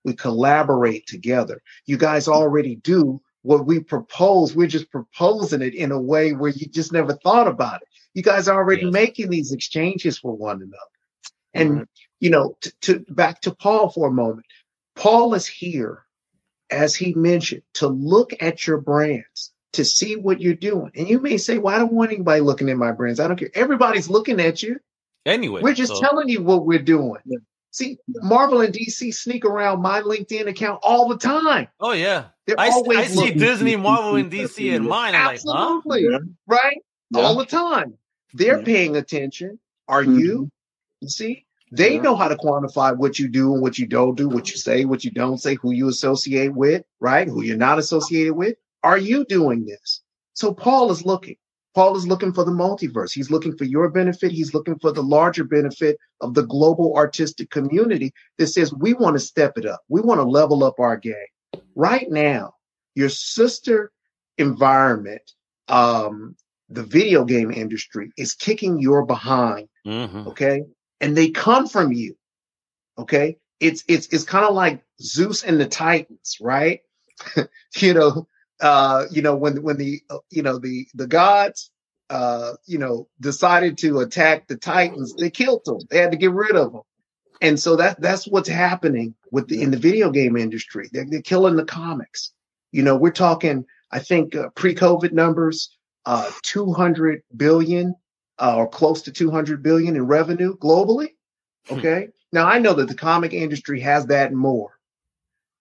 We 0.05 0.15
collaborate 0.15 1.07
together. 1.07 1.61
You 1.87 1.97
guys 1.97 2.29
already 2.29 2.77
do 2.77 3.21
what 3.43 3.67
we 3.67 3.81
propose. 3.81 4.55
We're 4.55 4.67
just 4.67 4.91
proposing 4.91 5.63
it 5.63 5.75
in 5.75 5.93
a 5.93 6.01
way 6.01 6.33
where 6.33 6.51
you 6.51 6.67
just 6.67 6.93
never 6.93 7.13
thought 7.15 7.47
about 7.47 7.83
it. 7.83 7.89
You 8.15 8.23
guys 8.23 8.49
are 8.49 8.57
already 8.57 8.85
Yes. 8.85 8.93
making 8.93 9.29
these 9.31 9.53
exchanges 9.53 10.19
for 10.19 10.35
one 10.35 10.57
another. 10.57 10.77
And, 11.55 11.77
Right. 11.77 11.87
you 12.19 12.31
know, 12.31 12.57
to, 12.61 12.73
to 12.83 12.99
back 13.09 13.41
to 13.43 13.55
Paul 13.55 13.89
for 13.89 14.07
a 14.09 14.13
moment. 14.13 14.47
Paul 14.95 15.35
is 15.35 15.47
here, 15.47 16.05
as 16.71 16.95
he 16.95 17.13
mentioned, 17.13 17.61
to 17.75 17.87
look 17.87 18.33
at 18.41 18.65
your 18.67 18.77
brands, 18.79 19.51
to 19.73 19.83
see 19.85 20.15
what 20.15 20.41
you're 20.41 20.53
doing. 20.53 20.91
And 20.95 21.07
you 21.09 21.19
may 21.19 21.37
say, 21.37 21.57
well, 21.57 21.75
I 21.75 21.79
don't 21.79 21.93
want 21.93 22.11
anybody 22.11 22.41
looking 22.41 22.69
at 22.69 22.77
my 22.77 22.91
brands. 22.91 23.19
I 23.19 23.27
don't 23.27 23.37
care. 23.37 23.51
Everybody's 23.53 24.09
looking 24.09 24.39
at 24.39 24.61
you. 24.63 24.79
Anyway, 25.25 25.61
We're 25.61 25.73
just 25.73 25.93
so- 25.93 26.01
telling 26.01 26.29
you 26.29 26.41
what 26.41 26.65
we're 26.65 26.79
doing. 26.79 27.21
Yeah. 27.25 27.37
See, 27.71 27.97
Marvel 28.07 28.61
and 28.61 28.73
DC 28.73 29.13
sneak 29.13 29.45
around 29.45 29.81
my 29.81 30.01
LinkedIn 30.01 30.47
account 30.47 30.79
all 30.83 31.09
the 31.09 31.17
time. 31.17 31.67
Oh 31.79 31.91
yeah, 31.91 32.25
They're 32.47 32.59
I, 32.59 32.69
always 32.69 32.97
I 32.97 33.03
see. 33.05 33.31
Disney, 33.31 33.75
Marvel, 33.75 34.15
and 34.15 34.31
DC 34.31 34.71
in 34.73 34.87
mine. 34.87 35.13
I'm 35.15 35.25
like, 35.27 35.41
huh? 35.45 35.75
Absolutely. 35.77 36.07
Right? 36.47 36.77
Yeah. 37.11 37.21
All 37.21 37.35
the 37.35 37.45
time. 37.45 37.97
They're 38.33 38.59
Yeah. 38.59 38.65
paying 38.65 38.95
attention. 38.95 39.59
Are 39.87 40.03
Mhm. 40.03 40.19
you? 40.19 40.49
You 41.01 41.09
see? 41.09 41.45
They 41.71 41.95
Yeah. 41.95 42.01
know 42.01 42.15
how 42.15 42.27
to 42.27 42.35
quantify 42.35 42.95
what 42.97 43.19
you 43.19 43.27
do 43.27 43.53
and 43.53 43.61
what 43.61 43.77
you 43.77 43.85
don't 43.87 44.15
do, 44.15 44.29
what 44.29 44.49
you 44.51 44.57
say, 44.57 44.85
what 44.85 45.03
you 45.03 45.11
don't 45.11 45.37
say, 45.37 45.55
who 45.55 45.71
you 45.71 45.87
associate 45.89 46.53
with, 46.55 46.83
right? 46.99 47.27
Who 47.27 47.43
you're 47.43 47.57
not 47.57 47.79
associated 47.79 48.33
with. 48.33 48.55
Are 48.83 48.97
you 48.97 49.25
doing 49.25 49.65
this? 49.65 50.01
So 50.33 50.53
Paul 50.53 50.91
is 50.91 51.05
looking. 51.05 51.35
Paul 51.75 51.95
is 51.95 52.07
looking 52.07 52.33
for 52.33 52.43
the 52.43 52.51
multiverse. 52.51 53.11
He's 53.11 53.29
looking 53.29 53.55
for 53.55 53.65
your 53.65 53.89
benefit. 53.89 54.31
He's 54.31 54.53
looking 54.53 54.79
for 54.79 54.91
the 54.91 55.03
larger 55.03 55.43
benefit 55.43 55.97
of 56.21 56.33
the 56.33 56.43
global 56.43 56.95
artistic 56.95 57.49
community 57.51 58.13
that 58.37 58.47
says 58.47 58.73
we 58.73 58.93
want 58.93 59.15
to 59.15 59.19
step 59.19 59.57
it 59.57 59.65
up. 59.65 59.81
We 59.89 60.01
want 60.01 60.19
to 60.19 60.23
level 60.23 60.63
up 60.63 60.79
our 60.79 60.97
game. 60.97 61.15
Right 61.75 62.09
now, 62.09 62.53
your 62.95 63.09
sister 63.09 63.91
environment, 64.39 65.21
um, 65.67 66.35
the 66.69 66.83
video 66.83 67.23
game 67.25 67.51
industry 67.51 68.11
is 68.17 68.33
kicking 68.33 68.79
your 68.79 69.05
behind 69.05 69.67
Mhm. 69.85 70.27
okay 70.27 70.63
and 71.01 71.15
they 71.15 71.29
come 71.29 71.67
from 71.67 71.91
you 71.91 72.15
okay? 72.97 73.37
It's 73.59 73.83
it's 73.87 74.07
it's 74.07 74.23
kind 74.23 74.45
of 74.45 74.53
like 74.53 74.83
zeus 75.01 75.43
and 75.43 75.59
the 75.59 75.67
titans 75.67 76.37
right? 76.41 76.81
You 77.77 77.93
know 77.93 78.27
uh 78.59 79.05
you 79.11 79.21
know 79.21 79.35
when 79.35 79.61
when 79.63 79.77
the 79.77 80.01
uh, 80.09 80.17
you 80.31 80.41
know 80.41 80.57
the 80.57 80.87
the 80.95 81.07
gods 81.07 81.69
uh 82.09 82.53
you 82.65 82.79
know 82.79 83.07
decided 83.19 83.77
to 83.77 83.99
attack 83.99 84.47
the 84.47 84.57
titans 84.57 85.13
they 85.15 85.29
killed 85.29 85.61
them. 85.65 85.79
They 85.89 85.99
had 85.99 86.11
to 86.11 86.17
get 86.17 86.31
rid 86.31 86.55
of 86.55 86.71
them. 86.71 86.81
And 87.41 87.59
so 87.59 87.75
that 87.75 88.01
that's 88.01 88.27
what's 88.27 88.49
happening 88.49 89.15
with 89.31 89.47
the 89.47 89.61
in 89.61 89.71
the 89.71 89.77
video 89.77 90.09
game 90.09 90.37
industry. 90.37 90.89
They're, 90.91 91.05
they're 91.07 91.21
killing 91.21 91.55
the 91.55 91.65
comics. 91.65 92.31
You 92.71 92.83
know 92.83 92.95
we're 92.97 93.11
talking 93.11 93.65
i 93.91 93.99
think 93.99 94.35
uh, 94.35 94.49
pre-covid 94.55 95.13
numbers 95.13 95.69
uh 96.05 96.29
200 96.43 97.21
billion 97.35 97.95
uh, 98.39 98.55
or 98.55 98.67
close 98.67 99.01
to 99.03 99.11
200 99.11 99.63
billion 99.63 99.95
in 99.95 100.05
revenue 100.05 100.57
globally. 100.57 101.09
Okay. 101.69 102.09
now 102.31 102.47
I 102.47 102.59
know 102.59 102.73
that 102.73 102.87
the 102.87 102.95
comic 102.95 103.33
industry 103.33 103.81
has 103.81 104.05
that 104.07 104.29
and 104.29 104.37
more. 104.37 104.77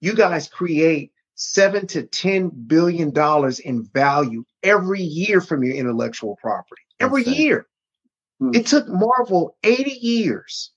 You 0.00 0.14
guys 0.14 0.48
create 0.48 1.12
seven 1.34 1.86
to 1.88 2.02
10 2.02 2.50
billion 2.66 3.10
dollars 3.10 3.58
in 3.58 3.84
value 3.84 4.44
every 4.62 5.02
year 5.02 5.40
from 5.40 5.62
your 5.62 5.74
intellectual 5.74 6.36
property. 6.36 6.82
Every 7.00 7.22
Insane. 7.22 7.34
year. 7.34 7.66
Hmm. 8.40 8.50
It 8.54 8.66
took 8.66 8.88
Marvel 8.88 9.56
80 9.62 9.90
years 9.90 10.72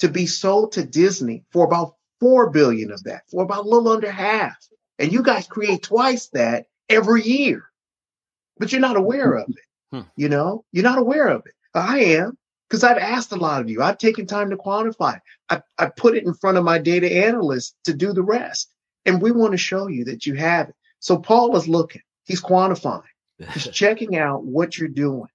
to 0.00 0.08
be 0.08 0.26
sold 0.26 0.72
to 0.72 0.84
Disney 0.84 1.44
for 1.50 1.64
about 1.64 1.94
4 2.20 2.50
billion 2.50 2.90
of 2.90 3.02
that, 3.04 3.22
for 3.30 3.42
about 3.42 3.64
a 3.64 3.68
little 3.68 3.88
under 3.88 4.10
half. 4.10 4.56
And 4.98 5.12
you 5.12 5.22
guys 5.22 5.46
create 5.46 5.82
twice 5.82 6.28
that 6.28 6.66
every 6.88 7.22
year. 7.22 7.64
But 8.58 8.72
you're 8.72 8.80
not 8.80 8.96
aware 8.96 9.34
of 9.34 9.48
it. 9.48 9.56
Hmm. 9.92 10.02
You 10.16 10.28
know, 10.28 10.64
you're 10.72 10.84
not 10.84 10.98
aware 10.98 11.28
of 11.28 11.42
it. 11.46 11.54
I 11.74 12.00
am 12.00 12.36
because 12.68 12.84
I've 12.84 12.98
asked 12.98 13.32
a 13.32 13.36
lot 13.36 13.60
of 13.60 13.68
you. 13.68 13.82
I've 13.82 13.98
taken 13.98 14.26
time 14.26 14.50
to 14.50 14.56
quantify. 14.56 15.18
I, 15.48 15.62
I 15.78 15.86
put 15.96 16.16
it 16.16 16.24
in 16.24 16.34
front 16.34 16.58
of 16.58 16.64
my 16.64 16.78
data 16.78 17.10
analysts 17.26 17.74
to 17.84 17.94
do 17.94 18.12
the 18.12 18.22
rest. 18.22 18.72
And 19.04 19.20
we 19.20 19.32
want 19.32 19.52
to 19.52 19.58
show 19.58 19.88
you 19.88 20.04
that 20.04 20.26
you 20.26 20.34
have 20.34 20.68
it. 20.68 20.74
So 21.00 21.18
Paul 21.18 21.56
is 21.56 21.66
looking, 21.66 22.02
he's 22.24 22.42
quantifying, 22.42 23.02
he's 23.52 23.68
checking 23.72 24.16
out 24.16 24.44
what 24.44 24.78
you're 24.78 24.88
doing. 24.88 25.28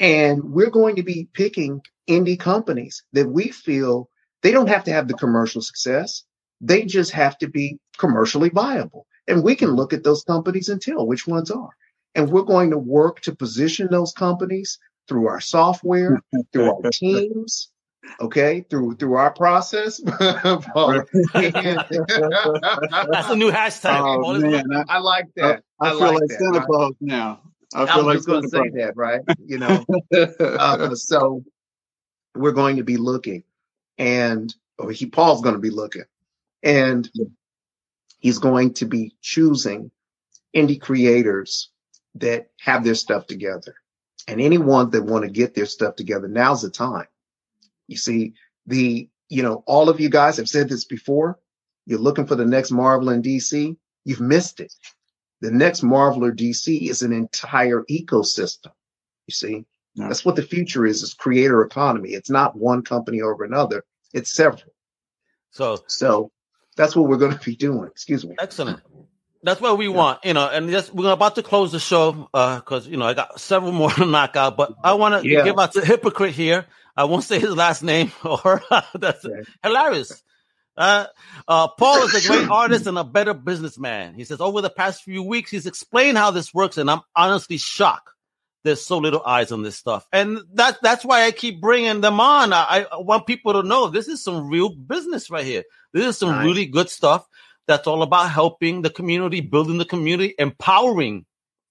And 0.00 0.42
we're 0.52 0.70
going 0.70 0.96
to 0.96 1.02
be 1.02 1.28
picking 1.32 1.80
indie 2.08 2.38
companies 2.38 3.04
that 3.12 3.28
we 3.28 3.48
feel 3.48 4.10
they 4.42 4.50
don't 4.50 4.68
have 4.68 4.84
to 4.84 4.92
have 4.92 5.06
the 5.06 5.14
commercial 5.14 5.62
success. 5.62 6.24
They 6.60 6.84
just 6.84 7.12
have 7.12 7.38
to 7.38 7.48
be 7.48 7.78
commercially 7.96 8.48
viable. 8.48 9.06
And 9.28 9.44
we 9.44 9.54
can 9.54 9.70
look 9.70 9.92
at 9.92 10.02
those 10.02 10.24
companies 10.24 10.68
and 10.68 10.82
tell 10.82 11.06
which 11.06 11.26
ones 11.26 11.50
are. 11.50 11.70
And 12.14 12.30
we're 12.30 12.42
going 12.42 12.70
to 12.70 12.78
work 12.78 13.20
to 13.22 13.34
position 13.34 13.88
those 13.90 14.12
companies 14.12 14.78
through 15.08 15.28
our 15.28 15.40
software, 15.40 16.20
through 16.52 16.70
our 16.70 16.82
teams, 16.92 17.70
okay, 18.20 18.64
through 18.68 18.96
through 18.96 19.14
our 19.14 19.32
process. 19.32 20.00
That's 20.18 20.20
a 20.30 21.06
new 23.36 23.50
hashtag. 23.50 24.00
Oh 24.00 24.38
man, 24.38 24.64
I, 24.74 24.84
I 24.88 24.98
like 24.98 25.26
that. 25.36 25.62
I, 25.80 25.88
I 25.88 25.90
feel 25.90 26.00
like 26.00 26.12
like 26.14 26.28
that, 26.28 26.38
Santa 26.38 26.58
right? 26.58 26.66
Claus 26.66 26.94
now. 27.00 27.40
I 27.74 27.82
I 27.82 27.86
feel 27.86 27.96
was 27.96 28.04
like 28.04 28.16
just 28.16 28.26
going 28.28 28.42
to 28.42 28.48
say 28.48 28.68
that, 28.80 28.96
right? 28.96 29.20
You 29.44 29.58
know, 29.58 29.84
uh, 30.38 30.94
so 30.94 31.42
we're 32.34 32.52
going 32.52 32.76
to 32.76 32.84
be 32.84 32.98
looking, 32.98 33.44
and 33.98 34.54
or 34.78 34.90
he 34.92 35.06
Paul's 35.06 35.40
going 35.40 35.54
to 35.54 35.60
be 35.60 35.70
looking, 35.70 36.04
and 36.62 37.08
he's 38.18 38.38
going 38.38 38.74
to 38.74 38.84
be 38.84 39.14
choosing 39.22 39.90
indie 40.54 40.80
creators 40.80 41.70
that 42.16 42.50
have 42.60 42.84
their 42.84 42.94
stuff 42.94 43.26
together, 43.26 43.74
and 44.28 44.40
anyone 44.40 44.90
that 44.90 45.04
want 45.04 45.24
to 45.24 45.30
get 45.30 45.54
their 45.54 45.66
stuff 45.66 45.96
together. 45.96 46.28
Now's 46.28 46.62
the 46.62 46.70
time. 46.70 47.06
You 47.88 47.96
see, 47.96 48.34
the 48.66 49.08
you 49.28 49.42
know, 49.42 49.64
all 49.66 49.88
of 49.88 49.98
you 49.98 50.10
guys 50.10 50.36
have 50.36 50.48
said 50.48 50.68
this 50.68 50.84
before. 50.84 51.38
You're 51.86 51.98
looking 51.98 52.26
for 52.26 52.34
the 52.34 52.44
next 52.44 52.70
Marvel 52.70 53.08
and 53.08 53.24
DC. 53.24 53.76
You've 54.04 54.20
missed 54.20 54.60
it. 54.60 54.72
The 55.40 55.50
next 55.50 55.82
Marvel 55.82 56.24
or 56.24 56.32
DC 56.32 56.88
is 56.88 57.02
an 57.02 57.12
entire 57.12 57.82
ecosystem. 57.90 58.72
You 59.26 59.32
see, 59.32 59.64
that's 59.96 60.24
what 60.24 60.36
the 60.36 60.42
future 60.42 60.86
is: 60.86 61.02
is 61.02 61.14
creator 61.14 61.62
economy. 61.62 62.10
It's 62.10 62.30
not 62.30 62.56
one 62.56 62.82
company 62.82 63.22
over 63.22 63.44
another. 63.44 63.84
It's 64.12 64.32
several. 64.32 64.72
So 65.50 65.78
So 65.86 66.30
that's 66.76 66.96
what 66.96 67.08
we're 67.08 67.16
going 67.18 67.36
to 67.36 67.44
be 67.44 67.56
doing. 67.56 67.88
Excuse 67.88 68.24
me. 68.24 68.36
excellent. 68.38 68.80
That's 69.42 69.60
what 69.60 69.76
we 69.78 69.88
want, 69.88 70.24
you 70.24 70.34
know. 70.34 70.48
And 70.48 70.70
just 70.70 70.94
we're 70.94 71.10
about 71.12 71.34
to 71.36 71.42
close 71.42 71.72
the 71.72 71.80
show 71.80 72.28
Uh, 72.32 72.56
because 72.56 72.86
you 72.86 72.96
know 72.96 73.06
I 73.06 73.14
got 73.14 73.40
several 73.40 73.72
more 73.80 73.90
to 73.90 74.06
knock 74.06 74.36
out, 74.36 74.56
but 74.56 74.72
I 74.84 74.94
want 74.94 75.22
to 75.22 75.28
Yeah. 75.28 75.44
give 75.44 75.58
out 75.58 75.72
the 75.72 75.84
hypocrite 75.84 76.32
here. 76.34 76.66
I 76.96 77.04
won't 77.04 77.24
say 77.24 77.38
his 77.38 77.56
last 77.56 77.82
name, 77.82 78.12
or 78.24 78.62
that's 78.94 79.26
hilarious. 79.62 80.22
Uh, 80.76 81.06
uh, 81.48 81.68
Paul 81.68 82.04
is 82.04 82.14
a 82.14 82.26
great 82.28 82.48
artist 82.50 82.86
and 82.86 82.96
a 82.98 83.04
better 83.04 83.34
businessman. 83.34 84.14
He 84.14 84.24
says 84.24 84.40
over 84.40 84.60
the 84.62 84.70
past 84.70 85.02
few 85.02 85.22
weeks, 85.22 85.50
he's 85.50 85.66
explained 85.66 86.16
how 86.18 86.30
this 86.30 86.54
works, 86.54 86.78
and 86.78 86.90
I'm 86.90 87.00
honestly 87.16 87.58
shocked. 87.58 88.08
There's 88.64 88.80
so 88.86 88.98
little 88.98 89.22
eyes 89.26 89.50
on 89.50 89.62
this 89.64 89.76
stuff, 89.76 90.06
and 90.12 90.38
that 90.54 90.78
that's 90.82 91.04
why 91.04 91.24
I 91.24 91.32
keep 91.32 91.60
bringing 91.60 92.00
them 92.00 92.20
on. 92.20 92.52
I, 92.52 92.86
I 92.92 92.98
want 92.98 93.26
people 93.26 93.54
to 93.54 93.64
know 93.66 93.88
this 93.88 94.06
is 94.06 94.22
some 94.22 94.48
real 94.48 94.68
business 94.68 95.30
right 95.30 95.44
here. 95.44 95.64
This 95.92 96.06
is 96.06 96.16
some 96.18 96.30
Nice. 96.30 96.46
really 96.46 96.66
good 96.66 96.88
stuff. 96.88 97.26
That's 97.66 97.86
all 97.86 98.02
about 98.02 98.30
helping 98.30 98.82
the 98.82 98.90
community, 98.90 99.40
building 99.40 99.78
the 99.78 99.84
community, 99.84 100.34
empowering 100.38 101.26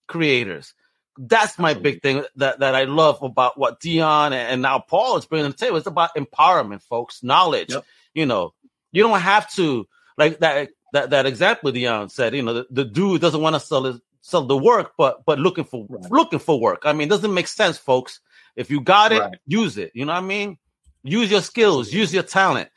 creators. 0.07 0.73
That's 1.17 1.59
my 1.59 1.73
big 1.73 2.01
thing 2.01 2.23
that, 2.37 2.59
that 2.59 2.75
I 2.75 2.85
love 2.85 3.21
about 3.21 3.57
what 3.57 3.79
Dion 3.79 4.31
and, 4.33 4.61
now 4.61 4.79
Paul 4.79 5.17
is 5.17 5.25
bringing 5.25 5.51
to 5.51 5.57
the 5.57 5.65
table. 5.65 5.77
It's 5.77 5.87
about 5.87 6.15
empowerment, 6.15 6.81
folks, 6.83 7.21
knowledge. 7.21 7.71
Yep. 7.71 7.85
You 8.13 8.25
know, 8.25 8.53
you 8.91 9.03
don't 9.03 9.19
have 9.19 9.51
to 9.53 9.87
like 10.17 10.39
that 10.39 10.69
that 10.93 11.11
that 11.11 11.25
example 11.25 11.71
Dion 11.71 12.09
said. 12.09 12.35
You 12.35 12.41
know, 12.41 12.53
the, 12.53 12.67
the 12.69 12.85
dude 12.85 13.21
doesn't 13.21 13.41
want 13.41 13.55
to 13.55 13.59
sell 13.59 13.83
his 13.83 13.99
sell 14.21 14.45
the 14.45 14.57
work, 14.57 14.93
but 14.97 15.25
but 15.25 15.39
looking 15.39 15.63
for 15.63 15.85
right. 15.89 16.11
looking 16.11 16.39
for 16.39 16.59
work. 16.59 16.83
I 16.85 16.93
mean, 16.93 17.07
doesn't 17.07 17.33
make 17.33 17.47
sense, 17.47 17.77
folks. 17.77 18.19
If 18.55 18.69
you 18.69 18.81
got 18.81 19.11
it, 19.11 19.19
right. 19.19 19.37
use 19.45 19.77
it. 19.77 19.91
You 19.93 20.05
know 20.05 20.13
what 20.13 20.23
I 20.23 20.25
mean? 20.25 20.57
Use 21.03 21.31
your 21.31 21.41
skills, 21.41 21.91
use 21.91 22.13
your 22.13 22.23
talent. 22.23 22.69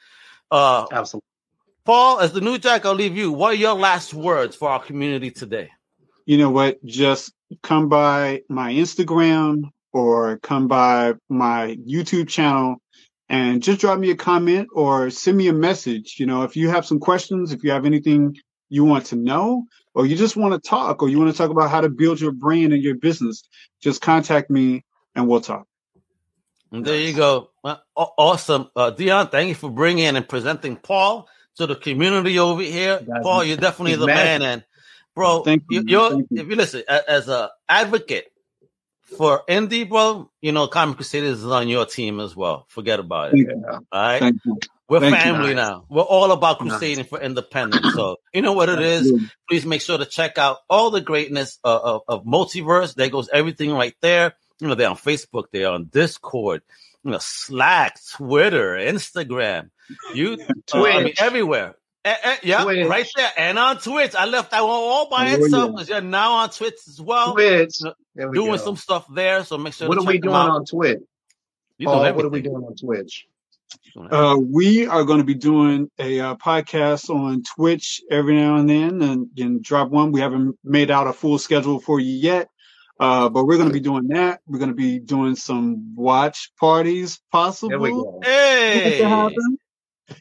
Uh, 0.50 0.86
Absolutely. 0.90 1.26
Paul, 1.84 2.20
as 2.20 2.32
the 2.32 2.40
new 2.40 2.56
jack, 2.56 2.86
I'll 2.86 2.94
leave 2.94 3.14
you. 3.14 3.30
What 3.30 3.52
are 3.52 3.56
your 3.56 3.74
last 3.74 4.14
words 4.14 4.56
for 4.56 4.70
our 4.70 4.82
community 4.82 5.30
today? 5.30 5.70
You 6.24 6.38
know 6.38 6.48
what? 6.48 6.82
Just 6.82 7.34
come 7.62 7.90
by 7.90 8.40
my 8.48 8.72
Instagram 8.72 9.64
or 9.92 10.38
come 10.38 10.66
by 10.66 11.12
my 11.28 11.76
YouTube 11.86 12.28
channel 12.28 12.76
and 13.28 13.62
just 13.62 13.80
drop 13.80 13.98
me 13.98 14.10
a 14.10 14.16
comment 14.16 14.68
or 14.72 15.10
send 15.10 15.36
me 15.36 15.48
a 15.48 15.52
message. 15.52 16.16
You 16.18 16.24
know, 16.24 16.42
if 16.44 16.56
you 16.56 16.70
have 16.70 16.86
some 16.86 17.00
questions, 17.00 17.52
if 17.52 17.62
you 17.62 17.70
have 17.70 17.84
anything 17.84 18.34
you 18.70 18.84
want 18.84 19.04
to 19.06 19.16
know, 19.16 19.64
or 19.92 20.06
you 20.06 20.16
just 20.16 20.36
want 20.36 20.54
to 20.54 20.68
talk, 20.68 21.02
or 21.02 21.10
you 21.10 21.18
want 21.18 21.30
to 21.30 21.36
talk 21.36 21.50
about 21.50 21.68
how 21.68 21.82
to 21.82 21.90
build 21.90 22.18
your 22.18 22.32
brand 22.32 22.72
and 22.72 22.82
your 22.82 22.96
business, 22.96 23.46
just 23.82 24.00
contact 24.00 24.50
me 24.50 24.84
and 25.14 25.28
we'll 25.28 25.42
talk. 25.42 25.66
And 26.72 26.82
there 26.82 26.98
you 26.98 27.12
go. 27.12 27.50
Well, 27.62 27.82
awesome. 27.94 28.70
Uh, 28.74 28.90
Dion, 28.90 29.28
thank 29.28 29.50
you 29.50 29.54
for 29.54 29.70
bringing 29.70 30.06
in 30.06 30.16
and 30.16 30.26
presenting 30.26 30.76
Paul 30.76 31.28
to 31.56 31.66
the 31.66 31.76
community 31.76 32.38
over 32.38 32.62
here. 32.62 33.00
Paul, 33.22 33.44
you're 33.44 33.56
definitely 33.56 33.96
the 33.96 34.06
man. 34.06 34.42
And 34.42 34.64
bro, 35.14 35.42
thank 35.42 35.64
you. 35.70 35.84
You're, 35.86 36.10
thank 36.10 36.26
you. 36.30 36.42
if 36.42 36.48
you 36.48 36.56
listen, 36.56 36.82
as 36.88 37.28
a 37.28 37.50
advocate 37.68 38.26
for 39.16 39.42
indie, 39.48 39.88
bro, 39.88 40.30
you 40.40 40.52
know, 40.52 40.66
Comic 40.66 40.96
Crusaders 40.96 41.38
is 41.38 41.46
on 41.46 41.68
your 41.68 41.86
team 41.86 42.20
as 42.20 42.34
well. 42.34 42.66
Forget 42.68 43.00
about 43.00 43.34
it. 43.34 43.48
All 43.64 43.82
right. 43.92 44.20
Thank 44.20 44.40
you. 44.44 44.58
We're 44.86 45.00
Thank 45.00 45.16
family 45.16 45.50
you. 45.50 45.54
now. 45.54 45.86
We're 45.88 46.02
all 46.02 46.30
about 46.30 46.58
crusading 46.58 46.98
nice. 46.98 47.06
for 47.08 47.18
independence. 47.18 47.94
So 47.94 48.16
you 48.34 48.42
know 48.42 48.52
what 48.52 48.68
it 48.68 48.80
is. 48.80 49.30
Please 49.48 49.64
make 49.64 49.80
sure 49.80 49.96
to 49.96 50.04
check 50.04 50.36
out 50.36 50.58
all 50.68 50.90
the 50.90 51.00
greatness 51.00 51.58
of, 51.64 51.80
of, 51.80 52.00
of 52.06 52.24
multiverse. 52.24 52.94
There 52.94 53.08
goes 53.08 53.30
everything 53.32 53.72
right 53.72 53.94
there. 54.02 54.34
You 54.60 54.68
know, 54.68 54.74
they're 54.74 54.90
on 54.90 54.96
Facebook, 54.96 55.44
they're 55.52 55.70
on 55.70 55.86
Discord, 55.86 56.62
you 57.04 57.10
know, 57.10 57.18
Slack, 57.20 57.98
Twitter, 58.16 58.72
Instagram, 58.72 59.70
you, 60.14 60.36
Twitch, 60.36 60.74
uh, 60.74 60.82
I 60.82 61.04
mean, 61.04 61.14
everywhere. 61.18 61.76
Eh, 62.04 62.14
eh, 62.22 62.36
yeah, 62.42 62.64
Twitch. 62.64 62.86
right 62.86 63.06
there, 63.16 63.32
and 63.36 63.58
on 63.58 63.78
Twitch. 63.78 64.14
I 64.14 64.26
left 64.26 64.50
that 64.50 64.62
one 64.62 64.70
all 64.70 65.08
by 65.08 65.30
oh, 65.30 65.34
itself 65.34 65.70
because 65.72 65.88
yeah. 65.88 65.96
you're 65.96 66.04
now 66.04 66.32
on 66.32 66.50
Twitch 66.50 66.74
as 66.88 67.00
well. 67.00 67.32
Twitch, 67.32 67.78
doing 68.16 68.32
go. 68.32 68.56
some 68.56 68.76
stuff 68.76 69.06
there. 69.12 69.44
So 69.44 69.56
make 69.56 69.74
sure. 69.74 69.88
What 69.88 69.98
are 69.98 70.04
we 70.04 70.18
doing 70.18 70.34
on 70.34 70.64
Twitch? 70.64 71.00
Paul, 71.82 72.12
what 72.14 72.24
are 72.24 72.28
we 72.28 72.42
doing 72.42 72.62
on 72.62 72.74
Twitch? 72.76 73.26
Uh, 73.96 74.36
we 74.38 74.86
are 74.86 75.04
going 75.04 75.18
to 75.18 75.24
be 75.24 75.34
doing 75.34 75.90
a 75.98 76.20
uh, 76.20 76.34
podcast 76.36 77.10
on 77.10 77.42
Twitch 77.42 78.00
every 78.10 78.36
now 78.36 78.56
and 78.56 78.68
then, 78.68 79.02
and, 79.02 79.28
and 79.36 79.62
drop 79.62 79.90
one. 79.90 80.12
We 80.12 80.20
haven't 80.20 80.58
made 80.64 80.90
out 80.90 81.06
a 81.06 81.12
full 81.12 81.38
schedule 81.38 81.80
for 81.80 82.00
you 82.00 82.12
yet, 82.12 82.48
uh, 83.00 83.28
but 83.28 83.44
we're 83.44 83.56
going 83.56 83.68
to 83.68 83.74
be 83.74 83.80
doing 83.80 84.08
that. 84.08 84.40
We're 84.46 84.58
going 84.58 84.70
to 84.70 84.76
be 84.76 84.98
doing 84.98 85.36
some 85.36 85.94
watch 85.96 86.52
parties, 86.58 87.20
possible. 87.32 88.20
Hey, 88.22 89.00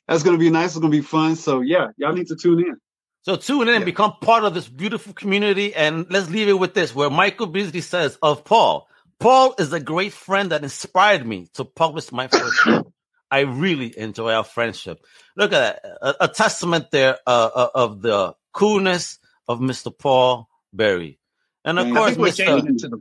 that's 0.08 0.24
going 0.24 0.38
to 0.38 0.40
be 0.40 0.50
nice. 0.50 0.72
It's 0.72 0.80
going 0.80 0.92
to 0.92 0.98
be 0.98 1.04
fun. 1.04 1.36
So 1.36 1.62
yeah, 1.62 1.88
y'all 1.98 2.14
need 2.14 2.28
to 2.28 2.36
tune 2.36 2.60
in. 2.60 2.78
So 3.24 3.38
tune 3.38 3.70
in 3.70 3.76
and 3.76 3.86
become 3.86 4.14
part 4.22 4.44
of 4.44 4.54
this 4.54 4.68
beautiful 4.68 5.14
community. 5.14 5.74
And 5.74 6.08
let's 6.10 6.30
leave 6.30 6.50
it 6.50 6.60
with 6.60 6.74
this, 6.74 6.94
where 6.94 7.10
Michael 7.10 7.48
Beasley 7.48 7.82
says 7.82 8.18
of 8.22 8.44
Paul, 8.44 8.88
Paul 9.20 9.56
is 9.58 9.72
a 9.72 9.80
great 9.80 10.12
friend 10.12 10.52
that 10.52 10.64
inspired 10.64 11.26
me 11.26 11.48
to 11.54 11.64
publish 11.64 12.12
my 12.12 12.28
first 12.28 12.66
book. 12.66 12.92
I 13.32 13.42
really 13.42 13.98
enjoy 13.98 14.34
our 14.34 14.44
friendship. 14.44 15.00
Look 15.38 15.54
at 15.54 15.82
that, 15.82 15.98
a, 16.02 16.26
a 16.26 16.28
testament 16.28 16.92
there 16.92 17.18
uh, 17.26 17.50
uh, 17.56 17.70
of 17.74 18.02
the 18.02 18.36
coolness 18.52 19.20
of 19.48 19.60
Mr. 19.60 19.98
Paul 19.98 20.50
Berry. 20.74 21.20
And 21.66 21.80
of 21.80 21.92
course, 21.94 22.18
we're 22.18 22.32
changing 22.32 22.76
it 22.76 22.80
to 22.80 22.90
the 22.90 23.00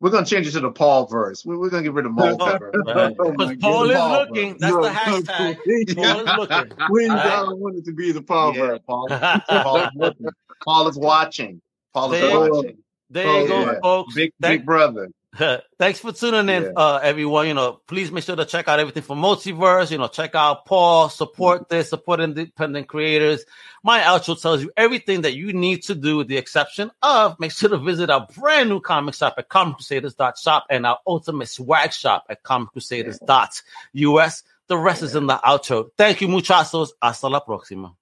we're 0.00 0.10
going 0.10 0.24
to 0.24 0.30
change 0.30 0.46
it 0.46 0.52
to 0.52 0.60
the 0.60 0.70
Paul 0.70 1.06
verse. 1.06 1.44
We're, 1.44 1.58
we're 1.58 1.70
going 1.70 1.82
to 1.82 1.88
get 1.88 1.94
rid 1.94 2.06
of 2.06 2.14
Paul. 2.16 2.36
Right. 2.36 3.14
oh 3.18 3.34
Paul 3.34 3.50
is 3.50 3.58
Paul 3.58 3.86
looking. 3.86 4.52
Verse. 4.52 4.60
That's 4.60 4.74
no, 4.74 4.82
the 4.82 4.88
hashtag. 4.90 5.96
Paul 5.96 6.20
is 6.20 6.36
looking. 6.38 6.78
We 6.90 7.08
right. 7.08 7.24
don't 7.24 7.58
want 7.58 7.76
it 7.76 7.84
to 7.86 7.92
be 7.92 8.12
the 8.12 8.22
Paul 8.22 8.54
yeah. 8.54 8.66
verse. 8.66 8.80
Paul, 8.86 9.08
Paul, 9.48 9.76
is 9.78 9.90
looking. 9.96 10.26
Paul 10.64 10.88
is 10.88 10.96
watching. 10.96 11.60
Paul 11.94 12.12
is 12.12 12.20
there, 12.20 12.50
watching. 12.50 12.78
There 13.10 13.42
you 13.42 13.48
go, 13.48 13.60
yeah. 13.60 13.80
folks. 13.82 14.14
Big, 14.14 14.32
Thank, 14.40 14.60
big 14.60 14.66
brother. 14.66 15.08
Thanks 15.78 16.00
for 16.00 16.12
tuning 16.12 16.48
in, 16.48 16.64
yeah. 16.64 16.70
uh, 16.74 17.00
everyone. 17.02 17.46
You 17.46 17.54
know, 17.54 17.80
please 17.86 18.10
make 18.10 18.24
sure 18.24 18.36
to 18.36 18.44
check 18.44 18.66
out 18.66 18.80
everything 18.80 19.02
from 19.02 19.20
Multiverse. 19.20 19.90
You 19.90 19.98
know, 19.98 20.08
check 20.08 20.34
out 20.34 20.64
Paul, 20.64 21.10
support 21.10 21.62
mm-hmm. 21.62 21.74
this, 21.74 21.90
support 21.90 22.20
independent 22.20 22.88
creators. 22.88 23.44
My 23.82 24.00
outro 24.00 24.40
tells 24.40 24.62
you 24.62 24.70
everything 24.76 25.22
that 25.22 25.36
you 25.36 25.52
need 25.52 25.82
to 25.84 25.94
do, 25.94 26.18
with 26.18 26.28
the 26.28 26.38
exception 26.38 26.90
of 27.02 27.38
make 27.38 27.52
sure 27.52 27.68
to 27.68 27.78
visit 27.78 28.10
our 28.10 28.26
brand 28.38 28.70
new 28.70 28.80
comic 28.80 29.14
shop 29.14 29.34
at 29.38 29.48
comiccrusaders.shop 29.48 30.66
and 30.70 30.86
our 30.86 30.98
ultimate 31.06 31.48
swag 31.48 31.92
shop 31.92 32.26
at 32.30 32.42
comiccrusaders.us. 32.42 34.42
The 34.68 34.76
rest 34.76 35.02
is 35.02 35.14
in 35.14 35.26
the 35.26 35.36
outro. 35.36 35.90
Thank 35.96 36.20
you, 36.20 36.28
muchachos. 36.28 36.90
Hasta 37.00 37.28
la 37.28 37.40
próxima. 37.40 37.94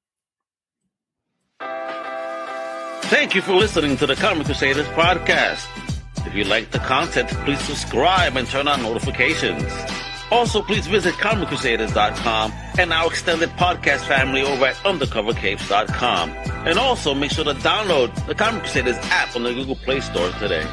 Thank 3.08 3.36
you 3.36 3.42
for 3.42 3.52
listening 3.52 3.96
to 3.98 4.06
the 4.06 4.16
Comic 4.16 4.46
Crusaders 4.46 4.86
podcast. 4.88 5.95
If 6.26 6.34
you 6.34 6.44
like 6.44 6.70
the 6.70 6.78
content, 6.80 7.28
please 7.44 7.60
subscribe 7.60 8.36
and 8.36 8.46
turn 8.48 8.68
on 8.68 8.82
notifications. 8.82 9.64
Also, 10.30 10.60
please 10.60 10.86
visit 10.88 11.14
ComicCrusaders.com 11.14 12.52
and 12.78 12.92
our 12.92 13.06
extended 13.06 13.48
podcast 13.50 14.06
family 14.08 14.42
over 14.42 14.66
at 14.66 14.74
UndercoverCapes.com. 14.76 16.30
And 16.66 16.78
also 16.78 17.14
make 17.14 17.30
sure 17.30 17.44
to 17.44 17.54
download 17.54 18.26
the 18.26 18.34
Comic 18.34 18.62
Crusaders 18.62 18.96
app 19.04 19.36
on 19.36 19.44
the 19.44 19.54
Google 19.54 19.76
Play 19.76 20.00
Store 20.00 20.30
today. 20.32 20.64